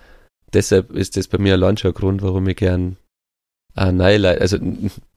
Deshalb 0.53 0.91
ist 0.93 1.17
das 1.17 1.27
bei 1.27 1.39
mir 1.39 1.55
allein 1.55 1.79
schon 1.79 1.93
ein 1.93 1.95
Grund, 1.95 2.21
warum 2.21 2.47
ich 2.49 2.57
gern 2.57 2.99
Ah, 3.75 3.93
nein, 3.93 4.25
also 4.25 4.59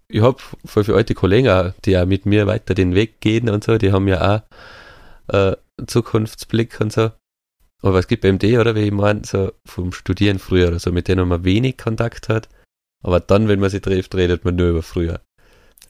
ich 0.10 0.22
habe 0.22 0.38
voll 0.66 0.84
viele 0.84 0.98
alte 0.98 1.16
Kollegen, 1.16 1.74
die 1.86 1.92
ja 1.92 2.06
mit 2.06 2.26
mir 2.26 2.46
weiter 2.48 2.74
den 2.74 2.94
Weg 2.94 3.22
gehen 3.22 3.50
und 3.50 3.64
so, 3.64 3.78
die 3.78 3.92
haben 3.94 4.08
ja 4.08 4.44
auch 5.28 5.34
äh, 5.34 5.56
Zukunftsblick 5.86 6.80
und 6.82 6.92
so. 6.92 7.12
Aber 7.82 8.00
es 8.00 8.08
gibt 8.08 8.24
beim 8.24 8.40
D, 8.40 8.58
oder 8.58 8.76
wie 8.76 8.82
ich 8.82 8.92
meine, 8.92 9.22
so 9.26 9.52
vom 9.66 9.94
Studieren 9.94 10.40
früher 10.40 10.68
oder 10.68 10.80
so, 10.80 10.92
mit 10.92 11.08
denen 11.08 11.28
man 11.28 11.44
wenig 11.44 11.78
Kontakt 11.78 12.30
hat. 12.30 12.50
Aber 13.04 13.20
dann, 13.20 13.48
wenn 13.48 13.60
man 13.60 13.70
sie 13.70 13.80
trifft, 13.80 14.16
redet 14.16 14.44
man 14.44 14.56
nur 14.56 14.70
über 14.70 14.84
früher. 14.84 15.22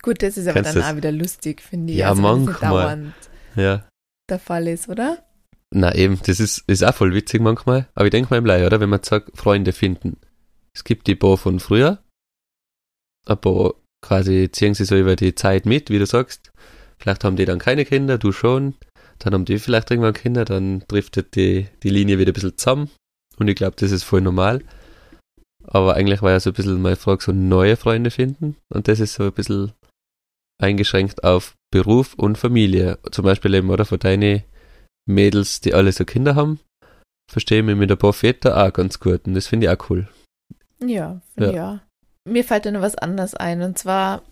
Gut, 0.03 0.21
das 0.21 0.37
ist 0.37 0.47
aber 0.47 0.53
Kennst 0.53 0.75
dann 0.75 0.81
das? 0.81 0.91
auch 0.91 0.97
wieder 0.97 1.11
lustig, 1.11 1.61
finde 1.61 1.93
ich. 1.93 1.99
Ja, 1.99 2.09
also, 2.09 2.21
manchmal. 2.21 3.13
Ja. 3.55 3.87
Der 4.29 4.39
Fall 4.39 4.67
ist, 4.67 4.87
oder? 4.87 5.17
Na 5.71 5.93
eben, 5.95 6.19
das 6.25 6.39
ist, 6.39 6.63
ist 6.67 6.83
auch 6.83 6.93
voll 6.93 7.13
witzig 7.13 7.41
manchmal. 7.41 7.87
Aber 7.95 8.05
ich 8.05 8.11
denke 8.11 8.29
mal 8.29 8.37
im 8.37 8.45
Leih, 8.45 8.65
oder? 8.65 8.79
Wenn 8.79 8.89
man 8.89 9.03
sagt, 9.03 9.35
Freunde 9.37 9.73
finden. 9.73 10.17
Es 10.73 10.83
gibt 10.83 11.07
die 11.07 11.15
paar 11.15 11.37
von 11.37 11.59
früher 11.59 11.99
aber 13.29 13.75
quasi 14.01 14.49
ziehen 14.51 14.73
sie 14.73 14.85
so 14.85 14.97
über 14.97 15.15
die 15.15 15.35
Zeit 15.35 15.65
mit, 15.65 15.89
wie 15.89 15.99
du 15.99 16.05
sagst. 16.05 16.51
Vielleicht 16.97 17.23
haben 17.23 17.35
die 17.35 17.45
dann 17.45 17.59
keine 17.59 17.85
Kinder, 17.85 18.17
du 18.17 18.31
schon. 18.31 18.75
Dann 19.19 19.33
haben 19.33 19.45
die 19.45 19.59
vielleicht 19.59 19.91
irgendwann 19.91 20.13
Kinder, 20.13 20.45
dann 20.45 20.83
driftet 20.87 21.35
die, 21.35 21.67
die 21.83 21.89
Linie 21.89 22.19
wieder 22.19 22.31
ein 22.31 22.33
bisschen 22.33 22.57
zusammen. 22.57 22.89
Und 23.37 23.47
ich 23.47 23.55
glaube, 23.55 23.75
das 23.77 23.91
ist 23.91 24.03
voll 24.03 24.21
normal. 24.21 24.61
Aber 25.63 25.95
eigentlich 25.95 26.21
war 26.21 26.31
ja 26.31 26.39
so 26.39 26.49
ein 26.49 26.53
bisschen 26.53 26.81
meine 26.81 26.95
Frage, 26.95 27.23
so 27.23 27.31
neue 27.31 27.75
Freunde 27.75 28.11
finden. 28.11 28.55
Und 28.69 28.87
das 28.87 28.99
ist 28.99 29.13
so 29.13 29.23
ein 29.23 29.33
bisschen 29.33 29.73
eingeschränkt 30.61 31.23
auf 31.23 31.55
Beruf 31.71 32.13
und 32.15 32.37
Familie. 32.37 32.97
Zum 33.11 33.25
Beispiel 33.25 33.53
eben, 33.53 33.69
oder, 33.69 33.85
von 33.85 33.99
deinen 33.99 34.43
Mädels, 35.07 35.61
die 35.61 35.73
alle 35.73 35.91
so 35.91 36.05
Kinder 36.05 36.35
haben, 36.35 36.59
verstehe 37.29 37.59
ich 37.59 37.65
mich 37.65 37.75
mit 37.75 37.91
ein 37.91 37.97
paar 37.97 38.13
Väter 38.13 38.57
auch 38.57 38.73
ganz 38.73 38.99
gut. 38.99 39.27
Und 39.27 39.35
das 39.35 39.47
finde 39.47 39.67
ich 39.67 39.71
auch 39.71 39.89
cool. 39.89 40.07
Ja, 40.81 41.21
ja. 41.37 41.51
ja 41.51 41.81
mir 42.29 42.43
fällt 42.43 42.65
da 42.65 42.71
noch 42.71 42.81
was 42.81 42.95
anderes 42.95 43.33
ein. 43.35 43.61
Und 43.61 43.77
zwar, 43.77 44.23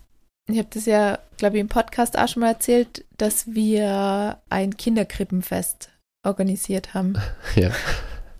ich 0.48 0.58
habe 0.58 0.68
das 0.72 0.86
ja, 0.86 1.18
glaube 1.36 1.56
ich, 1.56 1.60
im 1.60 1.68
Podcast 1.68 2.18
auch 2.18 2.28
schon 2.28 2.40
mal 2.40 2.48
erzählt, 2.48 3.04
dass 3.16 3.54
wir 3.54 4.38
ein 4.48 4.76
Kinderkrippenfest 4.76 5.90
organisiert 6.24 6.94
haben. 6.94 7.14
Ja. 7.54 7.70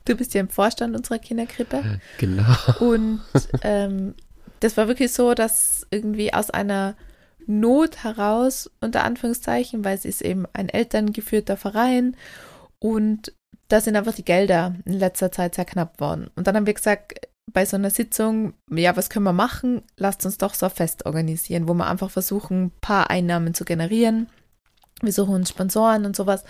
Du 0.05 0.17
bist 0.17 0.33
ja 0.33 0.41
im 0.41 0.49
Vorstand 0.49 0.97
unserer 0.97 1.19
Kinderkrippe. 1.19 2.01
Genau. 2.17 2.57
Und 2.81 3.21
ähm, 3.61 4.15
das 4.61 4.79
war 4.79 4.89
wirklich 4.89 5.13
so, 5.13 5.35
dass 5.35 5.87
irgendwie 5.91 6.33
aus 6.33 6.49
einer 6.49 6.97
Not 7.47 8.05
heraus, 8.05 8.71
unter 8.81 9.05
Anführungszeichen, 9.05 9.85
weil 9.85 9.95
es 9.95 10.07
ist 10.07 10.23
eben 10.23 10.47
ein 10.55 10.71
elterngeführter 10.71 11.59
Verein 11.59 12.17
und 12.79 13.35
da 13.69 13.83
sind 13.83 13.97
einfach 13.97 14.15
die 14.15 14.25
Gelder 14.25 14.75
in 14.87 14.95
letzter 14.95 15.31
Zeit 15.31 15.55
sehr 15.55 15.67
knapp 15.67 16.01
worden. 16.01 16.31
Und 16.37 16.47
dann 16.47 16.57
haben 16.57 16.67
wir 16.67 16.75
gesagt, 16.75 17.28
bei 17.53 17.65
so 17.65 17.77
einer 17.77 17.91
Sitzung, 17.91 18.55
ja, 18.71 18.97
was 18.97 19.11
können 19.11 19.25
wir 19.25 19.33
machen? 19.33 19.83
Lasst 19.97 20.25
uns 20.25 20.39
doch 20.39 20.55
so 20.55 20.67
ein 20.67 20.73
Fest 20.73 21.07
organisieren, 21.07 21.69
wo 21.69 21.75
wir 21.75 21.87
einfach 21.87 22.11
versuchen, 22.11 22.65
ein 22.65 22.73
paar 22.81 23.11
Einnahmen 23.11 23.55
zu 23.55 23.65
generieren. 23.65 24.29
Wir 25.01 25.13
suchen 25.13 25.35
uns 25.35 25.51
Sponsoren 25.51 26.05
und 26.05 26.17
sowas. 26.17 26.45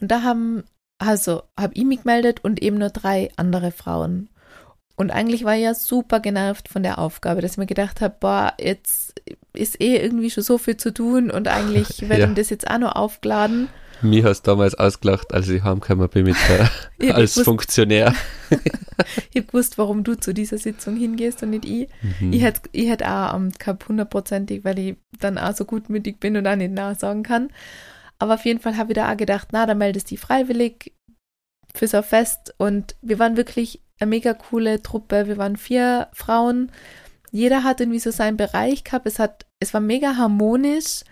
Und 0.00 0.10
da 0.10 0.22
haben, 0.22 0.64
also, 0.98 1.42
habe 1.58 1.74
ich 1.74 1.84
mich 1.84 2.02
gemeldet 2.02 2.42
und 2.42 2.62
eben 2.62 2.78
nur 2.78 2.90
drei 2.90 3.30
andere 3.36 3.70
Frauen. 3.70 4.28
Und 4.96 5.10
eigentlich 5.10 5.44
war 5.44 5.54
ich 5.54 5.62
ja 5.62 5.74
super 5.74 6.20
genervt 6.20 6.68
von 6.68 6.82
der 6.82 6.98
Aufgabe, 6.98 7.42
dass 7.42 7.52
ich 7.52 7.58
mir 7.58 7.66
gedacht 7.66 8.00
habe, 8.00 8.16
boah, 8.18 8.54
jetzt 8.58 9.20
ist 9.52 9.80
eh 9.80 9.96
irgendwie 9.96 10.30
schon 10.30 10.42
so 10.42 10.58
viel 10.58 10.76
zu 10.76 10.92
tun 10.92 11.30
und 11.30 11.48
eigentlich 11.48 12.00
wird 12.08 12.18
ja. 12.18 12.26
das 12.26 12.50
jetzt 12.50 12.68
auch 12.68 12.78
noch 12.78 12.96
aufgeladen. 12.96 13.68
Mir 14.02 14.24
hast 14.24 14.42
damals 14.42 14.74
ausgelacht, 14.74 15.32
als 15.32 15.48
ich 15.48 15.62
heimgekommen 15.62 16.08
bin 16.08 16.24
mit 16.24 16.36
der, 16.48 16.70
als 17.14 17.34
gewusst, 17.34 17.44
Funktionär. 17.44 18.14
ich 18.50 19.36
habe 19.36 19.46
gewusst, 19.46 19.78
warum 19.78 20.04
du 20.04 20.14
zu 20.14 20.34
dieser 20.34 20.58
Sitzung 20.58 20.96
hingehst 20.96 21.42
und 21.42 21.50
nicht 21.50 21.64
ich. 21.64 21.88
Mhm. 22.20 22.32
Ich 22.32 22.42
hätte 22.42 22.62
ich 22.72 22.88
hätt 22.88 23.02
auch 23.02 23.32
am 23.32 23.50
gehabt, 23.50 23.88
hundertprozentig, 23.88 24.64
weil 24.64 24.78
ich 24.78 24.96
dann 25.20 25.38
auch 25.38 25.54
so 25.54 25.64
gutmütig 25.64 26.20
bin 26.20 26.36
und 26.36 26.46
auch 26.46 26.56
nicht 26.56 26.72
nachsagen 26.72 27.22
kann. 27.22 27.50
Aber 28.18 28.34
auf 28.34 28.44
jeden 28.44 28.60
Fall 28.60 28.76
habe 28.76 28.92
ich 28.92 28.96
da 28.96 29.12
auch 29.12 29.16
gedacht, 29.16 29.48
na, 29.52 29.66
da 29.66 29.74
meldest 29.74 30.10
du 30.10 30.14
dich 30.14 30.20
freiwillig 30.20 30.92
für 31.74 31.86
so 31.86 31.98
ein 31.98 32.04
Fest. 32.04 32.54
Und 32.58 32.96
wir 33.02 33.18
waren 33.18 33.36
wirklich 33.36 33.82
eine 34.00 34.08
mega 34.08 34.34
coole 34.34 34.82
Truppe. 34.82 35.26
Wir 35.26 35.36
waren 35.36 35.56
vier 35.56 36.08
Frauen. 36.12 36.72
Jeder 37.30 37.64
hat 37.64 37.80
irgendwie 37.80 37.98
so 37.98 38.10
seinen 38.10 38.36
Bereich 38.36 38.84
gehabt. 38.84 39.06
Es 39.06 39.18
hat, 39.18 39.46
es 39.60 39.74
war 39.74 39.80
mega 39.80 40.16
harmonisch 40.16 41.02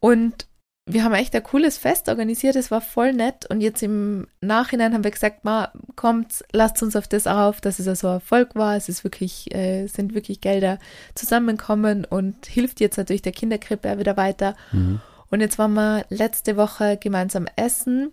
und 0.00 0.48
wir 0.86 1.02
haben 1.02 1.14
echt 1.14 1.34
ein 1.34 1.42
cooles 1.42 1.78
Fest 1.78 2.08
organisiert, 2.08 2.56
es 2.56 2.70
war 2.70 2.82
voll 2.82 3.14
nett 3.14 3.46
und 3.48 3.62
jetzt 3.62 3.82
im 3.82 4.26
Nachhinein 4.42 4.92
haben 4.92 5.04
wir 5.04 5.10
gesagt, 5.10 5.44
ma, 5.44 5.72
kommt, 5.96 6.44
lasst 6.52 6.82
uns 6.82 6.94
auf 6.94 7.08
das 7.08 7.26
auf, 7.26 7.60
dass 7.62 7.78
es 7.78 7.88
also 7.88 8.08
Erfolg 8.08 8.54
war, 8.54 8.76
es 8.76 8.90
ist 8.90 9.02
wirklich, 9.02 9.54
äh, 9.54 9.86
sind 9.86 10.14
wirklich 10.14 10.42
Gelder 10.42 10.78
zusammenkommen 11.14 12.04
und 12.04 12.44
hilft 12.44 12.80
jetzt 12.80 12.98
natürlich 12.98 13.22
der 13.22 13.32
Kinderkrippe 13.32 13.98
wieder 13.98 14.18
weiter. 14.18 14.56
Mhm. 14.72 15.00
Und 15.30 15.40
jetzt 15.40 15.58
waren 15.58 15.72
wir 15.72 16.04
letzte 16.10 16.56
Woche 16.56 16.98
gemeinsam 16.98 17.46
essen 17.56 18.12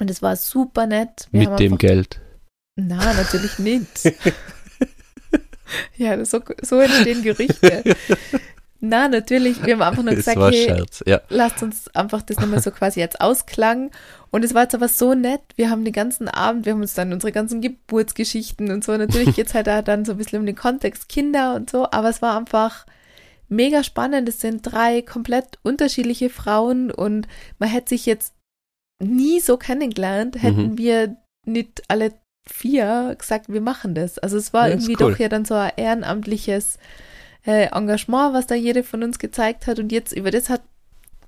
und 0.00 0.10
es 0.10 0.22
war 0.22 0.36
super 0.36 0.86
nett. 0.86 1.28
Wir 1.32 1.50
Mit 1.50 1.60
dem 1.60 1.76
Geld? 1.76 2.20
Na, 2.76 3.12
natürlich 3.12 3.58
nicht. 3.58 4.04
ja, 5.96 6.24
so, 6.24 6.40
so 6.62 6.80
entstehen 6.80 7.22
Gerüchte. 7.22 7.94
Na, 8.86 9.08
natürlich. 9.08 9.64
Wir 9.64 9.74
haben 9.74 9.82
einfach 9.82 10.02
nur 10.02 10.14
gesagt, 10.16 10.38
hey, 10.38 10.64
Scherz, 10.66 11.02
ja. 11.06 11.22
lasst 11.30 11.62
uns 11.62 11.88
einfach 11.94 12.20
das 12.20 12.38
nochmal 12.38 12.60
so 12.60 12.70
quasi 12.70 13.00
jetzt 13.00 13.20
ausklang. 13.20 13.90
Und 14.30 14.44
es 14.44 14.52
war 14.52 14.64
jetzt 14.64 14.74
aber 14.74 14.88
so 14.88 15.14
nett. 15.14 15.40
Wir 15.56 15.70
haben 15.70 15.84
den 15.84 15.94
ganzen 15.94 16.28
Abend, 16.28 16.66
wir 16.66 16.74
haben 16.74 16.82
uns 16.82 16.92
dann 16.92 17.12
unsere 17.12 17.32
ganzen 17.32 17.62
Geburtsgeschichten 17.62 18.70
und 18.70 18.84
so. 18.84 18.94
Natürlich 18.94 19.34
geht 19.36 19.46
es 19.46 19.54
halt 19.54 19.68
da 19.68 19.80
dann 19.80 20.04
so 20.04 20.12
ein 20.12 20.18
bisschen 20.18 20.40
um 20.40 20.46
den 20.46 20.54
Kontext 20.54 21.08
Kinder 21.08 21.54
und 21.54 21.70
so, 21.70 21.86
aber 21.90 22.10
es 22.10 22.20
war 22.20 22.36
einfach 22.36 22.84
mega 23.48 23.82
spannend. 23.82 24.28
Es 24.28 24.40
sind 24.40 24.60
drei 24.62 25.00
komplett 25.00 25.58
unterschiedliche 25.62 26.28
Frauen 26.28 26.90
und 26.90 27.26
man 27.58 27.70
hätte 27.70 27.90
sich 27.90 28.04
jetzt 28.04 28.34
nie 29.02 29.40
so 29.40 29.56
kennengelernt, 29.56 30.42
hätten 30.42 30.72
mhm. 30.72 30.78
wir 30.78 31.16
nicht 31.46 31.82
alle 31.88 32.12
vier 32.46 33.16
gesagt, 33.18 33.48
wir 33.48 33.62
machen 33.62 33.94
das. 33.94 34.18
Also 34.18 34.36
es 34.36 34.52
war 34.52 34.68
ja, 34.68 34.74
irgendwie 34.74 34.96
cool. 35.00 35.12
doch 35.12 35.18
ja 35.18 35.30
dann 35.30 35.46
so 35.46 35.54
ein 35.54 35.72
ehrenamtliches 35.76 36.78
äh, 37.46 37.66
Engagement, 37.66 38.34
was 38.34 38.46
da 38.46 38.54
jede 38.54 38.82
von 38.82 39.02
uns 39.02 39.18
gezeigt 39.18 39.66
hat. 39.66 39.78
Und 39.78 39.92
jetzt 39.92 40.12
über 40.12 40.30
das 40.30 40.48
hat, 40.48 40.62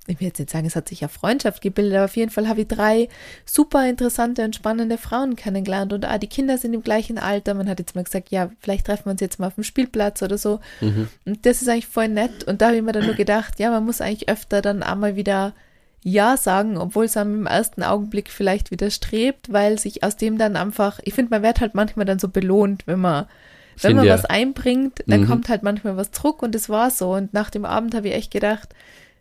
ich 0.06 0.20
will 0.20 0.28
jetzt 0.28 0.38
nicht 0.38 0.50
sagen, 0.50 0.66
es 0.66 0.76
hat 0.76 0.88
sich 0.88 1.00
ja 1.00 1.08
Freundschaft 1.08 1.60
gebildet, 1.60 1.94
aber 1.96 2.04
auf 2.04 2.16
jeden 2.16 2.30
Fall 2.30 2.48
habe 2.48 2.62
ich 2.62 2.68
drei 2.68 3.08
super 3.44 3.88
interessante 3.88 4.44
und 4.44 4.54
spannende 4.54 4.98
Frauen 4.98 5.36
kennengelernt. 5.36 5.92
Und 5.92 6.04
ah, 6.04 6.18
die 6.18 6.28
Kinder 6.28 6.58
sind 6.58 6.74
im 6.74 6.82
gleichen 6.82 7.18
Alter. 7.18 7.54
Man 7.54 7.68
hat 7.68 7.80
jetzt 7.80 7.94
mal 7.94 8.04
gesagt, 8.04 8.30
ja, 8.30 8.50
vielleicht 8.60 8.86
treffen 8.86 9.06
wir 9.06 9.12
uns 9.12 9.20
jetzt 9.20 9.38
mal 9.38 9.48
auf 9.48 9.54
dem 9.56 9.64
Spielplatz 9.64 10.22
oder 10.22 10.38
so. 10.38 10.60
Mhm. 10.80 11.08
Und 11.24 11.44
das 11.44 11.62
ist 11.62 11.68
eigentlich 11.68 11.88
voll 11.88 12.08
nett. 12.08 12.44
Und 12.44 12.62
da 12.62 12.66
habe 12.66 12.76
ich 12.76 12.82
mir 12.82 12.92
dann 12.92 13.06
nur 13.06 13.14
gedacht, 13.14 13.58
ja, 13.58 13.70
man 13.70 13.84
muss 13.84 14.00
eigentlich 14.00 14.28
öfter 14.28 14.62
dann 14.62 14.82
einmal 14.82 15.16
wieder 15.16 15.54
ja 16.02 16.36
sagen, 16.36 16.78
obwohl 16.78 17.06
es 17.06 17.16
einem 17.16 17.40
im 17.40 17.46
ersten 17.46 17.82
Augenblick 17.82 18.30
vielleicht 18.30 18.70
widerstrebt, 18.70 19.52
weil 19.52 19.76
sich 19.76 20.04
aus 20.04 20.16
dem 20.16 20.38
dann 20.38 20.54
einfach, 20.54 21.00
ich 21.02 21.14
finde, 21.14 21.30
man 21.30 21.42
wird 21.42 21.60
halt 21.60 21.74
manchmal 21.74 22.06
dann 22.06 22.20
so 22.20 22.28
belohnt, 22.28 22.86
wenn 22.86 23.00
man 23.00 23.26
wenn 23.82 23.96
man 23.96 24.08
was 24.08 24.24
einbringt, 24.24 25.02
dann 25.06 25.22
mhm. 25.22 25.28
kommt 25.28 25.48
halt 25.48 25.62
manchmal 25.62 25.96
was 25.96 26.10
Druck 26.10 26.42
und 26.42 26.54
das 26.54 26.68
war 26.68 26.90
so. 26.90 27.14
Und 27.14 27.34
nach 27.34 27.50
dem 27.50 27.64
Abend 27.64 27.94
habe 27.94 28.08
ich 28.08 28.14
echt 28.14 28.32
gedacht, 28.32 28.74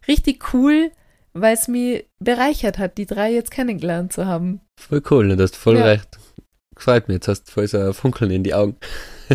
richtig 0.08 0.54
cool, 0.54 0.92
weil 1.34 1.54
es 1.54 1.68
mich 1.68 2.06
bereichert 2.20 2.78
hat, 2.78 2.98
die 2.98 3.06
drei 3.06 3.34
jetzt 3.34 3.52
kennengelernt 3.52 4.14
zu 4.14 4.26
haben. 4.26 4.62
Voll 4.80 5.02
cool, 5.10 5.36
du 5.36 5.44
hast 5.44 5.56
voll 5.56 5.78
ja. 5.78 5.86
recht. 5.86 6.18
Gefällt 6.76 7.08
mir, 7.08 7.16
jetzt 7.16 7.28
hast 7.28 7.46
du 7.46 7.52
voll 7.52 7.68
so 7.68 7.80
ein 7.80 7.94
Funkeln 7.94 8.32
in 8.32 8.44
die 8.44 8.54
Augen. 8.54 8.76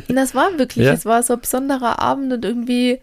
Und 0.09 0.17
das 0.17 0.35
war 0.35 0.59
wirklich, 0.59 0.87
ja. 0.87 0.93
es 0.93 1.07
war 1.07 1.23
so 1.23 1.35
ein 1.35 1.41
besonderer 1.41 1.99
Abend 1.99 2.33
und 2.33 2.45
irgendwie, 2.45 3.01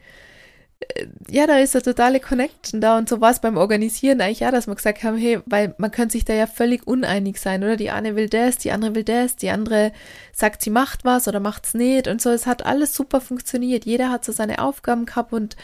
ja, 1.30 1.48
da 1.48 1.58
ist 1.58 1.76
eine 1.76 1.84
totale 1.84 2.20
Connection 2.20 2.82
da 2.82 2.98
und 2.98 3.10
so 3.10 3.20
war 3.20 3.32
es 3.32 3.42
beim 3.42 3.58
Organisieren 3.58 4.22
eigentlich 4.22 4.42
ja, 4.42 4.52
dass 4.52 4.68
wir 4.68 4.76
gesagt 4.76 5.04
haben, 5.04 5.18
hey, 5.18 5.40
weil 5.46 5.74
man 5.78 5.92
könnte 5.92 6.14
sich 6.14 6.26
da 6.26 6.34
ja 6.34 6.48
völlig 6.48 6.86
uneinig 6.86 7.40
sein, 7.40 7.64
oder? 7.64 7.78
Die 7.78 7.90
eine 7.90 8.16
will 8.16 8.30
das, 8.30 8.58
die 8.58 8.72
andere 8.72 8.96
will 8.96 9.04
das, 9.04 9.36
die 9.36 9.50
andere 9.50 9.92
sagt, 10.34 10.62
sie 10.62 10.70
macht 10.70 11.04
was 11.04 11.28
oder 11.28 11.40
macht's 11.40 11.74
nicht 11.74 12.08
und 12.08 12.22
so. 12.22 12.30
Es 12.30 12.46
hat 12.46 12.66
alles 12.66 12.94
super 12.94 13.22
funktioniert. 13.22 13.86
Jeder 13.86 14.10
hat 14.12 14.24
so 14.24 14.32
seine 14.32 14.60
Aufgaben 14.60 15.06
gehabt 15.06 15.34
und 15.34 15.56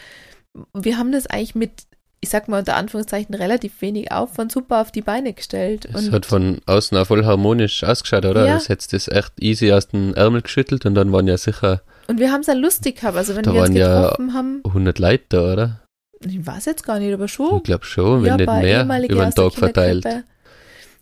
wir 0.72 0.98
haben 0.98 1.12
das 1.12 1.26
eigentlich 1.26 1.54
mit, 1.54 1.84
ich 2.20 2.28
sag 2.28 2.48
mal 2.48 2.58
unter 2.58 2.76
Anführungszeichen, 2.76 3.34
relativ 3.34 3.80
wenig 3.80 4.10
Aufwand 4.12 4.50
super 4.50 4.80
auf 4.80 4.90
die 4.90 5.02
Beine 5.02 5.32
gestellt. 5.32 5.88
Es 5.92 6.10
hat 6.10 6.26
von 6.26 6.60
außen 6.66 6.98
auch 6.98 7.06
voll 7.06 7.24
harmonisch 7.24 7.84
ausgeschaut, 7.84 8.24
oder? 8.24 8.46
Ja. 8.46 8.56
Es 8.56 8.68
hätte 8.68 8.88
das 8.90 9.08
echt 9.08 9.32
easy 9.40 9.72
aus 9.72 9.88
den 9.88 10.14
Ärmel 10.14 10.42
geschüttelt 10.42 10.86
und 10.86 10.94
dann 10.94 11.12
waren 11.12 11.28
ja 11.28 11.36
sicher 11.36 11.82
Und 12.06 12.20
wir 12.20 12.30
haben 12.32 12.40
es 12.40 12.46
ja 12.46 12.54
lustig 12.54 13.00
gehabt. 13.00 13.16
Also 13.16 13.34
wenn 13.34 13.44
Da 13.44 13.52
wir 13.52 13.60
uns 13.60 13.70
waren 13.70 13.76
ja 13.76 14.02
getroffen 14.02 14.34
haben, 14.34 14.60
100 14.64 14.98
Leute 14.98 15.24
da, 15.28 15.52
oder? 15.52 15.80
ich 16.26 16.46
weiß 16.46 16.64
jetzt 16.66 16.84
gar 16.84 16.98
nicht, 16.98 17.12
aber 17.12 17.28
schon. 17.28 17.58
Ich 17.58 17.62
glaube 17.64 17.84
schon, 17.84 18.22
wenn 18.22 18.28
ja, 18.28 18.36
nicht 18.36 18.46
mehr, 18.46 19.10
über 19.10 19.24
den 19.24 19.34
Tag 19.34 19.52
verteilt. 19.52 20.06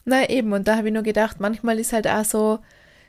Na 0.04 0.28
eben, 0.28 0.52
und 0.52 0.66
da 0.66 0.76
habe 0.76 0.88
ich 0.88 0.94
nur 0.94 1.02
gedacht, 1.02 1.38
manchmal 1.38 1.78
ist 1.78 1.92
halt 1.92 2.08
auch 2.08 2.24
so, 2.24 2.58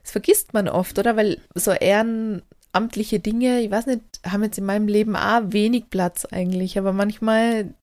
das 0.04 0.12
vergisst 0.12 0.54
man 0.54 0.68
oft, 0.68 1.00
oder? 1.00 1.16
Weil 1.16 1.40
so 1.56 1.72
ehrenamtliche 1.72 3.20
Dinge, 3.20 3.62
ich 3.62 3.72
weiß 3.72 3.88
nicht, 3.88 4.02
haben 4.26 4.44
jetzt 4.44 4.60
in 4.60 4.66
meinem 4.66 4.88
Leben 4.88 5.16
auch 5.16 5.42
wenig 5.46 5.90
Platz 5.90 6.26
eigentlich, 6.26 6.78
aber 6.78 6.94
manchmal 6.94 7.74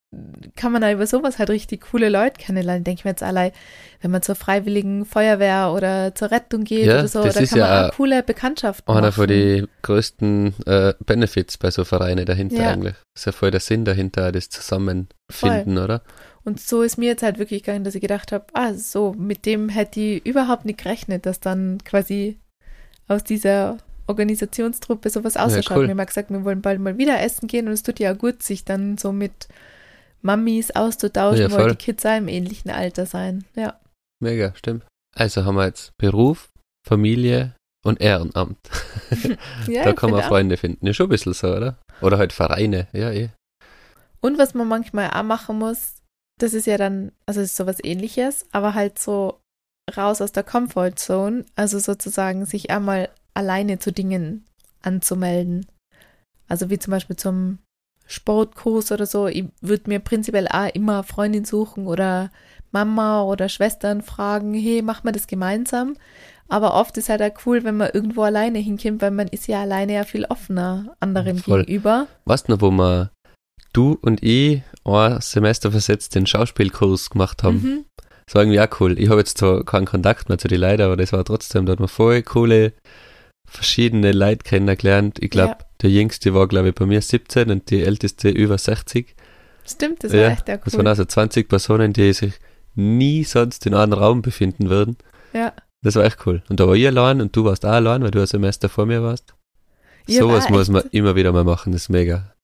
kann 0.57 0.73
man 0.73 0.83
da 0.83 0.91
über 0.91 1.07
sowas 1.07 1.39
halt 1.39 1.51
richtig 1.51 1.83
coole 1.93 2.09
Leute 2.09 2.41
kennenlernen. 2.41 2.83
Denke 2.83 2.99
ich 3.01 3.05
mir 3.05 3.13
jetzt 3.13 3.23
allein, 3.23 3.53
wenn 4.01 4.11
man 4.11 4.23
zur 4.23 4.35
freiwilligen 4.35 5.05
Feuerwehr 5.05 5.73
oder 5.73 6.15
zur 6.17 6.33
Rettung 6.33 6.65
geht 6.65 6.87
Ja, 6.87 6.99
oder 6.99 7.09
so, 7.09 7.23
da 7.23 7.31
kann 7.33 7.59
man 7.59 7.69
ja 7.69 7.89
auch 7.89 7.93
coole 7.95 8.23
Bekanntschaften 8.25 8.91
Einer 8.93 9.03
machen. 9.09 9.13
von 9.13 9.29
den 9.29 9.69
größten 9.83 10.55
äh, 10.67 10.95
Benefits 11.07 11.59
bei 11.59 11.71
so 11.71 11.85
Vereinen 11.85 12.27
dahinter 12.27 12.61
Ja. 12.61 12.71
eigentlich. 12.71 12.95
ist 13.15 13.27
ja 13.27 13.33
voll 13.33 13.53
der 13.53 13.61
Sinn 13.61 13.85
dahinter, 13.85 14.33
das 14.33 14.49
Zusammenfinden, 14.49 15.79
oder? 15.79 16.03
Und 16.43 16.59
so 16.61 16.83
ist 16.83 16.97
mir 16.99 17.07
jetzt 17.11 17.23
halt 17.23 17.39
wirklich 17.39 17.63
gegangen, 17.63 17.85
dass 17.85 17.95
ich 17.95 18.01
gedacht 18.01 18.33
habe, 18.33 18.47
ah, 18.55 18.75
so, 18.75 19.15
mit 19.17 19.47
dem 19.47 19.69
hätte 19.69 20.01
ich 20.01 20.27
überhaupt 20.27 20.65
nicht 20.65 20.83
gerechnet, 20.83 21.25
dass 21.27 21.39
dann 21.39 21.79
quasi 21.85 22.41
aus 23.07 23.23
dieser 23.23 23.79
Organisationstruppe 24.09 25.09
sowas 25.11 25.37
ausschaut. 25.37 25.77
cool. 25.77 25.83
Wir 25.85 25.91
haben 25.91 25.99
ja 25.99 26.05
gesagt, 26.05 26.31
wir 26.31 26.45
wollen 26.45 26.63
bald 26.63 26.81
mal 26.81 26.99
wieder 26.99 27.21
essen 27.21 27.47
gehen 27.47 27.67
und 27.69 27.73
es 27.75 27.83
tut 27.85 28.01
ja 28.01 28.13
auch 28.13 28.19
gut, 28.19 28.43
sich 28.43 28.65
dann 28.65 28.99
so 28.99 29.13
mit 29.13 29.49
Mamis 30.23 30.71
auszutauschen, 30.71 31.43
Ja, 31.43 31.51
weil 31.51 31.61
voll. 31.61 31.71
die 31.71 31.77
Kids 31.77 32.05
auch 32.07 32.17
im 32.17 32.29
ähnlichen 32.29 32.71
Alter 32.71 33.07
sein. 33.07 33.45
Ja. 33.55 33.79
Mega, 34.23 34.55
stimmt. 34.55 34.85
Also 35.17 35.45
haben 35.45 35.57
wir 35.57 35.67
jetzt 35.67 35.97
Beruf, 35.99 36.51
Familie 36.87 37.55
und 37.85 38.01
Ehrenamt. 38.01 38.59
ja 39.67 39.85
da 39.85 39.93
kann 39.93 40.11
man 40.11 40.21
find 40.21 40.25
auch. 40.25 40.29
Freunde 40.29 40.57
finden. 40.57 40.87
Ja, 40.87 40.93
schon 40.93 41.07
ein 41.07 41.11
bisschen 41.11 41.33
so, 41.33 41.55
oder? 41.55 41.79
Oder 42.01 42.19
halt 42.19 42.33
Vereine, 42.33 42.89
ja, 42.93 43.11
eh. 43.11 43.31
Und 44.21 44.39
was 44.39 44.55
man 44.55 44.69
manchmal 44.69 45.11
auch 45.11 45.23
machen 45.23 45.59
muss, 45.59 45.95
das 46.39 46.55
ist 46.55 46.67
ja 46.67 46.77
dann, 46.77 47.13
also 47.27 47.41
ist 47.41 47.57
sowas 47.57 47.79
ähnliches, 47.83 48.47
aber 48.53 48.75
halt 48.75 48.99
so 48.99 49.41
raus 49.97 50.21
aus 50.21 50.33
der 50.33 50.45
Comfort 50.45 50.93
Zone, 50.97 51.45
also 51.57 51.79
sozusagen 51.79 52.45
sich 52.47 52.71
einmal 52.71 53.09
alleine 53.35 53.79
zu 53.79 53.93
Dingen 53.93 54.45
anzumelden. 54.83 55.67
Also 56.49 56.71
wie 56.71 56.79
zum 56.79 56.91
Beispiel 56.91 57.17
zum 57.17 57.59
Sportkurs 58.11 58.91
oder 58.91 59.07
so. 59.07 59.29
Ich 59.29 59.45
würde 59.61 59.85
mir 59.87 60.01
prinzipiell 60.01 60.49
auch 60.49 60.75
immer 60.75 61.05
Freundin 61.05 61.45
suchen 61.45 61.87
oder 61.87 62.31
Mama 62.73 63.23
oder 63.23 63.49
Schwestern 63.49 64.03
fragen, 64.03 64.53
hey, 64.55 64.83
machen 64.83 65.05
wir 65.05 65.13
das 65.13 65.27
gemeinsam. 65.27 65.97
Aber 66.49 66.75
oft 66.75 66.97
ist 66.97 67.09
halt 67.09 67.23
auch 67.23 67.47
cool, 67.47 67.63
wenn 67.63 67.77
man 67.77 67.91
irgendwo 67.93 68.23
alleine 68.23 68.59
hinkommt, 68.59 69.01
weil 69.01 69.13
man 69.13 69.29
ist 69.29 69.47
ja 69.47 69.61
alleine 69.61 69.95
ja 69.95 70.05
viel 70.05 70.25
offener 70.25 70.97
anderen 70.99 71.39
Voll. 71.39 71.65
gegenüber. 71.65 72.09
Weißt 72.25 72.49
du 72.49 72.53
noch, 72.53 72.61
wo 72.61 72.73
wir, 72.73 73.13
du 73.73 73.97
und 74.03 74.23
ich, 74.25 74.63
ein 74.85 75.21
Semester 75.21 75.71
versetzt 75.71 76.17
den 76.17 76.27
Schauspielkurs 76.27 77.11
gemacht 77.11 77.45
haben? 77.45 77.63
Mhm. 77.63 77.85
Das 78.27 78.35
war 78.35 78.43
irgendwie 78.43 78.61
auch 78.61 78.81
cool. 78.81 78.99
Ich 78.99 79.09
habe 79.09 79.21
jetzt 79.21 79.39
zwar 79.39 79.65
keinen 79.65 79.87
Kontakt 79.87 80.29
mehr 80.29 80.39
zu 80.39 80.49
den 80.49 80.61
Leuten, 80.61 80.83
aber 80.83 80.97
das 80.97 81.13
war 81.13 81.25
trotzdem, 81.25 81.67
da 81.67 81.73
hat 81.73 81.81
man 81.81 81.89
voll 81.89 82.23
coole, 82.23 82.73
verschiedene 83.51 84.13
Leute 84.13 84.45
kennengelernt. 84.45 85.19
Ich 85.21 85.31
glaube, 85.31 85.57
Ja. 85.59 85.67
der 85.83 85.91
jüngste 85.91 86.33
war, 86.35 86.49
glaube 86.49 86.69
ich, 86.71 86.75
bei 86.75 86.87
mir 86.87 87.01
17 87.03 87.51
und 87.51 87.71
die 87.71 87.83
älteste 87.83 88.29
über 88.31 88.57
60. 88.59 89.15
Stimmt, 89.67 90.03
das 90.05 90.13
war 90.13 90.21
ja, 90.21 90.29
echt 90.31 90.49
ja 90.49 90.55
cool. 90.55 90.61
das 90.65 90.77
waren 90.77 90.87
also 90.87 91.05
20 91.05 91.49
Personen, 91.49 91.93
die 91.93 92.13
sich 92.13 92.35
nie 92.75 93.25
sonst 93.25 93.67
in 93.67 93.75
einem 93.75 93.93
Raum 93.93 94.23
befinden 94.23 94.71
würden. 94.71 94.97
ja. 95.33 95.53
Das 95.83 95.95
war 95.95 96.05
echt 96.05 96.27
cool. 96.27 96.43
Und 96.51 96.61
da 96.61 96.69
war 96.69 96.75
ich 96.75 96.87
allein 96.87 97.23
und 97.23 97.35
du 97.35 97.45
warst 97.45 97.65
auch 97.65 97.71
allein, 97.71 98.03
weil 98.03 98.11
du 98.11 98.21
ein 98.21 98.27
Semester 98.27 98.69
vor 98.69 98.85
mir 98.85 99.03
warst. 99.03 99.33
Ich 100.07 100.19
Sowas 100.19 100.51
muss 100.51 100.69
man 100.69 100.83
immer 100.91 101.17
wieder 101.17 101.33
mal 101.33 101.43
machen, 101.45 101.73
das 101.73 101.83
ist 101.85 101.89
mega. 101.89 102.35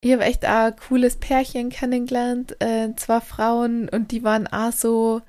Ich 0.00 0.12
habe 0.12 0.22
echt 0.22 0.46
auch 0.46 0.66
ein 0.66 0.76
cooles 0.88 1.16
Pärchen 1.16 1.70
kennengelernt, 1.70 2.54
äh, 2.60 2.90
zwei 2.94 3.20
Frauen, 3.20 3.88
und 3.88 4.12
die 4.12 4.22
waren 4.22 4.46
auch 4.46 4.70
so, 4.70 5.22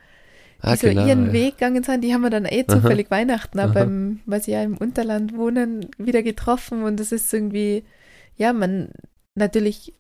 die 0.64 0.68
Ah, 0.68 0.76
so 0.76 0.88
genau. 0.88 1.06
ihren 1.06 1.28
ja. 1.28 1.34
Weg 1.34 1.58
gegangen 1.58 1.84
sind. 1.84 2.02
Die 2.04 2.14
haben 2.14 2.22
wir 2.22 2.30
dann 2.30 2.46
eh 2.46 2.66
Aha. 2.68 2.76
zufällig 2.76 3.12
Weihnachten, 3.12 3.60
auch 3.60 3.66
Aha. 3.66 3.74
beim, 3.74 4.20
weil 4.26 4.42
sie 4.42 4.52
ja 4.52 4.64
im 4.64 4.78
Unterland 4.78 5.36
wohnen, 5.38 5.88
wieder 5.98 6.24
getroffen. 6.24 6.84
Und 6.84 7.00
das 7.00 7.12
ist 7.12 7.34
irgendwie, 7.34 7.84
ja, 8.36 8.54
man, 8.54 8.90
natürlich, 9.36 9.94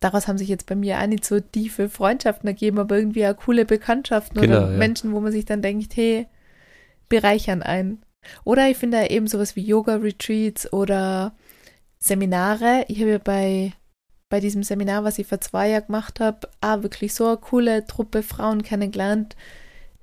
daraus 0.00 0.28
haben 0.28 0.38
sich 0.38 0.48
jetzt 0.48 0.66
bei 0.66 0.76
mir 0.76 1.00
auch 1.00 1.06
nicht 1.06 1.24
so 1.24 1.40
tiefe 1.40 1.88
Freundschaften 1.88 2.46
ergeben, 2.46 2.78
aber 2.78 2.96
irgendwie 2.98 3.26
auch 3.26 3.36
coole 3.36 3.64
Bekanntschaften 3.64 4.40
Genau, 4.40 4.58
oder 4.58 4.70
ja. 4.72 4.78
Menschen, 4.78 5.12
wo 5.12 5.20
man 5.20 5.32
sich 5.32 5.44
dann 5.44 5.62
denkt, 5.62 5.96
hey, 5.96 6.26
bereichern 7.08 7.62
ein. 7.62 8.02
Oder 8.44 8.68
ich 8.70 8.76
finde 8.76 9.10
eben 9.10 9.26
sowas 9.26 9.56
wie 9.56 9.62
Yoga-Retreats 9.62 10.72
oder 10.72 11.34
Seminare. 11.98 12.84
Ich 12.88 13.00
habe 13.00 13.10
ja 13.12 13.18
bei, 13.18 13.72
bei 14.28 14.40
diesem 14.40 14.62
Seminar, 14.62 15.04
was 15.04 15.18
ich 15.18 15.26
vor 15.26 15.40
zwei 15.40 15.70
Jahren 15.70 15.86
gemacht 15.86 16.20
habe, 16.20 16.48
auch 16.60 16.82
wirklich 16.82 17.14
so 17.14 17.26
eine 17.26 17.36
coole 17.36 17.86
Truppe 17.86 18.22
Frauen 18.22 18.62
kennengelernt, 18.62 19.36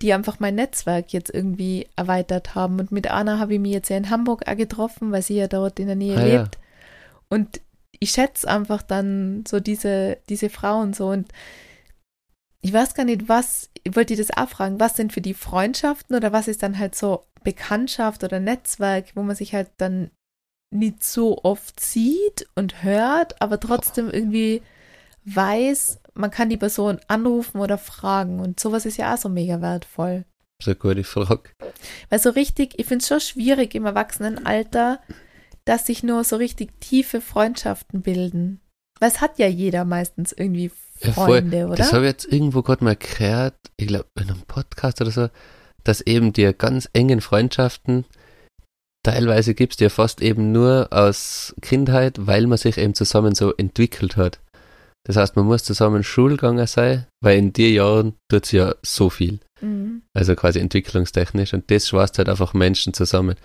die 0.01 0.13
einfach 0.13 0.39
mein 0.39 0.55
Netzwerk 0.55 1.13
jetzt 1.13 1.33
irgendwie 1.33 1.87
erweitert 1.95 2.55
haben. 2.55 2.79
Und 2.79 2.91
mit 2.91 3.09
Anna 3.09 3.39
habe 3.39 3.53
ich 3.53 3.59
mich 3.59 3.71
jetzt 3.73 3.89
ja 3.89 3.97
in 3.97 4.09
Hamburg 4.09 4.47
auch 4.47 4.55
getroffen, 4.57 5.11
weil 5.11 5.21
sie 5.21 5.35
ja 5.35 5.47
dort 5.47 5.79
in 5.79 5.87
der 5.87 5.95
Nähe 5.95 6.17
Ah, 6.17 6.25
ja. 6.25 6.41
lebt. 6.41 6.57
Und 7.29 7.61
ich 7.99 8.11
schätze 8.11 8.47
einfach 8.49 8.81
dann 8.81 9.43
so 9.47 9.59
diese, 9.59 10.17
diese 10.27 10.49
Frauen 10.49 10.93
so. 10.93 11.09
Und 11.09 11.31
ich 12.61 12.73
weiß 12.73 12.93
gar 12.95 13.05
nicht, 13.05 13.29
was, 13.29 13.69
ich 13.83 13.95
wollte 13.95 14.15
dir 14.15 14.23
das 14.23 14.35
auch 14.35 14.49
fragen, 14.49 14.79
was 14.79 14.95
sind 14.95 15.13
für 15.13 15.21
die 15.21 15.33
Freundschaften 15.33 16.15
oder 16.15 16.31
was 16.31 16.47
ist 16.47 16.63
dann 16.63 16.77
halt 16.79 16.95
so 16.95 17.23
Bekanntschaft 17.43 18.23
oder 18.23 18.39
Netzwerk, 18.39 19.15
wo 19.15 19.23
man 19.23 19.35
sich 19.35 19.53
halt 19.53 19.69
dann 19.77 20.11
nicht 20.73 21.03
so 21.03 21.39
oft 21.43 21.79
sieht 21.79 22.47
und 22.55 22.83
hört, 22.83 23.41
aber 23.41 23.59
trotzdem 23.59 24.09
irgendwie 24.09 24.61
weiß, 25.25 25.99
man 26.13 26.31
kann 26.31 26.49
die 26.49 26.57
Person 26.57 26.99
anrufen 27.07 27.59
oder 27.59 27.77
fragen. 27.77 28.39
Und 28.39 28.59
sowas 28.59 28.85
ist 28.85 28.97
ja 28.97 29.13
auch 29.13 29.17
so 29.17 29.29
mega 29.29 29.61
wertvoll. 29.61 30.25
Das 30.59 30.67
ist 30.67 30.81
eine 30.83 30.93
gute 30.93 31.03
Frage. 31.03 31.49
Weil 32.09 32.19
so 32.19 32.29
richtig, 32.31 32.73
ich 32.77 32.85
finde 32.85 33.01
es 33.01 33.07
schon 33.07 33.19
schwierig 33.19 33.73
im 33.75 33.85
Erwachsenenalter, 33.85 34.99
dass 35.65 35.85
sich 35.87 36.03
nur 36.03 36.23
so 36.23 36.35
richtig 36.35 36.79
tiefe 36.81 37.21
Freundschaften 37.21 38.01
bilden. 38.01 38.61
Weil 38.99 39.09
es 39.09 39.21
hat 39.21 39.39
ja 39.39 39.47
jeder 39.47 39.85
meistens 39.85 40.31
irgendwie 40.31 40.71
Ja. 41.03 41.13
Freunde, 41.13 41.61
Das 41.75 41.87
oder? 41.89 41.91
habe 41.93 42.05
ich 42.05 42.11
jetzt 42.11 42.31
irgendwo 42.31 42.61
gerade 42.61 42.83
mal 42.83 42.95
gehört, 42.95 43.55
ich 43.77 43.87
glaube 43.87 44.05
in 44.19 44.29
einem 44.29 44.41
Podcast 44.41 45.01
oder 45.01 45.09
so, 45.09 45.29
dass 45.83 46.01
eben 46.01 46.31
die 46.33 46.53
ganz 46.55 46.87
engen 46.93 47.21
Freundschaften 47.21 48.05
teilweise 49.03 49.55
gibt's 49.55 49.77
die 49.77 49.85
ja 49.85 49.89
fast 49.89 50.21
eben 50.21 50.51
nur 50.51 50.89
aus 50.91 51.55
Kindheit, 51.61 52.27
weil 52.27 52.45
man 52.45 52.59
sich 52.59 52.77
eben 52.77 52.93
zusammen 52.93 53.33
so 53.33 53.51
entwickelt 53.55 54.15
hat. 54.15 54.39
Das 55.03 55.15
heißt, 55.15 55.35
man 55.35 55.45
muss 55.45 55.63
zusammen 55.63 56.03
Schulganger 56.03 56.67
sein, 56.67 57.07
weil 57.23 57.37
in 57.39 57.53
den 57.53 57.73
Jahren 57.73 58.13
tut's 58.29 58.51
ja 58.51 58.75
so 58.83 59.09
viel. 59.09 59.39
Mhm. 59.61 60.03
Also 60.13 60.35
quasi 60.35 60.59
entwicklungstechnisch 60.59 61.53
und 61.53 61.69
das 61.71 61.87
schweißt 61.87 62.17
halt 62.19 62.29
einfach 62.29 62.53
Menschen 62.53 62.93
zusammen. 62.93 63.35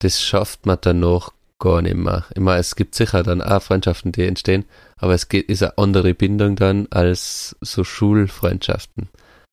Das 0.00 0.22
schafft 0.22 0.66
man 0.66 0.78
danach 0.80 1.30
gar 1.58 1.82
nicht 1.82 1.96
mehr. 1.96 2.24
Ich 2.34 2.40
meine, 2.40 2.60
es 2.60 2.76
gibt 2.76 2.94
sicher 2.94 3.22
dann 3.22 3.40
auch 3.42 3.62
Freundschaften, 3.62 4.12
die 4.12 4.24
entstehen, 4.26 4.64
aber 4.98 5.14
es 5.14 5.28
geht, 5.28 5.48
ist 5.48 5.62
eine 5.62 5.76
andere 5.78 6.14
Bindung 6.14 6.54
dann 6.54 6.86
als 6.90 7.56
so 7.60 7.82
Schulfreundschaften. 7.82 9.08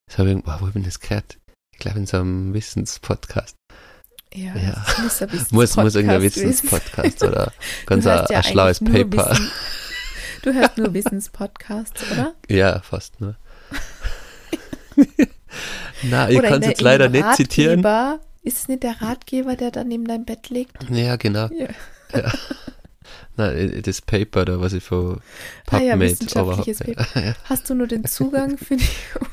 Das 0.06 0.18
habe 0.18 0.30
ich, 0.32 0.36
wow, 0.44 0.60
wo 0.60 0.66
hab 0.66 0.76
ich 0.76 0.84
das 0.84 1.00
gehört? 1.00 1.38
Ich 1.72 1.78
glaube 1.80 1.98
in 1.98 2.06
so 2.06 2.18
einem 2.18 2.52
Wissenspodcast. 2.54 3.56
Ja, 4.34 4.54
Ja. 4.56 4.84
das 5.08 5.20
muss 5.32 5.50
Muss, 5.52 5.76
muss 5.76 5.94
irgendein 5.94 6.20
Podcast 6.20 6.36
Wissenspodcast 6.44 7.22
oder 7.22 7.52
ganz 7.86 8.06
ein, 8.06 8.26
ja 8.30 8.36
ein 8.38 8.42
schlaues 8.44 8.80
Paper. 8.80 9.30
Wissen- 9.30 9.50
Du 10.44 10.52
hörst 10.52 10.76
nur 10.76 10.92
Wissenspodcasts, 10.92 12.02
oder? 12.12 12.34
Ja, 12.48 12.80
fast 12.80 13.18
nur. 13.20 13.36
Na, 16.02 16.28
ich 16.28 16.38
oder 16.38 16.48
kann 16.48 16.56
in 16.58 16.62
es 16.64 16.68
jetzt 16.68 16.80
leider 16.82 17.08
nicht 17.08 17.34
zitieren. 17.34 17.82
Ist 18.42 18.58
es 18.58 18.68
nicht 18.68 18.82
der 18.82 19.00
Ratgeber, 19.00 19.56
der 19.56 19.70
da 19.70 19.84
neben 19.84 20.04
deinem 20.04 20.26
Bett 20.26 20.50
liegt? 20.50 20.76
Ja, 20.90 21.16
genau. 21.16 21.48
Ja. 21.48 21.68
Ja. 22.12 22.32
Nein, 23.36 23.80
das 23.84 24.02
Paper 24.02 24.44
da, 24.44 24.60
was 24.60 24.74
ich 24.74 24.84
von 24.84 25.20
Ah 25.70 25.78
ja, 25.78 25.92
PubMed 25.94 26.10
wissenschaftliches 26.20 26.82
aber- 26.82 27.24
ja, 27.26 27.34
Hast 27.44 27.68
du 27.70 27.74
nur 27.74 27.86
den 27.88 28.04
Zugang 28.04 28.58
für 28.58 28.76
die, 28.76 28.86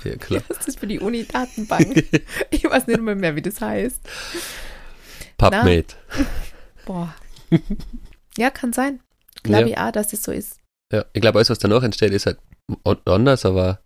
ja, 0.05 0.15
klar. 0.15 0.41
das 0.47 0.67
ist 0.69 0.79
für 0.79 0.87
die 0.87 0.99
Uni-Datenbank? 0.99 2.05
Ich 2.49 2.63
weiß 2.63 2.87
nicht 2.87 3.01
mal 3.01 3.15
mehr, 3.15 3.35
wie 3.35 3.41
das 3.41 3.59
heißt. 3.61 3.99
PubMed. 5.37 5.97
Boah. 6.85 7.13
Ja, 8.37 8.49
kann 8.49 8.71
sein. 8.73 9.01
Glaube 9.43 9.69
ich 9.69 9.77
auch, 9.77 9.91
dass 9.91 10.13
es 10.13 10.23
so 10.23 10.31
ist. 10.31 10.57
Ja, 10.91 11.05
ich 11.13 11.21
glaube, 11.21 11.37
alles, 11.39 11.49
was 11.49 11.59
danach 11.59 11.83
entsteht, 11.83 12.11
ist 12.11 12.25
halt 12.25 12.37
an- 12.83 12.97
anders, 13.05 13.45
aber 13.45 13.79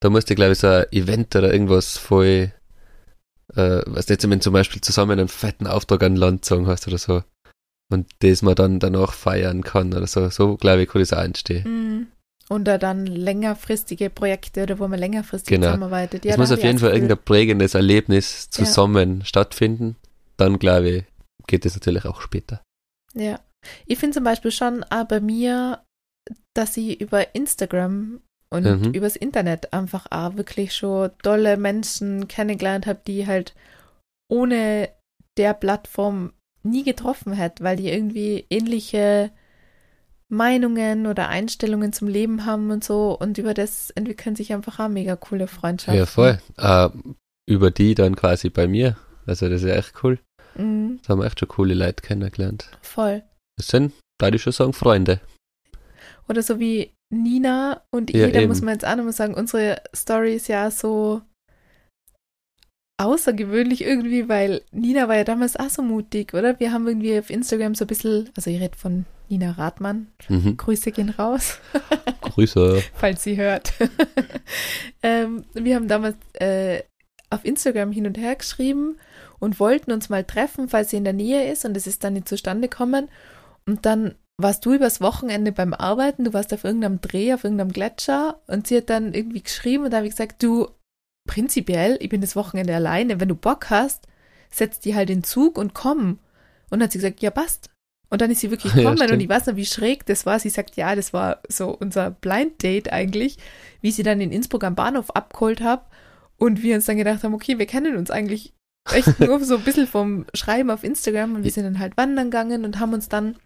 da 0.00 0.08
musste, 0.10 0.34
glaube 0.34 0.52
ich, 0.52 0.58
so 0.58 0.66
ein 0.68 0.84
Event 0.92 1.34
oder 1.36 1.52
irgendwas 1.52 1.98
voll, 1.98 2.52
äh, 3.54 3.82
was 3.86 4.08
jetzt, 4.08 4.28
wenn 4.28 4.40
zum 4.40 4.52
Beispiel 4.52 4.80
zusammen 4.80 5.18
einen 5.18 5.28
fetten 5.28 5.66
Auftrag 5.66 6.02
an 6.02 6.16
Land 6.16 6.44
sagen 6.44 6.66
hast 6.66 6.86
oder 6.88 6.98
so. 6.98 7.22
Und 7.92 8.08
das 8.20 8.42
man 8.42 8.54
dann 8.54 8.78
danach 8.78 9.12
feiern 9.12 9.62
kann 9.64 9.92
oder 9.92 10.06
so. 10.06 10.30
So, 10.30 10.56
glaube 10.56 10.82
ich, 10.82 10.88
kann 10.88 11.02
das 11.02 11.12
auch 11.12 11.22
entstehen. 11.22 11.64
Mhm. 11.64 12.06
Oder 12.48 12.78
dann 12.78 13.06
längerfristige 13.06 14.10
Projekte 14.10 14.62
oder 14.64 14.78
wo 14.78 14.88
man 14.88 14.98
längerfristig 14.98 15.48
Genau. 15.54 15.66
zusammenarbeitet. 15.68 16.24
Ja, 16.24 16.32
es 16.32 16.38
muss 16.38 16.50
auf 16.50 16.62
jeden 16.62 16.78
Fall 16.78 16.90
das 16.90 16.96
irgendein 16.96 17.24
prägendes 17.24 17.74
Erlebnis 17.74 18.46
Ja. 18.46 18.64
zusammen 18.64 19.24
stattfinden. 19.24 19.96
Dann, 20.36 20.58
glaube 20.58 20.88
ich, 20.90 21.04
geht 21.46 21.66
es 21.66 21.74
natürlich 21.74 22.04
auch 22.06 22.20
später. 22.20 22.62
Ja. 23.14 23.40
Ich 23.86 23.98
finde 23.98 24.14
zum 24.14 24.24
Beispiel 24.24 24.50
schon 24.50 24.84
auch 24.84 25.04
bei 25.04 25.20
mir, 25.20 25.80
dass 26.54 26.76
ich 26.76 27.00
über 27.00 27.34
Instagram 27.34 28.20
und 28.52 28.64
Mhm. 28.64 28.92
übers 28.94 29.16
Internet 29.16 29.72
einfach 29.72 30.06
auch 30.10 30.36
wirklich 30.36 30.74
schon 30.74 31.10
tolle 31.22 31.56
Menschen 31.56 32.26
kennengelernt 32.28 32.86
habe, 32.86 33.00
die 33.06 33.26
halt 33.26 33.54
ohne 34.28 34.88
der 35.36 35.54
Plattform 35.54 36.32
nie 36.62 36.82
getroffen 36.82 37.32
hätte, 37.32 37.62
weil 37.64 37.76
die 37.76 37.88
irgendwie 37.88 38.44
ähnliche 38.50 39.30
Meinungen 40.28 41.06
oder 41.06 41.28
Einstellungen 41.28 41.92
zum 41.92 42.06
Leben 42.08 42.44
haben 42.46 42.70
und 42.70 42.84
so 42.84 43.16
und 43.18 43.38
über 43.38 43.54
das 43.54 43.90
entwickeln 43.90 44.36
sich 44.36 44.52
einfach 44.52 44.78
auch 44.78 44.88
mega 44.88 45.16
coole 45.16 45.46
Freundschaften. 45.48 45.98
Ja, 45.98 46.06
voll. 46.06 46.38
Äh, 46.56 46.88
über 47.48 47.70
die 47.70 47.94
dann 47.94 48.14
quasi 48.14 48.48
bei 48.50 48.68
mir. 48.68 48.96
Also, 49.26 49.48
das 49.48 49.62
ist 49.62 49.68
ja 49.68 49.74
echt 49.74 49.94
cool. 50.04 50.20
Mhm, 50.54 51.00
Da 51.02 51.10
haben 51.10 51.20
wir 51.20 51.26
echt 51.26 51.40
schon 51.40 51.48
coole 51.48 51.74
Leute 51.74 52.02
kennengelernt. 52.02 52.70
voll. 52.82 53.22
Das 53.56 53.68
sind, 53.68 53.92
da 54.18 54.28
ich 54.28 54.42
schon 54.42 54.52
sagen, 54.52 54.72
Freunde. 54.72 55.20
Oder 56.30 56.42
so 56.42 56.58
wie 56.60 56.92
Nina 57.12 57.82
und 57.90 58.10
Ja, 58.14 58.26
ich, 58.28 58.32
da 58.32 58.38
eben. 58.40 58.48
muss 58.48 58.62
man 58.62 58.74
jetzt 58.74 58.86
auch 58.86 58.94
nochmal 58.96 59.12
sagen, 59.12 59.34
unsere 59.34 59.82
Story 59.94 60.36
ist 60.36 60.48
ja 60.48 60.70
so 60.70 61.22
außergewöhnlich 62.98 63.82
irgendwie, 63.82 64.28
weil 64.28 64.62
Nina 64.72 65.08
war 65.08 65.16
ja 65.16 65.24
damals 65.24 65.56
auch 65.56 65.70
so 65.70 65.82
mutig, 65.82 66.34
oder? 66.34 66.60
Wir 66.60 66.72
haben 66.72 66.86
irgendwie 66.86 67.18
auf 67.18 67.30
Instagram 67.30 67.74
so 67.74 67.84
ein 67.84 67.88
bisschen, 67.88 68.28
also 68.36 68.50
ich 68.50 68.60
rede 68.60 68.76
von 68.76 69.06
Nina 69.28 69.52
Rathmann, 69.52 70.08
Mhm. 70.28 70.56
Grüße 70.56 70.92
gehen 70.92 71.08
raus, 71.10 71.58
Grüße. 72.20 72.82
falls 72.94 73.22
sie 73.22 73.36
hört. 73.36 73.72
ähm, 75.02 75.44
wir 75.54 75.76
haben 75.76 75.88
damals 75.88 76.16
äh, 76.34 76.82
auf 77.30 77.44
Instagram 77.44 77.90
hin 77.92 78.06
und 78.06 78.18
her 78.18 78.36
geschrieben 78.36 78.98
und 79.38 79.60
wollten 79.60 79.92
uns 79.92 80.08
mal 80.10 80.24
treffen, 80.24 80.68
falls 80.68 80.90
sie 80.90 80.96
in 80.96 81.04
der 81.04 81.12
Nähe 81.14 81.50
ist 81.50 81.64
und 81.64 81.76
es 81.76 81.86
ist 81.86 82.04
dann 82.04 82.12
nicht 82.14 82.28
zustande 82.28 82.68
gekommen. 82.68 83.08
Und 83.66 83.86
dann 83.86 84.14
warst 84.42 84.64
du 84.66 84.74
übers 84.74 85.00
Wochenende 85.00 85.52
beim 85.52 85.74
Arbeiten, 85.74 86.24
du 86.24 86.32
warst 86.32 86.52
auf 86.52 86.64
irgendeinem 86.64 87.00
Dreh, 87.00 87.32
auf 87.34 87.44
irgendeinem 87.44 87.72
Gletscher 87.72 88.40
und 88.46 88.66
sie 88.66 88.78
hat 88.78 88.90
dann 88.90 89.14
irgendwie 89.14 89.42
geschrieben 89.42 89.84
und 89.84 89.90
da 89.90 89.98
habe 89.98 90.06
ich 90.06 90.12
gesagt, 90.12 90.42
du, 90.42 90.68
prinzipiell, 91.28 91.96
ich 92.00 92.08
bin 92.08 92.20
das 92.20 92.36
Wochenende 92.36 92.74
alleine, 92.74 93.20
wenn 93.20 93.28
du 93.28 93.34
Bock 93.34 93.70
hast, 93.70 94.06
setz 94.50 94.80
die 94.80 94.94
halt 94.94 95.10
in 95.10 95.18
den 95.18 95.24
Zug 95.24 95.58
und 95.58 95.74
komm. 95.74 96.18
Und 96.70 96.78
dann 96.78 96.82
hat 96.82 96.92
sie 96.92 96.98
gesagt, 96.98 97.20
ja, 97.20 97.30
passt. 97.30 97.70
Und 98.08 98.20
dann 98.20 98.30
ist 98.30 98.40
sie 98.40 98.50
wirklich 98.50 98.72
Ja, 98.74 98.78
gekommen 98.80 99.00
und 99.00 99.04
stimmt. 99.04 99.22
ich 99.22 99.28
weiß 99.28 99.46
noch, 99.46 99.56
wie 99.56 99.66
schräg 99.66 100.04
das 100.06 100.26
war. 100.26 100.38
Sie 100.38 100.50
sagt, 100.50 100.76
ja, 100.76 100.94
das 100.94 101.12
war 101.12 101.40
so 101.48 101.70
unser 101.70 102.10
Blind 102.10 102.62
Date 102.62 102.92
eigentlich, 102.92 103.38
wie 103.80 103.92
sie 103.92 104.02
dann 104.02 104.20
in 104.20 104.32
Innsbruck 104.32 104.64
am 104.64 104.74
Bahnhof 104.74 105.10
abgeholt 105.10 105.60
habe 105.60 105.84
und 106.36 106.62
wir 106.62 106.74
uns 106.74 106.86
dann 106.86 106.96
gedacht 106.96 107.22
haben, 107.22 107.34
okay, 107.34 107.58
wir 107.58 107.66
kennen 107.66 107.96
uns 107.96 108.10
eigentlich 108.10 108.52
echt 108.90 109.20
nur 109.20 109.42
so 109.44 109.56
ein 109.56 109.62
bisschen 109.62 109.86
vom 109.86 110.26
Schreiben 110.34 110.70
auf 110.70 110.84
Instagram 110.84 111.36
und 111.36 111.44
wir 111.44 111.50
sind 111.50 111.64
dann 111.64 111.78
halt 111.78 111.96
wandern 111.96 112.30
gegangen 112.30 112.64
und 112.64 112.80
haben 112.80 112.94
uns 112.94 113.08
dann 113.08 113.36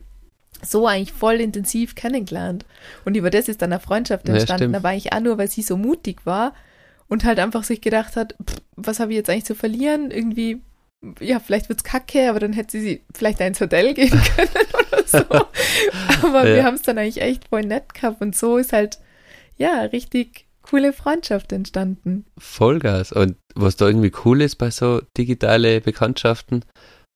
so 0.65 0.87
eigentlich 0.87 1.13
voll 1.13 1.35
intensiv 1.41 1.95
kennengelernt. 1.95 2.65
Und 3.05 3.17
über 3.17 3.31
das 3.31 3.49
ist 3.49 3.63
dann 3.63 3.73
eine 3.73 3.81
Freundschaft 3.81 4.29
Ja, 4.29 4.35
entstanden, 4.35 4.63
stimmt. 4.65 4.77
aber 4.77 4.89
eigentlich 4.91 5.13
auch 5.13 5.21
nur, 5.21 5.39
weil 5.39 5.49
sie 5.51 5.63
so 5.63 5.77
mutig 5.77 6.25
war 6.25 6.55
und 7.09 7.25
halt 7.25 7.39
einfach 7.39 7.65
sich 7.65 7.81
gedacht 7.81 8.17
hat, 8.17 8.35
pff, 8.45 8.57
was 8.77 9.01
habe 9.01 9.13
ich 9.13 9.17
jetzt 9.17 9.31
eigentlich 9.31 9.45
zu 9.45 9.55
verlieren? 9.55 10.11
Irgendwie, 10.11 10.61
ja, 11.21 11.39
vielleicht 11.39 11.69
wird's 11.69 11.85
kacke, 11.85 12.29
aber 12.31 12.41
dann 12.41 12.53
hätte 12.55 12.81
sie 12.81 13.03
vielleicht 13.15 13.41
ins 13.41 13.61
Hotel 13.61 13.95
gehen 13.95 14.11
können 14.37 14.49
oder 14.93 15.03
so. 15.07 15.19
Aber 16.27 16.49
Ja. 16.49 16.55
wir 16.57 16.65
haben 16.65 16.75
es 16.75 16.83
dann 16.83 16.99
eigentlich 16.99 17.21
echt 17.21 17.49
voll 17.49 17.63
nett 17.63 17.95
gehabt 17.95 18.21
und 18.21 18.35
so 18.35 18.57
ist 18.59 18.73
halt, 18.73 18.99
ja, 19.57 19.83
richtig 19.83 20.47
coole 20.63 20.93
Freundschaft 20.95 21.53
entstanden. 21.53 22.25
Vollgas. 22.39 23.13
Und 23.13 23.37
was 23.55 23.77
da 23.77 23.87
irgendwie 23.87 24.13
cool 24.25 24.41
ist 24.41 24.57
bei 24.57 24.71
so 24.71 25.03
digitale 25.17 25.81
Bekanntschaften, 25.83 26.65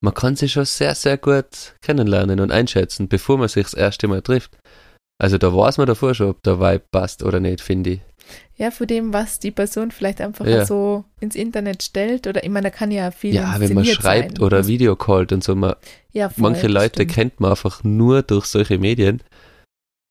man 0.01 0.15
kann 0.15 0.37
sich 0.37 0.53
schon 0.53 0.65
sehr, 0.65 0.95
sehr 0.95 1.19
gut 1.19 1.75
kennenlernen 1.83 2.41
und 2.41 2.53
einschätzen, 2.53 3.09
bevor 3.09 3.39
man 3.39 3.49
sich 3.49 3.65
das 3.65 3.75
erste 3.75 4.09
Mal 4.09 4.23
trifft. 4.23 4.57
Also 5.21 5.37
da 5.39 5.53
weiß 5.55 5.79
man 5.79 5.87
davor 5.89 6.15
schon, 6.15 6.31
ob 6.31 6.43
der 6.45 6.61
Vibe 6.61 6.85
passt 6.93 7.23
oder 7.25 7.41
nicht, 7.41 7.61
finde 7.61 7.91
ich. 7.91 8.01
Ja, 8.57 8.71
von 8.71 8.87
dem, 8.87 9.13
was 9.13 9.39
die 9.41 9.51
Person 9.51 9.91
vielleicht 9.91 10.21
einfach 10.21 10.47
Ja. 10.47 10.65
so 10.67 11.05
ins 11.19 11.35
Internet 11.35 11.83
stellt 11.83 12.27
oder 12.27 12.45
ich 12.45 12.51
meine, 12.51 12.71
da 12.71 12.77
kann 12.77 12.91
ja 12.91 13.11
viel 13.11 13.35
Ja, 13.35 13.55
wenn 13.59 13.73
man 13.75 13.85
schreibt 13.85 14.37
sein. 14.39 14.45
oder 14.45 14.67
Videocallt 14.67 15.33
und 15.33 15.43
so, 15.43 15.55
man, 15.57 15.75
ja, 16.13 16.29
voll, 16.29 16.43
manche 16.43 16.69
Leute 16.69 17.03
stimmt. 17.03 17.13
kennt 17.13 17.41
man 17.41 17.51
einfach 17.53 17.83
nur 17.85 18.23
durch 18.23 18.47
solche 18.47 18.79
Medien. 18.79 19.23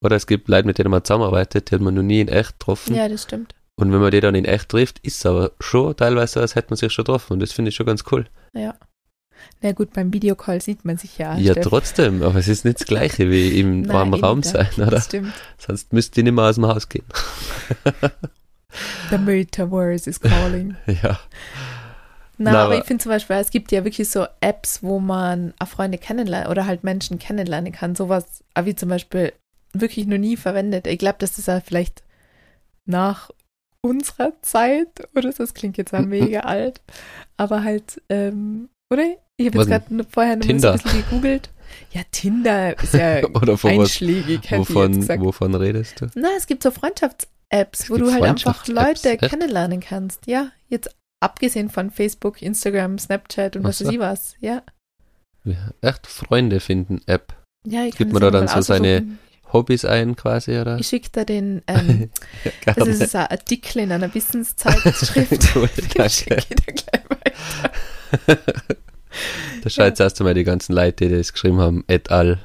Oder 0.04 0.16
es 0.16 0.28
gibt 0.28 0.48
Leute, 0.48 0.68
mit 0.68 0.78
denen 0.78 0.92
man 0.92 1.04
zusammenarbeitet, 1.04 1.70
die 1.72 1.76
hat 1.76 1.82
man 1.82 1.94
noch 1.94 2.04
nie 2.04 2.22
in 2.22 2.28
echt 2.28 2.60
getroffen. 2.60 2.96
Ja, 2.96 3.08
das 3.08 3.24
stimmt. 3.24 3.54
Und 3.80 3.92
wenn 3.94 4.00
man 4.02 4.12
die 4.12 4.20
dann 4.20 4.36
in 4.36 4.46
echt 4.46 4.70
trifft, 4.70 5.00
ist 5.06 5.18
es 5.20 5.26
aber 5.26 5.52
schon 5.60 5.96
teilweise 5.96 6.34
so, 6.34 6.40
als 6.40 6.56
hätte 6.56 6.70
man 6.72 6.78
sich 6.78 6.92
schon 6.92 7.06
getroffen. 7.06 7.34
Und 7.34 7.40
das 7.42 7.52
finde 7.52 7.70
ich 7.70 7.76
schon 7.76 7.86
ganz 7.86 8.04
cool. 8.12 8.26
Ja. 8.54 8.74
Na 9.62 9.72
gut, 9.72 9.94
beim 9.94 10.14
Videocall 10.14 10.62
sieht 10.62 10.86
man 10.86 10.98
sich 10.98 11.18
ja. 11.18 11.36
ja, 11.38 11.54
Steff. 11.54 11.66
trotzdem, 11.66 12.22
aber 12.22 12.38
es 12.40 12.48
ist 12.48 12.64
nicht 12.66 12.80
das 12.82 12.88
Gleiche 12.88 13.30
wie 13.32 13.60
im 13.60 13.82
Nein, 13.82 13.94
warmen 13.94 14.14
Raum 14.24 14.42
da- 14.42 14.50
sein, 14.50 14.68
oder? 14.78 14.88
Das 14.92 15.06
stimmt. 15.06 15.34
Sonst 15.58 15.94
müsst 15.94 16.16
ihr 16.18 16.24
nicht 16.24 16.34
mehr 16.34 16.46
aus 16.46 16.56
dem 16.56 16.66
Haus 16.68 16.88
gehen. 16.90 17.06
The 19.10 19.18
Metaverse 19.18 20.10
is 20.10 20.20
calling. 20.20 20.76
ja. 20.88 21.20
Na, 22.40 22.52
Na, 22.52 22.64
aber 22.64 22.74
aber- 22.74 22.78
ich 22.80 22.84
finde 22.86 23.02
zum 23.02 23.12
Beispiel, 23.12 23.38
es 23.38 23.50
gibt 23.50 23.72
ja 23.72 23.84
wirklich 23.84 24.10
so 24.10 24.28
Apps, 24.42 24.84
wo 24.84 25.00
man 25.00 25.54
auch 25.60 25.68
Freunde 25.68 25.98
kennenlernen 25.98 26.52
oder 26.52 26.68
halt 26.68 26.84
Menschen 26.84 27.18
kennenlernen 27.18 27.72
kann. 27.72 27.96
Sowas 27.96 28.44
ich 28.64 28.78
zum 28.78 28.90
Beispiel 28.90 29.34
wirklich 29.74 30.06
noch 30.08 30.18
nie 30.18 30.38
verwendet. 30.38 30.86
Ich 30.88 31.00
glaube, 31.00 31.18
das 31.20 31.38
ist 31.38 31.48
ja 31.48 31.62
vielleicht 31.62 32.04
nach 32.86 33.32
unserer 33.82 34.34
Zeit 34.42 34.90
oder 35.16 35.32
so. 35.32 35.44
Das 35.44 35.54
klingt 35.56 35.78
jetzt 35.78 35.94
mega 36.00 36.42
alt. 36.42 36.82
Aber 37.38 37.64
halt, 37.64 38.02
ähm, 38.10 38.70
oder? 38.92 39.04
Ich 39.38 39.46
habe 39.48 39.58
Was 39.60 39.68
jetzt 39.68 39.90
gerade 39.90 40.04
vorher 40.10 40.36
noch 40.36 40.48
ein 40.48 40.58
bisschen 40.58 41.04
gegoogelt. 41.04 41.50
Ja, 41.92 42.02
Tinder 42.12 42.82
ist 42.82 42.94
ja 42.94 43.24
Oder 43.36 43.58
von 43.58 43.78
was, 43.78 43.90
einschlägig, 43.92 44.46
jetzt 44.50 44.70
wovon, 44.70 44.94
gesagt. 45.00 45.22
wovon 45.22 45.54
redest 45.56 46.02
du? 46.02 46.08
Na, 46.16 46.30
es 46.36 46.48
gibt 46.48 46.64
so 46.64 46.72
Freundschafts-Apps, 46.72 47.90
wo 47.90 47.98
du 47.98 48.12
halt 48.12 48.24
einfach 48.24 48.68
Leute 48.68 49.12
echt? 49.12 49.30
kennenlernen 49.30 49.80
kannst. 49.80 50.26
Ja, 50.26 50.52
jetzt 50.70 50.90
abgesehen 51.20 51.70
von 51.70 51.92
Facebook, 51.92 52.42
Instagram, 52.42 52.98
Snapchat 52.98 53.56
und 53.56 53.64
was 53.64 53.82
weiß 53.82 53.92
ich 53.92 54.00
was. 54.00 54.36
Ja, 54.40 54.64
Ja, 55.44 55.72
echt 55.82 56.08
Freunde 56.08 56.60
finden 56.60 57.02
App. 57.06 57.36
ja 57.66 57.84
ich 57.86 57.96
Gibt 57.96 58.14
man 58.14 58.22
das 58.22 58.32
da 58.32 58.40
dann 58.40 58.48
so 58.48 58.62
seine-. 58.62 59.06
Hobbys 59.54 59.86
ein 59.86 60.16
quasi, 60.18 60.58
oder? 60.58 60.78
Ich 60.78 60.88
schicke 60.88 61.10
da 61.14 61.24
den, 61.24 61.62
ähm, 61.68 62.10
Ja, 62.66 62.74
es 62.76 63.00
ist 63.00 63.16
ein 63.16 63.28
Artikel 63.28 63.84
in 63.84 63.92
einer 63.94 64.12
Wissenszeitschrift. 64.14 65.56
Cool, 65.56 65.70
schicke 65.70 65.88
danke. 65.96 66.08
ich 66.50 66.56
dir 66.56 66.74
gleich 66.74 67.04
weiter. 67.10 68.76
Da 69.63 69.70
schaut 69.70 69.86
jetzt 69.88 69.99
erst 69.99 70.20
einmal 70.22 70.34
die 70.34 70.43
ganzen 70.43 70.74
Leute, 70.74 71.07
die 71.07 71.15
das 71.18 71.34
geschrieben 71.34 71.59
haben, 71.59 71.84
et 71.88 72.11
al. 72.11 72.39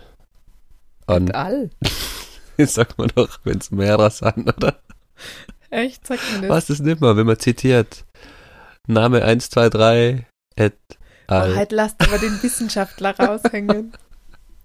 an. 1.06 1.30
All. 1.32 1.70
Sagt 2.58 2.98
man 2.98 3.08
doch, 3.14 3.40
wenn 3.44 3.58
es 3.58 3.70
mehrere 3.70 4.10
sind, 4.10 4.48
oder? 4.56 4.78
Echt, 5.70 6.06
sag 6.06 6.18
mir 6.34 6.42
das. 6.42 6.50
Was 6.50 6.70
ist 6.70 6.80
nicht 6.80 7.00
mehr, 7.00 7.16
wenn 7.16 7.26
man 7.26 7.38
zitiert? 7.38 8.04
Name 8.86 9.22
123 9.22 10.24
et 10.56 10.74
Oh, 11.28 11.34
al. 11.34 11.56
halt 11.56 11.72
lasst 11.72 12.00
aber 12.00 12.18
den 12.18 12.42
Wissenschaftler 12.42 13.16
raushängen. 13.18 13.92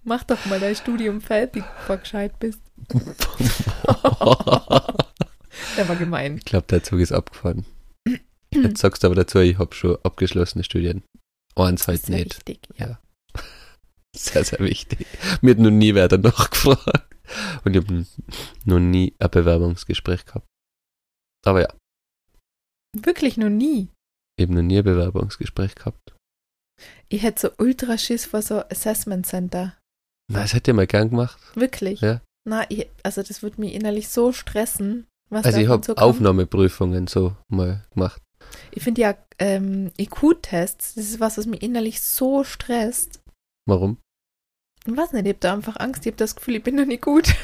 Mach 0.04 0.24
doch 0.24 0.44
mal 0.48 0.60
dein 0.60 0.76
Studium 0.76 1.22
fertig, 1.22 1.64
bevor 1.80 1.98
du 1.98 2.02
gescheit 2.02 2.38
bist. 2.40 2.60
Der 5.78 5.88
war 5.88 5.96
gemein. 5.96 6.38
ich 6.38 6.46
glaube, 6.46 6.66
der 6.70 6.84
Zug 6.84 7.00
ist 7.00 7.12
abgefahren. 7.12 7.66
Jetzt 8.54 8.80
sagst 8.82 9.04
du 9.04 9.08
aber 9.08 9.16
dazu, 9.16 9.40
ich 9.40 9.58
habe 9.60 9.74
schon 9.76 9.98
abgeschlossene 10.04 10.64
Studien. 10.64 11.04
Eins 11.60 11.88
halt 11.88 12.02
Sehr 12.04 12.18
nicht. 12.18 12.36
wichtig, 12.48 12.60
ja. 12.78 12.88
Ja. 12.88 13.00
Sehr, 14.16 14.44
sehr 14.44 14.60
wichtig. 14.60 15.06
Mir 15.42 15.52
hat 15.52 15.60
noch 15.60 15.70
nie 15.70 15.94
wer 15.94 16.08
danach 16.08 16.50
gefragt. 16.52 17.16
Und 17.66 17.76
ich 17.76 17.84
habe 17.84 18.06
noch 18.66 18.80
nie 18.80 19.14
ein 19.20 19.30
Bewerbungsgespräch 19.30 20.26
gehabt. 20.26 20.48
Aber 21.46 21.62
ja, 21.62 21.68
Wirklich 22.96 23.38
noch 23.38 23.50
nie. 23.50 23.90
eben 24.40 24.56
noch 24.56 24.62
nie 24.64 24.78
ein 24.80 24.84
Bewerbungsgespräch 24.84 25.76
gehabt. 25.76 26.16
Ich 27.10 27.22
hätte 27.24 27.42
so 27.42 27.50
ultra 27.64 27.98
Schiss 27.98 28.26
vor 28.26 28.42
so 28.42 28.64
Assessment 28.70 29.26
Center. 29.28 29.78
Na, 30.32 30.42
das 30.42 30.54
hätte 30.54 30.72
ich 30.72 30.76
mal 30.76 30.88
gern 30.88 31.10
gemacht. 31.10 31.40
Wirklich. 31.56 32.02
Ja. 32.02 32.22
Na, 32.48 32.66
ich, 32.70 32.90
also 33.04 33.22
das 33.24 33.44
würde 33.44 33.62
mich 33.62 33.74
innerlich 33.74 34.10
so 34.10 34.32
stressen. 34.32 35.06
Was 35.30 35.46
Also 35.46 35.60
ich 35.60 35.68
habe. 35.68 35.98
Aufnahmeprüfungen 35.98 37.08
so 37.08 37.36
mal 37.50 37.86
gemacht. 37.94 38.22
Ich 38.72 38.84
finde 38.84 39.02
ja 39.02 39.16
ähm, 39.40 39.92
IQ-Tests, 40.00 40.96
das 40.96 41.06
ist 41.06 41.20
was, 41.20 41.38
was 41.38 41.46
mich 41.46 41.62
innerlich 41.64 42.02
so 42.02 42.44
stresst. 42.44 43.22
Warum? 43.68 43.98
Ich 44.86 44.96
weiß 44.96 45.12
nicht, 45.14 45.24
ich 45.26 45.30
habe 45.34 45.40
da 45.40 45.54
einfach 45.54 45.78
Angst, 45.78 46.06
ich 46.06 46.12
habe 46.12 46.18
das 46.18 46.36
Gefühl, 46.36 46.56
ich 46.56 46.64
bin 46.64 46.76
noch 46.76 46.86
nicht 46.86 47.02
gut. 47.02 47.28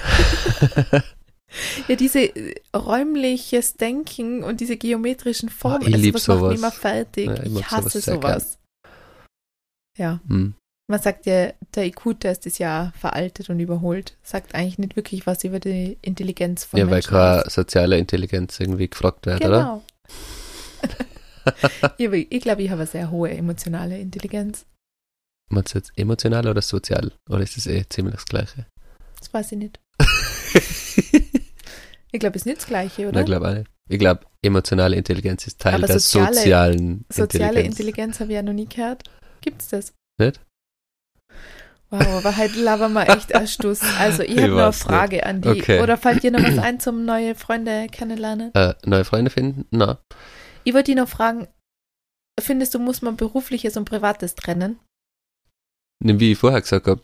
ja, 1.88 1.96
diese 1.96 2.22
äh, 2.22 2.56
räumliches 2.76 3.76
Denken 3.76 4.44
und 4.44 4.60
diese 4.62 4.78
geometrischen 4.78 5.50
Formen, 5.50 5.84
Ah, 5.86 5.88
ich 5.88 5.94
also, 5.94 6.06
lieb 6.06 6.16
was 6.16 6.28
macht 6.28 6.38
mich 6.38 6.44
sowas. 6.46 6.60
immer 6.60 6.72
fertig. 6.72 7.28
Ja, 7.28 7.44
ich 7.44 7.56
ich 7.56 7.72
hasse 7.72 8.00
sowas 8.02 8.06
sowas. 8.06 8.60
Ja, 9.98 10.20
Hm. 10.28 10.56
man 10.90 11.00
sagt 11.02 11.26
ja, 11.28 11.52
der 11.76 11.86
IQ-Test 11.86 12.46
ist 12.48 12.58
ja 12.60 12.92
veraltet 13.00 13.50
und 13.50 13.60
überholt. 13.60 14.18
Sagt 14.24 14.56
eigentlich 14.56 14.80
nicht 14.80 14.96
wirklich 14.96 15.28
was 15.28 15.44
über 15.44 15.60
die 15.60 15.98
Intelligenz 16.02 16.64
von 16.66 16.80
Ja, 16.80 16.86
weil 16.86 16.94
Menschen. 16.96 17.12
keine 17.12 17.50
soziale 17.50 17.98
Intelligenz 17.98 18.60
irgendwie 18.60 18.88
gefragt 18.88 19.26
wird, 19.28 19.44
oder? 19.46 19.58
Genau. 19.60 19.84
ich 21.98 21.98
glaube, 21.98 22.18
ich, 22.18 22.42
glaub, 22.42 22.60
ich 22.60 22.70
habe 22.70 22.82
eine 22.82 22.88
sehr 22.90 23.12
hohe 23.12 23.30
emotionale 23.32 23.98
Intelligenz. 24.00 24.66
Meinst 25.50 25.74
du 25.74 25.80
jetzt 25.80 25.92
emotional 25.98 26.48
oder 26.48 26.62
sozial? 26.62 27.12
Oder 27.30 27.42
ist 27.42 27.58
es 27.58 27.68
eh 27.68 27.84
ziemlich 27.90 28.16
das 28.16 28.26
Gleiche? 28.26 28.66
Das 29.20 29.34
weiß 29.34 29.52
ich 29.54 29.58
nicht. 29.58 29.80
Ich 32.16 32.20
glaube, 32.20 32.36
es 32.36 32.44
ist 32.44 32.46
nicht 32.46 32.60
das 32.60 32.68
Gleiche, 32.68 33.08
oder? 33.08 33.22
ich 33.22 33.26
glaube 33.26 33.50
auch 33.50 33.54
nicht. 33.56 33.68
Ich 33.90 33.98
glaube, 33.98 34.22
emotionale 34.44 34.96
Intelligenz 34.96 35.48
ist 35.48 35.60
Teil 35.60 35.74
Aber 35.76 35.88
der 35.88 36.00
soziale- 36.00 36.36
sozialen 36.36 37.06
Soziale 37.12 37.46
Intelligenz. 37.48 37.80
Intelligenz 37.80 38.20
habe 38.20 38.30
ich 38.32 38.36
ja 38.36 38.44
noch 38.44 38.54
nie 38.54 38.68
gehört. 38.68 39.04
Gibt's 39.42 39.70
das? 39.70 39.94
Nicht? 40.20 40.40
Wow, 41.90 42.02
aber 42.24 42.38
heute 42.38 42.60
labern 42.62 42.94
wir 42.94 43.10
echt 43.10 43.34
einen 43.34 43.48
Stuss. 43.48 43.82
Also, 43.98 44.22
ich 44.24 44.30
Ich 44.30 44.38
habe 44.38 44.50
noch 44.50 44.58
eine 44.60 44.68
weiß 44.68 44.76
nicht. 44.80 44.84
Frage 44.88 45.26
an 45.26 45.42
die. 45.42 45.50
Okay. 45.50 45.82
Oder 45.82 45.98
fällt 45.98 46.22
dir 46.22 46.30
noch 46.30 46.44
was 46.44 46.58
ein 46.60 46.80
zum 46.80 47.04
neue 47.04 47.34
Freunde 47.34 47.88
kennenlernen? 47.92 48.54
Äh, 48.54 48.76
neue 48.86 49.06
Freunde 49.06 49.32
finden? 49.32 49.66
Na, 49.72 49.98
Ich 50.64 50.74
wollte 50.74 50.92
dich 50.92 50.96
noch 50.96 51.10
fragen, 51.10 51.48
findest 52.40 52.74
du, 52.74 52.80
muss 52.80 53.02
man 53.02 53.18
berufliches 53.18 53.78
und 53.78 53.86
privates 53.86 54.36
trennen? 54.36 54.80
wie 56.06 56.34
ich 56.34 56.38
vorher 56.38 56.60
gesagt 56.60 56.88
habe, 56.88 57.02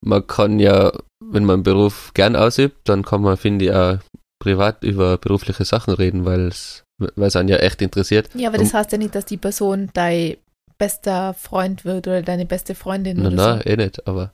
man 0.00 0.24
kann 0.24 0.60
ja, 0.60 0.92
wenn 1.24 1.44
man 1.44 1.54
einen 1.54 1.62
Beruf 1.64 2.12
gern 2.14 2.36
ausübt, 2.36 2.88
dann 2.88 3.04
kann 3.04 3.22
man, 3.22 3.36
finde 3.36 3.64
ich, 3.64 3.72
auch 3.72 3.98
privat 4.40 4.84
über 4.84 5.18
berufliche 5.18 5.64
Sachen 5.64 5.94
reden, 5.94 6.24
weil 6.24 6.46
es 6.46 6.84
weil 6.98 7.28
es 7.28 7.36
einen 7.36 7.48
ja 7.48 7.56
echt 7.58 7.80
interessiert. 7.82 8.30
Ja, 8.34 8.48
aber 8.48 8.58
das 8.58 8.74
heißt 8.74 8.92
ja 8.92 8.98
nicht, 8.98 9.14
dass 9.14 9.24
die 9.24 9.36
Person 9.36 9.90
dein 9.94 10.36
bester 10.78 11.34
Freund 11.34 11.84
wird 11.84 12.06
oder 12.06 12.22
deine 12.22 12.46
beste 12.46 12.74
Freundin 12.74 13.22
Na, 13.22 13.30
na, 13.30 13.56
so. 13.56 13.64
eh 13.64 13.76
nicht, 13.76 14.06
aber 14.06 14.32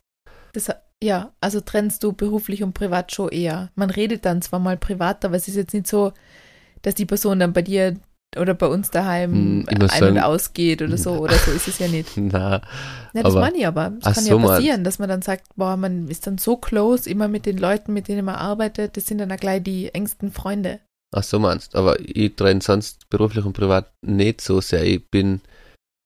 Das, 0.52 0.70
ja, 1.02 1.32
also 1.40 1.60
trennst 1.60 2.02
du 2.02 2.12
beruflich 2.12 2.62
und 2.62 2.72
privat 2.74 3.12
schon 3.12 3.30
eher. 3.30 3.70
Man 3.74 3.90
redet 3.90 4.24
dann 4.24 4.42
zwar 4.42 4.60
mal 4.60 4.76
privat, 4.76 5.24
aber 5.24 5.36
es 5.36 5.48
ist 5.48 5.56
jetzt 5.56 5.74
nicht 5.74 5.86
so, 5.86 6.12
dass 6.82 6.94
die 6.94 7.06
Person 7.06 7.38
dann 7.38 7.52
bei 7.52 7.62
dir 7.62 7.96
oder 8.39 8.55
bei 8.55 8.66
uns 8.66 8.91
daheim 8.91 9.32
Hm, 9.32 9.64
ein- 9.68 9.89
sagen- 9.89 10.16
und 10.16 10.22
ausgeht 10.22 10.82
oder 10.82 10.97
so. 10.97 11.12
Oder 11.18 11.35
so 11.35 11.51
ist 11.51 11.68
es 11.68 11.78
ja 11.78 11.89
nicht. 11.89 12.11
na, 12.16 12.62
Ja, 13.14 13.22
das 13.22 13.24
Aber- 13.26 13.41
meine 13.41 13.57
ich 13.59 13.66
aber. 13.66 13.93
Ach 14.03 14.14
kann 14.14 14.24
so, 14.24 14.30
ja 14.30 14.39
man- 14.39 14.47
passieren, 14.49 14.85
dass 14.85 14.99
man 14.99 15.09
dann 15.09 15.22
sagt, 15.22 15.45
boah, 15.57 15.76
man 15.76 16.09
ist 16.09 16.26
dann 16.26 16.39
so 16.39 16.57
close, 16.57 17.09
immer 17.09 17.28
mit 17.28 17.47
den 17.47 17.59
Leuten, 17.59 17.93
mit 17.93 18.09
denen 18.09 18.24
man 18.24 18.35
arbeitet, 18.37 18.97
das 18.97 19.07
sind 19.07 19.18
dann 19.18 19.30
auch 19.32 19.37
gleich 19.37 19.62
die 19.62 19.95
engsten 19.95 20.32
Freunde. 20.32 20.80
ach 21.16 21.22
so 21.22 21.39
meinst, 21.39 21.76
aber 21.76 22.01
ich 22.01 22.35
trenne 22.35 22.61
sonst 22.61 23.09
beruflich 23.09 23.45
und 23.45 23.53
privat 23.53 23.93
nicht 24.03 24.41
so 24.41 24.61
sehr. 24.61 24.82
Ich 24.85 25.09
bin 25.11 25.41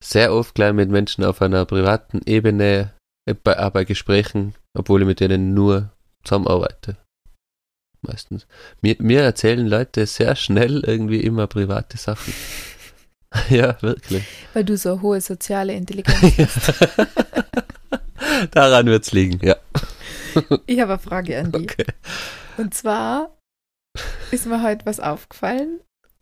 sehr 0.04 0.34
oft 0.34 0.54
gleich 0.54 0.74
mit 0.74 0.90
Menschen 0.90 1.24
auf 1.24 1.40
einer 1.40 1.64
privaten 1.64 2.20
Ebene, 2.26 2.92
äh, 3.26 3.34
bei, 3.34 3.58
auch 3.58 3.70
bei 3.70 3.84
Gesprächen, 3.84 4.54
obwohl 4.76 5.00
ich 5.00 5.06
mit 5.08 5.20
denen 5.20 5.54
nur 5.54 5.90
zusammenarbeite. 6.24 6.96
Meistens. 8.08 8.46
Mir, 8.80 8.96
mir 9.00 9.20
erzählen 9.20 9.66
Leute 9.66 10.06
sehr 10.06 10.34
schnell 10.34 10.82
irgendwie 10.86 11.20
immer 11.20 11.46
private 11.46 11.98
Sachen. 11.98 12.32
ja, 13.50 13.80
wirklich. 13.82 14.24
Weil 14.54 14.64
du 14.64 14.78
so 14.78 15.02
hohe 15.02 15.20
soziale 15.20 15.74
Intelligenz 15.74 16.38
hast. 16.38 16.74
Daran 18.52 18.86
wird's 18.86 19.12
liegen, 19.12 19.38
ja. 19.44 19.56
Ich 20.66 20.80
habe 20.80 20.92
eine 20.94 20.98
Frage 20.98 21.38
an 21.38 21.52
dich. 21.52 21.62
Okay. 21.62 21.86
Und 22.56 22.72
zwar 22.72 23.36
ist 24.30 24.46
mir 24.46 24.62
heute 24.62 24.86
was 24.86 25.00
aufgefallen 25.00 25.80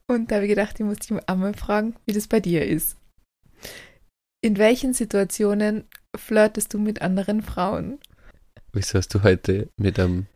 und 0.08 0.30
da 0.30 0.36
habe 0.36 0.46
ich 0.46 0.50
gedacht, 0.50 0.80
ich 0.80 0.86
muss 0.86 0.98
dich 0.98 1.16
einmal 1.28 1.54
fragen, 1.54 1.94
wie 2.04 2.12
das 2.12 2.26
bei 2.26 2.40
dir 2.40 2.66
ist. 2.66 2.96
In 4.42 4.56
welchen 4.58 4.92
Situationen 4.92 5.84
flirtest 6.16 6.74
du 6.74 6.78
mit 6.78 7.00
anderen 7.00 7.42
Frauen? 7.42 8.00
Wieso 8.72 8.98
hast 8.98 9.14
du 9.14 9.22
heute 9.22 9.68
mit 9.76 10.00
einem 10.00 10.26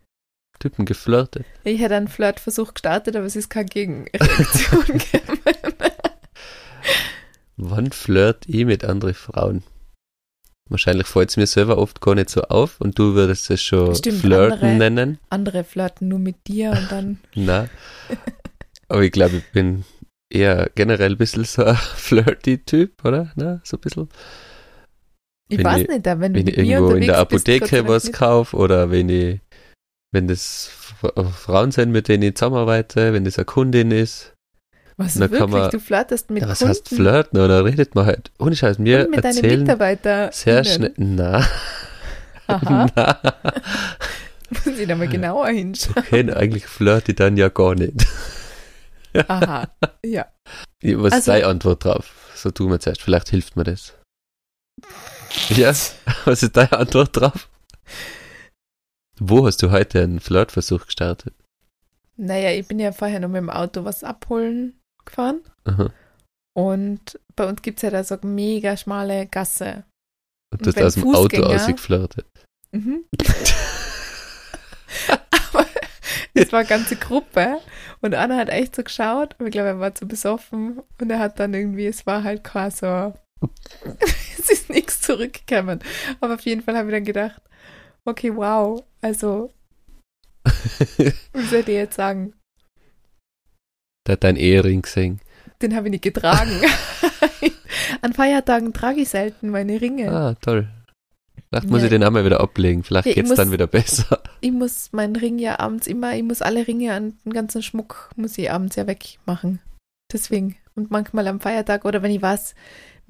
Typen 0.61 0.85
geflirtet? 0.85 1.45
Ich 1.65 1.81
hätte 1.81 1.97
einen 1.97 2.07
Flirtversuch 2.09 2.75
gestartet, 2.75 3.17
aber 3.17 3.25
es 3.27 3.35
ist 3.35 3.49
keine 3.51 3.69
Gegenreaktion 3.69 4.85
gekommen. 4.87 5.41
Wann 7.57 7.93
flirt 7.93 8.45
ich 8.47 8.65
mit 8.65 8.85
anderen 8.85 9.15
Frauen? 9.15 9.63
Wahrscheinlich 10.69 11.09
fällt 11.09 11.31
es 11.31 11.37
mir 11.37 11.47
selber 11.47 11.79
oft 11.79 12.01
gar 12.01 12.15
nicht 12.15 12.31
so 12.31 12.43
auf 12.43 12.81
und 12.81 12.97
du 12.99 13.15
würdest 13.15 13.51
es 13.51 13.61
schon 13.61 13.95
Stimmt, 13.95 14.21
Flirten 14.21 14.53
andere- 14.63 14.77
nennen. 14.91 15.19
Andere 15.29 15.65
flirten 15.65 16.09
nur 16.09 16.21
mit 16.21 16.47
dir 16.47 16.71
und 16.71 16.87
dann. 16.93 17.19
Na. 17.35 17.69
Aber 18.89 19.03
ich 19.03 19.11
glaube, 19.13 19.39
ich 19.39 19.51
bin 19.53 19.85
eher 20.33 20.71
generell 20.77 21.11
ein 21.13 21.19
bisschen 21.19 21.45
so 21.45 21.65
ein 21.65 21.75
flirty 21.97 22.59
Typ, 22.65 23.05
oder? 23.05 23.33
Na, 23.35 23.61
so 23.65 23.77
ein 23.77 23.81
bisschen. 23.81 24.09
Ich 25.49 25.59
Wenn 25.59 25.65
weiß 25.67 25.83
ich- 25.83 25.89
nicht, 25.89 26.05
wenn 26.07 26.21
du 26.21 26.39
Wenn 26.39 26.47
ich 26.47 26.57
irgendwo 26.57 26.91
in 26.93 27.01
der 27.01 27.09
bist, 27.09 27.19
Apotheke 27.19 27.77
Dank 27.79 27.89
was 27.89 28.13
kaufe 28.13 28.57
oder 28.57 28.91
wenn 28.93 29.09
ich, 29.09 29.41
wenn 30.13 30.27
das 30.29 30.71
F- 31.03 31.35
Frauen 31.37 31.71
sind, 31.73 31.91
mit 31.93 32.09
denen 32.09 32.23
ich 32.25 32.35
zusammenarbeite, 32.37 33.13
wenn 33.13 33.25
das 33.25 33.39
eine 33.39 33.45
Kundin 33.45 33.91
ist. 33.91 34.33
Was, 34.97 35.15
da 35.15 35.29
kann 35.29 35.31
wirklich? 35.39 35.51
man- 35.63 35.71
du 35.71 35.81
flirtest 35.81 36.31
mit 36.31 36.43
ja, 36.43 36.49
was 36.49 36.59
Kunden 36.59 36.71
heißt 36.71 36.89
flirten? 36.89 37.41
Oder 37.41 37.65
redet 37.65 37.95
man 37.95 38.07
halt? 38.07 38.31
Ohne 38.39 38.55
Scheiß, 38.55 38.79
mir 38.79 39.05
und 39.07 39.11
mit 39.17 39.25
erzählen 39.25 39.61
Mitarbeitern. 39.61 40.31
sehr 40.33 40.65
schnell. 40.65 40.93
Na, 40.97 41.47
Aha, 42.49 42.87
na. 42.97 43.19
muss 44.51 44.67
ich 44.79 44.89
da 44.89 44.97
mal 44.97 45.09
genauer 45.09 45.49
hinschauen. 45.49 45.95
Okay, 45.97 46.33
eigentlich 46.33 46.67
flirte 46.67 47.13
ich 47.13 47.17
dann 47.17 47.37
ja 47.37 47.49
gar 47.49 47.75
nicht. 47.77 48.07
Aha, 49.29 49.69
ja. 50.05 50.27
Was 50.83 51.07
ist 51.07 51.13
Also- 51.15 51.33
deine 51.33 51.47
Antwort 51.47 51.85
drauf? 51.85 52.11
So 52.35 52.51
tun 52.51 52.71
wir 52.71 52.81
zuerst, 52.81 53.03
vielleicht 53.03 53.29
hilft 53.29 53.57
mir 53.57 53.65
das. 53.65 53.95
Ja, 55.51 55.69
was 56.25 56.43
ist 56.43 56.57
deine 56.57 56.73
Antwort 56.73 57.11
drauf? 57.17 57.49
Wo 59.23 59.47
hast 59.47 59.63
du 59.63 59.71
heute 59.71 60.03
einen 60.03 60.19
Flirtversuch 60.19 60.87
gestartet? 60.87 61.35
Naja, 62.17 62.53
ich 62.53 62.67
bin 62.67 62.81
ja 62.81 62.91
vorher 62.91 63.21
noch 63.21 63.29
mit 63.29 63.37
dem 63.37 63.51
Auto 63.51 63.85
was 63.85 64.03
abholen 64.03 64.81
gefahren 65.05 65.43
Aha. 65.65 65.93
und 66.55 67.21
bei 67.37 67.47
uns 67.47 67.61
gibt 67.61 67.79
es 67.79 67.83
ja 67.83 67.91
da 67.91 68.03
so 68.03 68.19
eine 68.19 68.31
mega 68.31 68.79
schmale 68.79 69.27
Gasse. 69.27 69.85
Und 70.51 70.67
Und 70.67 70.67
du 70.67 70.71
hast 70.71 70.83
aus 70.83 70.95
dem 70.95 71.15
Auto 71.15 71.43
ausgeflirtet. 71.43 72.27
Mhm. 72.73 73.05
Aber 75.09 75.67
es 76.33 76.51
war 76.53 76.61
eine 76.61 76.69
ganze 76.69 76.97
Gruppe 76.97 77.59
und 78.01 78.15
einer 78.15 78.39
hat 78.39 78.49
echt 78.49 78.75
so 78.75 78.83
geschaut, 78.83 79.35
aber 79.35 79.47
ich 79.47 79.53
glaube, 79.53 79.69
er 79.69 79.81
war 79.81 79.95
zu 79.95 80.09
besoffen 80.09 80.81
und 80.99 81.11
er 81.11 81.19
hat 81.19 81.39
dann 81.39 81.53
irgendwie, 81.53 81.87
es 81.87 82.07
war 82.07 82.25
halt 82.25 82.43
quasi 82.43 82.79
so, 82.79 83.13
es 84.39 84.51
ist 84.51 84.71
nichts 84.71 85.03
zurückgekommen. 85.03 85.81
Aber 86.21 86.35
auf 86.35 86.41
jeden 86.43 86.63
Fall 86.63 86.77
habe 86.77 86.89
ich 86.89 86.95
dann 86.95 87.05
gedacht, 87.05 87.43
okay, 88.05 88.35
wow, 88.35 88.83
also, 89.01 89.53
wie 90.97 91.45
soll 91.51 91.61
ich 91.61 91.67
jetzt 91.69 91.97
sagen? 91.97 92.35
Der 94.07 94.15
hat 94.15 94.25
deinen 94.25 94.37
Ehering 94.37 94.83
gesehen. 94.83 95.21
Den 95.63 95.75
habe 95.77 95.89
ich 95.89 95.93
nicht 95.93 96.05
getragen. 96.05 96.53
An 98.03 98.13
Feiertagen 98.15 98.73
trage 98.73 99.01
ich 99.03 99.09
selten 99.11 99.51
meine 99.51 99.81
Ringe. 99.81 100.11
Ah, 100.11 100.35
toll. 100.41 100.69
Vielleicht 101.49 101.69
muss 101.69 101.81
Ja. 101.81 101.87
ich 101.87 101.91
den 101.91 102.03
einmal 102.05 102.25
wieder 102.25 102.41
ablegen. 102.41 102.83
Vielleicht 102.83 103.07
Ja, 103.09 103.15
geht's 103.15 103.29
muss- 103.29 103.37
dann 103.37 103.53
wieder 103.53 103.67
besser. 103.67 104.23
Ich 104.41 104.53
muss 104.53 104.93
meinen 104.93 105.17
Ring 105.17 105.39
ja 105.39 105.59
abends 105.59 105.87
immer, 105.87 106.15
ich 106.17 106.23
muss 106.23 106.41
alle 106.43 106.67
Ringe 106.67 106.95
an 106.95 107.19
den 107.25 107.33
ganzen 107.33 107.63
Schmuck, 107.63 108.11
muss 108.17 108.39
ich 108.39 108.51
abends 108.51 108.77
ja 108.77 108.87
wegmachen. 108.87 109.61
Deswegen. 110.13 110.57
Und 110.75 110.91
manchmal 110.91 111.27
am 111.29 111.41
Feiertag 111.41 111.85
oder 111.85 112.03
wenn 112.03 112.11
ich 112.13 112.23
weiß, 112.23 112.55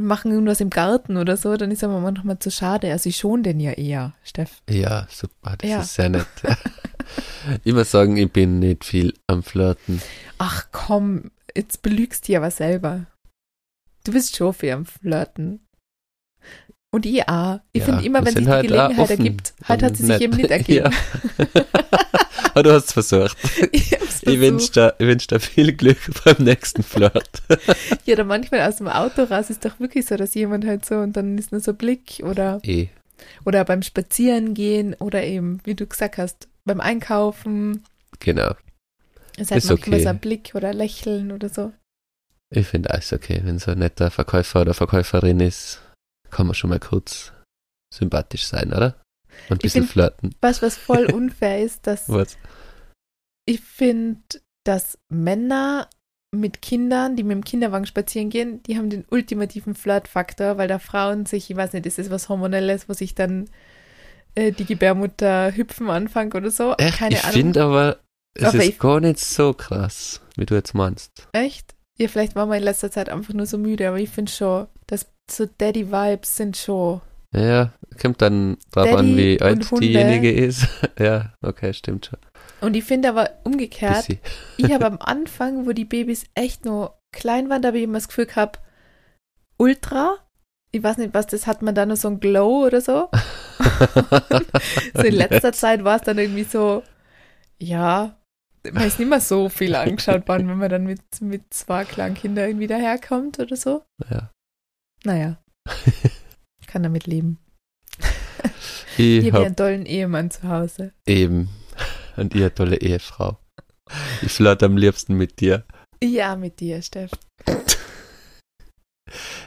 wir 0.01 0.07
machen 0.07 0.33
irgendwas 0.33 0.63
im 0.63 0.71
Garten 0.71 1.19
oder 1.19 1.37
so, 1.37 1.55
dann 1.59 1.71
ist 1.71 1.85
aber 1.85 2.01
manchmal 2.01 2.39
zu 2.39 2.51
schade. 2.51 2.91
Also 2.91 3.11
ich 3.11 3.19
schon 3.19 3.43
den 3.43 3.61
ja 3.61 3.73
eher, 3.73 4.15
Steff. 4.25 4.63
Ja, 4.71 5.07
super. 5.11 5.57
Das 5.59 5.69
Ja. 5.69 5.81
ist 5.83 5.95
sehr 5.95 6.09
nett. 6.09 6.27
ich 7.65 7.75
muss 7.75 7.91
sagen, 7.91 8.17
ich 8.17 8.33
bin 8.33 8.61
nicht 8.61 8.85
viel 8.87 9.13
am 9.27 9.43
Flirten. 9.43 10.01
Ach 10.39 10.67
komm, 10.73 11.31
jetzt 11.55 11.83
belügst 11.83 12.25
du 12.25 12.27
dich 12.29 12.37
aber 12.39 12.51
selber. 12.51 13.07
Du 14.05 14.13
bist 14.13 14.35
schon 14.37 14.55
viel 14.55 14.71
am 14.73 14.87
Flirten. 14.87 15.61
Und 16.93 17.05
ich 17.05 17.29
auch. 17.29 17.61
Ich 17.73 17.81
Ja, 17.81 17.85
finde 17.87 18.05
immer, 18.07 18.25
wenn 18.25 18.35
sich 18.35 18.45
die 18.45 18.51
halt 18.51 18.67
Gelegenheit 18.69 19.11
ergibt, 19.11 19.55
halt 19.69 19.83
hat 19.83 19.97
sie 19.99 20.03
sich 20.07 20.09
nett. 20.09 20.23
eben 20.23 20.37
nicht 20.39 20.51
ergeben. 20.51 20.91
Aber 22.51 22.63
du 22.65 22.73
hast 22.73 22.87
es 22.87 22.93
versucht. 22.93 23.37
ich 23.73 23.93
Ich 24.23 24.41
wünsche 24.41 24.73
dir, 24.73 24.95
ich 24.99 25.07
wünsch 25.07 25.27
dir 25.27 25.41
viel 25.41 25.73
Glück 25.73 25.99
beim 26.25 26.45
nächsten 26.45 26.83
Flirt. 26.83 27.43
Ja, 28.07 28.15
oder 28.15 28.25
manchmal 28.25 28.63
aus 28.63 28.77
dem 28.77 28.89
Auto 28.89 29.23
raus 29.25 29.51
ist 29.51 29.65
doch 29.65 29.79
wirklich 29.79 30.07
so, 30.07 30.17
dass 30.17 30.35
jemand 30.35 30.67
halt 30.67 30.85
so 30.85 30.97
und 30.97 31.17
dann 31.17 31.39
ist 31.39 31.53
nur 31.53 31.61
so 31.61 31.75
Blick 31.75 32.23
oder, 32.25 32.61
eh. 32.63 32.89
oder 33.45 33.65
beim 33.65 33.83
Spazierengehen 33.83 34.95
oder 34.95 35.23
eben, 35.23 35.61
wie 35.65 35.75
du 35.75 35.87
gesagt 35.87 36.19
hast, 36.19 36.49
beim 36.65 36.81
Einkaufen. 36.81 37.85
Genau. 38.19 38.55
Es 39.37 39.43
ist 39.43 39.51
halt 39.53 39.65
Ist 39.65 39.71
manchmal 39.71 39.95
okay. 39.95 40.03
so 40.03 40.09
ein 40.09 40.19
Blick 40.19 40.53
oder 40.55 40.75
Lächeln 40.75 41.31
oder 41.33 41.49
so. 41.49 41.73
Ich 42.53 42.67
finde 42.67 42.91
alles 42.91 43.13
okay. 43.13 43.41
Wenn 43.45 43.59
so 43.59 43.71
ein 43.71 43.79
netter 43.79 44.11
Verkäufer 44.11 44.63
oder 44.63 44.75
Verkäuferin 44.75 45.41
ist, 45.41 45.81
kann 46.31 46.47
man 46.47 46.55
schon 46.55 46.71
mal 46.71 46.81
kurz 46.81 47.33
sympathisch 47.95 48.47
sein, 48.47 48.73
oder? 48.73 49.01
Und 49.49 49.57
ein 49.57 49.59
bisschen 49.59 49.83
find- 49.85 49.93
flirten. 49.93 50.35
Was, 50.41 50.63
was 50.63 50.77
voll 50.77 51.05
unfair 51.13 51.63
ist, 51.63 51.87
dass 51.87 52.09
Was? 52.09 52.37
ich 53.47 53.61
finde, 53.61 54.21
dass 54.65 54.99
Männer 55.09 55.89
mit 56.33 56.63
Kindern, 56.63 57.17
die 57.17 57.25
mit 57.25 57.33
dem 57.33 57.45
Kinderwagen 57.45 57.87
spazieren 57.87 58.31
gehen, 58.31 58.63
die 58.63 58.77
haben 58.79 58.89
den 58.91 59.05
ultimativen 59.11 59.75
Flirtfaktor, 59.75 60.59
weil 60.59 60.69
da 60.69 60.79
Frauen 60.79 61.27
sich, 61.27 61.51
ich 61.51 61.57
weiß 61.57 61.73
nicht, 61.73 61.87
ist 61.87 61.99
es 61.99 62.11
was 62.11 62.29
Hormonelles, 62.29 62.89
wo 62.89 62.93
sich 62.93 63.17
dann 63.17 63.49
äh, 64.37 64.53
die 64.53 64.65
Gebärmutter 64.65 65.51
hüpfen 65.57 65.91
anfangen 65.91 66.33
oder 66.33 66.51
so? 66.53 66.75
Echt? 66.75 66.99
Keine 66.99 67.17
ich 67.17 67.21
finde 67.23 67.65
aber, 67.65 67.99
es 68.35 68.45
Aber 68.45 68.63
ist 68.65 68.79
gar 68.79 69.01
nicht 69.01 69.19
so 69.19 69.53
krass, 69.55 70.21
wie 70.37 70.47
du 70.47 70.55
jetzt 70.55 70.73
meinst. 70.75 71.27
Echt? 71.33 71.75
Ja, 71.99 72.07
vielleicht 72.07 72.37
war 72.37 72.47
man 72.47 72.59
in 72.59 72.65
letzter 72.65 72.93
Zeit 72.93 73.09
einfach 73.09 73.35
nur 73.35 73.47
so 73.47 73.59
müde, 73.59 73.89
aber 73.89 73.99
ich 73.99 74.11
finde 74.11 74.31
schon, 74.31 74.69
dass 74.87 75.07
so 75.29 75.47
Daddy-Vibes 75.47 76.37
sind 76.37 76.57
schon. 76.57 77.01
Ja, 77.33 77.73
kommt 78.01 78.21
dann 78.23 78.57
drauf 78.73 78.93
an, 78.93 79.17
wie 79.17 79.41
alt 79.41 79.71
diejenige 79.81 80.33
ist. 80.33 80.67
ja, 80.99 81.33
okay, 81.43 81.73
stimmt 81.73 82.07
schon. 82.07 82.19
Und 82.61 82.75
ich 82.75 82.85
finde 82.85 83.09
aber 83.09 83.31
umgekehrt, 83.45 84.09
ich 84.57 84.73
habe 84.73 84.87
am 84.87 84.99
Anfang, 84.99 85.67
wo 85.67 85.73
die 85.73 85.85
Babys 85.85 86.25
echt 86.35 86.65
nur 86.65 86.99
klein 87.13 87.49
waren, 87.49 87.63
da 87.63 87.69
habe 87.69 87.79
ich 87.79 87.85
immer 87.85 87.99
das 87.99 88.09
Gefühl 88.09 88.27
gehabt, 88.27 88.61
Ultra. 89.57 90.17
Ich 90.73 90.83
weiß 90.83 90.99
nicht, 90.99 91.15
was 91.15 91.27
das 91.27 91.47
hat 91.47 91.63
man 91.63 91.75
da 91.75 91.85
nur 91.85 91.97
so 91.97 92.09
ein 92.09 92.21
Glow 92.21 92.67
oder 92.67 92.81
so. 92.81 93.09
So 94.95 95.03
in 95.03 95.15
letzter 95.15 95.53
Zeit 95.53 95.85
war 95.85 95.97
es 95.97 96.03
dann 96.03 96.19
irgendwie 96.19 96.45
so, 96.45 96.83
ja, 97.59 98.19
man 98.71 98.87
ist 98.87 98.99
nicht 98.99 99.09
mehr 99.09 99.21
so 99.21 99.49
viel 99.49 99.75
angeschaut 99.75 100.29
worden, 100.29 100.49
wenn 100.49 100.59
man 100.59 100.69
dann 100.69 100.85
mit, 100.85 101.01
mit 101.21 101.53
zwei 101.53 101.85
kleinen 101.85 102.15
Kindern 102.15 102.49
irgendwie 102.49 102.67
daherkommt 102.67 103.39
oder 103.39 103.57
so. 103.57 103.83
Ja. 104.11 104.31
Naja, 105.05 105.39
kann 106.71 106.83
damit 106.83 107.07
leben. 107.07 107.39
Ich 108.97 109.25
Ich 109.25 109.27
habe 109.29 109.39
hab 109.39 109.47
einen 109.47 109.57
tollen 109.57 109.87
Ehemann 109.87 110.31
zu 110.31 110.43
Hause. 110.49 110.93
eben 111.07 111.49
und 112.17 112.35
ihr 112.35 112.55
tolle 112.55 112.77
Ehefrau. 112.81 113.39
Ich 114.23 114.33
flirte 114.33 114.67
am 114.67 114.77
liebsten 114.77 115.15
mit 115.15 115.41
dir. 115.41 115.65
Ja, 116.03 116.37
mit 116.37 116.61
dir, 116.61 116.83
Steff. 116.83 117.11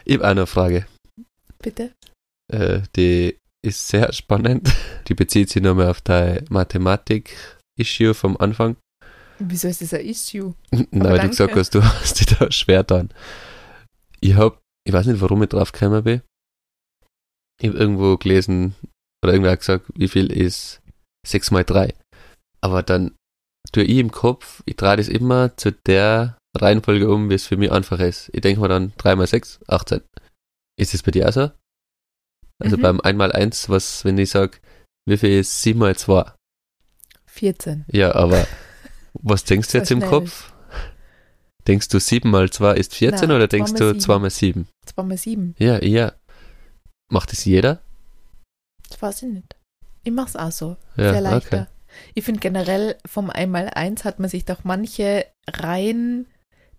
Ich 0.05 0.15
habe 0.15 0.25
eine 0.27 0.47
Frage. 0.47 0.85
Bitte. 1.61 1.91
Äh, 2.51 2.81
die 2.95 3.37
ist 3.65 3.87
sehr 3.87 4.11
spannend. 4.11 4.69
Die 5.07 5.13
bezieht 5.13 5.49
sich 5.49 5.61
nochmal 5.61 5.89
auf 5.89 6.01
dein 6.01 6.45
Mathematik-Issue 6.49 8.13
vom 8.13 8.35
Anfang. 8.37 8.75
Wieso 9.39 9.67
ist 9.67 9.81
das 9.81 9.93
ein 9.93 10.05
Issue? 10.05 10.53
Na, 10.91 11.11
weil 11.11 11.19
du 11.19 11.29
gesagt 11.29 11.55
hast, 11.55 11.75
du 11.75 11.83
hast 11.83 12.19
dich 12.19 12.27
da 12.37 12.51
schwer 12.51 12.83
dran. 12.83 13.09
Ich 14.19 14.35
hab, 14.35 14.59
ich 14.87 14.93
weiß 14.93 15.05
nicht, 15.07 15.21
warum 15.21 15.43
ich 15.43 15.49
drauf 15.49 15.71
gekommen 15.71 16.03
bin. 16.03 16.21
Ich 17.61 17.69
habe 17.69 17.77
irgendwo 17.77 18.17
gelesen, 18.17 18.75
oder 19.23 19.33
irgendwer 19.33 19.51
hat 19.53 19.59
gesagt, 19.59 19.85
wie 19.95 20.07
viel 20.07 20.31
ist 20.31 20.81
6 21.25 21.51
mal 21.51 21.63
3. 21.63 21.93
Aber 22.61 22.83
dann 22.83 23.15
tue 23.71 23.83
ich 23.83 23.97
im 23.97 24.11
Kopf, 24.11 24.61
ich 24.65 24.75
drehe 24.75 24.97
das 24.97 25.07
immer 25.07 25.55
zu 25.57 25.71
der 25.71 26.37
Reihenfolge 26.55 27.09
um, 27.11 27.29
wie 27.29 27.33
es 27.35 27.47
für 27.47 27.57
mich 27.57 27.71
einfach 27.71 27.99
ist. 27.99 28.29
Ich 28.33 28.41
denke 28.41 28.61
mir 28.61 28.67
dann 28.67 28.93
3 28.97 29.15
mal 29.15 29.27
6, 29.27 29.59
18. 29.67 30.01
Ist 30.79 30.93
es 30.93 31.03
bei 31.03 31.11
dir 31.11 31.27
auch 31.29 31.33
so? 31.33 31.51
Also 32.59 32.77
Mhm. 32.77 32.81
beim 32.81 33.01
1 33.01 33.17
mal 33.17 33.31
1, 33.31 33.69
was, 33.69 34.05
wenn 34.05 34.17
ich 34.17 34.29
sage, 34.29 34.57
wie 35.07 35.17
viel 35.17 35.39
ist 35.39 35.61
7 35.61 35.79
mal 35.79 35.95
2? 35.95 36.31
14. 37.25 37.85
Ja, 37.91 38.13
aber 38.15 38.47
was 39.13 39.43
denkst 39.43 39.69
du 39.71 39.77
jetzt 39.79 39.91
im 39.91 39.99
schnell. 39.99 40.09
Kopf? 40.09 40.53
Denkst 41.67 41.87
du 41.89 41.99
7 41.99 42.29
mal 42.29 42.49
2 42.49 42.75
ist 42.75 42.93
14 42.93 43.29
Na, 43.29 43.35
oder 43.35 43.49
2 43.49 43.57
denkst 43.57 43.71
mal 43.73 43.79
du 43.79 43.87
7. 43.93 43.99
2 43.99 44.19
mal 44.19 44.29
7? 44.29 44.67
2 44.85 45.03
mal 45.03 45.17
7. 45.17 45.55
Ja, 45.59 45.81
ja. 45.83 46.13
Macht 47.11 47.33
es 47.33 47.45
jeder? 47.45 47.81
Das 48.89 49.01
weiß 49.01 49.23
ich 49.23 49.29
nicht. 49.29 49.55
Ich 50.03 50.11
mach's 50.11 50.35
auch 50.35 50.51
so. 50.51 50.77
Ja, 50.97 51.11
Sehr 51.13 51.21
leichter. 51.21 51.61
okay. 51.61 51.67
Ich 52.15 52.23
finde 52.23 52.39
generell 52.39 52.95
vom 53.05 53.29
Einmal-Eins 53.29 54.03
hat 54.03 54.19
man 54.19 54.29
sich 54.29 54.45
doch 54.45 54.63
manche 54.63 55.25
Reihen 55.47 56.25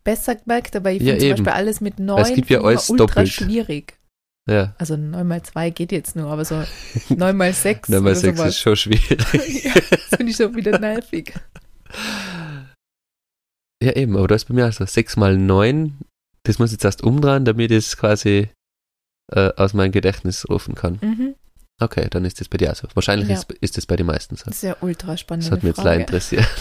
besser 0.02 0.34
gemerkt, 0.34 0.74
aber 0.76 0.90
ich 0.90 1.00
Ja, 1.02 1.12
finde 1.12 1.20
zum 1.20 1.28
eben. 1.30 1.44
Beispiel 1.44 1.52
alles 1.58 1.80
mit 1.80 1.98
9 2.00 2.34
gibt 2.34 2.50
ja 2.50 2.60
alles 2.62 2.90
ultra 2.90 3.06
doppelt. 3.06 3.28
schwierig. 3.28 3.96
Ja, 4.50 4.74
Also 4.78 4.96
9 4.96 5.26
mal 5.26 5.42
2 5.42 5.70
geht 5.70 5.92
jetzt 5.92 6.16
nur, 6.16 6.30
aber 6.30 6.44
so 6.44 6.62
9 7.08 7.36
mal 7.36 7.52
6 7.52 7.88
9 7.88 8.02
mal 8.02 8.10
oder 8.10 8.20
6 8.20 8.36
sowas. 8.38 8.48
ist 8.50 8.58
schon 8.60 8.76
schwierig. 8.76 9.64
ja, 9.64 9.72
das 9.90 10.02
finde 10.16 10.30
ich 10.32 10.36
schon 10.36 10.54
wieder 10.54 10.78
nervig. 10.78 11.32
ja, 13.82 13.92
eben, 13.96 14.16
aber 14.16 14.28
du 14.28 14.34
hast 14.34 14.46
bei 14.46 14.54
mir 14.54 14.64
also 14.64 14.84
6 14.84 15.16
mal 15.16 15.36
9, 15.38 15.98
das 16.42 16.58
muss 16.58 16.70
ich 16.70 16.74
jetzt 16.74 16.84
erst 16.84 17.02
umdrehen, 17.02 17.44
damit 17.44 17.70
es 17.70 17.96
quasi 17.96 18.48
äh, 19.32 19.50
aus 19.56 19.74
meinem 19.74 19.92
Gedächtnis 19.92 20.48
rufen 20.48 20.74
kann. 20.74 20.98
Mhm. 21.00 21.34
Okay, 21.80 22.06
dann 22.10 22.24
ist 22.24 22.40
das 22.40 22.48
bei 22.48 22.56
dir 22.58 22.70
also. 22.70 22.86
Wahrscheinlich 22.94 23.28
Ja. 23.28 23.34
ist, 23.34 23.50
ist 23.60 23.76
das 23.76 23.86
bei 23.86 23.96
den 23.96 24.06
meisten 24.06 24.36
so. 24.36 24.44
Das 24.46 24.56
ist 24.56 24.62
ja 24.62 24.76
ultra 24.80 25.16
spannend. 25.16 25.44
Das 25.44 25.50
hat 25.50 25.62
mich 25.62 25.76
jetzt 25.76 25.84
leider 25.84 26.00
interessiert. 26.00 26.46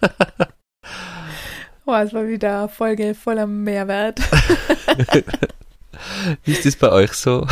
Oh, 1.90 1.94
es 1.94 2.12
war 2.12 2.28
wieder 2.28 2.58
eine 2.58 2.68
Folge 2.68 3.14
voller 3.14 3.46
Mehrwert. 3.46 4.20
Wie 6.44 6.52
ist 6.52 6.66
das 6.66 6.76
bei 6.76 6.92
euch 6.92 7.12
so? 7.14 7.46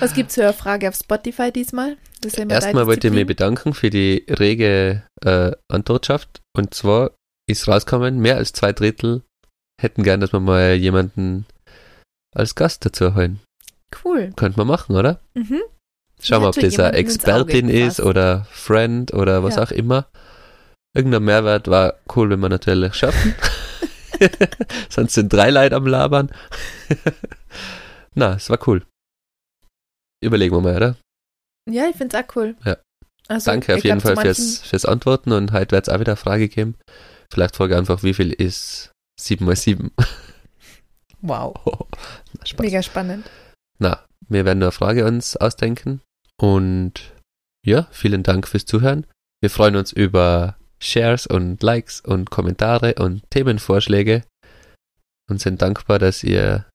Was 0.00 0.12
gibt's 0.12 0.34
für 0.34 0.42
eine 0.42 0.52
Frage 0.52 0.88
auf 0.88 0.96
Spotify 0.96 1.52
diesmal? 1.52 1.96
Erstmal 2.48 2.88
wollte 2.88 3.06
ich 3.06 3.14
mich 3.14 3.28
bedanken 3.28 3.74
für 3.74 3.90
die 3.90 4.26
rege 4.28 5.04
äh, 5.24 5.52
Antwortschaft. 5.68 6.42
Und 6.52 6.74
zwar 6.74 7.12
ist 7.48 7.68
rausgekommen, 7.68 8.18
mehr 8.18 8.38
als 8.38 8.52
zwei 8.52 8.72
Drittel 8.72 9.22
hätten 9.80 10.02
gern, 10.02 10.18
dass 10.18 10.32
wir 10.32 10.40
mal 10.40 10.74
jemanden 10.74 11.46
als 12.34 12.54
Gast 12.54 12.84
dazu 12.84 13.14
holen. 13.14 13.40
Cool. 14.04 14.32
Könnte 14.36 14.58
man 14.58 14.66
machen, 14.66 14.96
oder? 14.96 15.20
Mhm. 15.34 15.62
Schauen 16.20 16.42
wir, 16.42 16.48
ob 16.48 16.54
das 16.54 16.78
eine 16.78 16.96
Expertin 16.96 17.68
ist 17.68 18.00
oder 18.00 18.46
Friend 18.50 19.12
oder 19.12 19.42
was 19.42 19.56
Ja. 19.56 19.64
auch 19.64 19.70
immer. 19.70 20.06
Irgendein 20.94 21.24
Mehrwert 21.24 21.68
war 21.68 21.94
cool, 22.14 22.30
wenn 22.30 22.40
wir 22.40 22.48
natürlich 22.48 22.94
schaffen. 22.94 23.34
Sonst 24.88 25.14
sind 25.14 25.32
drei 25.32 25.50
Leute 25.50 25.76
am 25.76 25.86
Labern. 25.86 26.30
Na, 28.14 28.34
es 28.34 28.48
war 28.50 28.58
cool. 28.66 28.84
Überlegen 30.22 30.54
wir 30.54 30.60
mal, 30.60 30.76
oder? 30.76 30.96
Ja, 31.68 31.88
ich 31.88 31.96
finde 31.96 32.16
es 32.16 32.24
auch 32.24 32.36
cool. 32.36 32.56
Ja. 32.64 32.76
Also, 33.28 33.50
Danke 33.50 33.74
auf 33.74 33.84
jeden 33.84 34.00
Fall 34.00 34.16
fürs, 34.16 34.58
fürs 34.58 34.84
Antworten 34.84 35.32
und 35.32 35.52
heute 35.52 35.72
wird 35.72 35.88
es 35.88 35.94
auch 35.94 35.98
wieder 36.00 36.12
eine 36.12 36.16
Frage 36.16 36.48
geben. 36.48 36.76
Vielleicht 37.32 37.56
frage 37.56 37.74
ich 37.74 37.78
einfach, 37.78 38.02
wie 38.02 38.14
viel 38.14 38.32
ist 38.32 38.92
7 39.18 39.44
mal 39.44 39.56
7? 39.56 39.90
Wow, 41.26 41.54
Na, 42.38 42.46
Spaß. 42.46 42.60
mega 42.64 42.82
spannend. 42.82 43.28
Na, 43.78 44.04
wir 44.28 44.44
werden 44.44 44.62
eine 44.62 44.72
Frage 44.72 45.06
uns 45.06 45.36
ausdenken. 45.36 46.00
Und 46.36 47.12
ja, 47.64 47.88
vielen 47.90 48.22
Dank 48.22 48.46
fürs 48.46 48.66
Zuhören. 48.66 49.06
Wir 49.40 49.48
freuen 49.50 49.76
uns 49.76 49.90
über 49.90 50.56
Shares 50.80 51.26
und 51.26 51.62
Likes 51.62 52.00
und 52.02 52.30
Kommentare 52.30 52.96
und 52.96 53.22
Themenvorschläge 53.30 54.22
und 55.30 55.40
sind 55.40 55.62
dankbar, 55.62 55.98
dass 55.98 56.22
ihr 56.22 56.66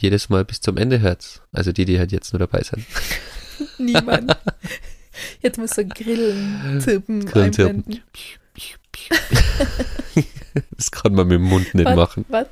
jedes 0.00 0.30
Mal 0.30 0.44
bis 0.46 0.60
zum 0.62 0.78
Ende 0.78 1.00
hört. 1.00 1.42
Also 1.52 1.72
die, 1.72 1.84
die 1.84 1.98
halt 1.98 2.10
jetzt 2.10 2.32
nur 2.32 2.40
dabei 2.40 2.62
sind. 2.62 2.86
Niemand. 3.78 4.34
Jetzt 5.42 5.58
muss 5.58 5.70
so 5.70 5.84
Grillen, 5.86 6.80
Zirpen 6.80 7.24
Grillen, 7.24 7.52
Zirpen. 7.52 7.76
einblenden. 7.84 8.02
Das 10.76 10.90
kann 10.90 11.14
man 11.14 11.28
mit 11.28 11.36
dem 11.36 11.42
Mund 11.44 11.72
nicht 11.74 11.84
Was? 11.86 11.94
machen. 11.96 12.24
Was? 12.28 12.46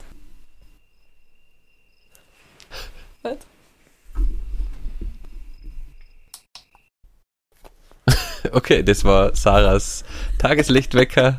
Okay, 8.53 8.83
das 8.83 9.05
war 9.05 9.35
Sarahs 9.35 10.05
Tageslichtwecker 10.39 11.37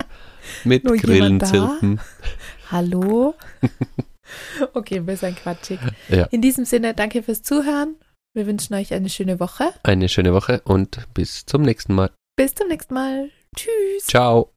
mit 0.64 0.84
Nur 0.84 0.98
Grillen, 0.98 1.24
jemand 1.24 1.42
da? 1.42 1.48
Zirpen. 1.48 2.00
Hallo? 2.72 3.36
okay, 4.74 5.06
wir 5.06 5.18
sind 5.18 5.38
quatschig. 5.38 5.80
Ja. 6.10 6.26
In 6.26 6.42
diesem 6.42 6.66
Sinne, 6.66 6.94
danke 6.94 7.24
fürs 7.24 7.44
Zuhören. 7.44 7.96
Wir 8.34 8.48
wünschen 8.48 8.74
euch 8.74 8.94
eine 8.94 9.10
schöne 9.10 9.40
Woche. 9.40 9.66
Eine 9.84 10.10
schöne 10.10 10.34
Woche 10.34 10.62
und 10.66 11.08
bis 11.14 11.46
zum 11.46 11.62
nächsten 11.62 11.94
Mal. 11.94 12.10
Bis 12.36 12.56
zum 12.56 12.68
nächsten 12.68 12.94
Mal. 12.94 13.30
Tschüss. 13.56 14.08
Ciao. 14.08 14.53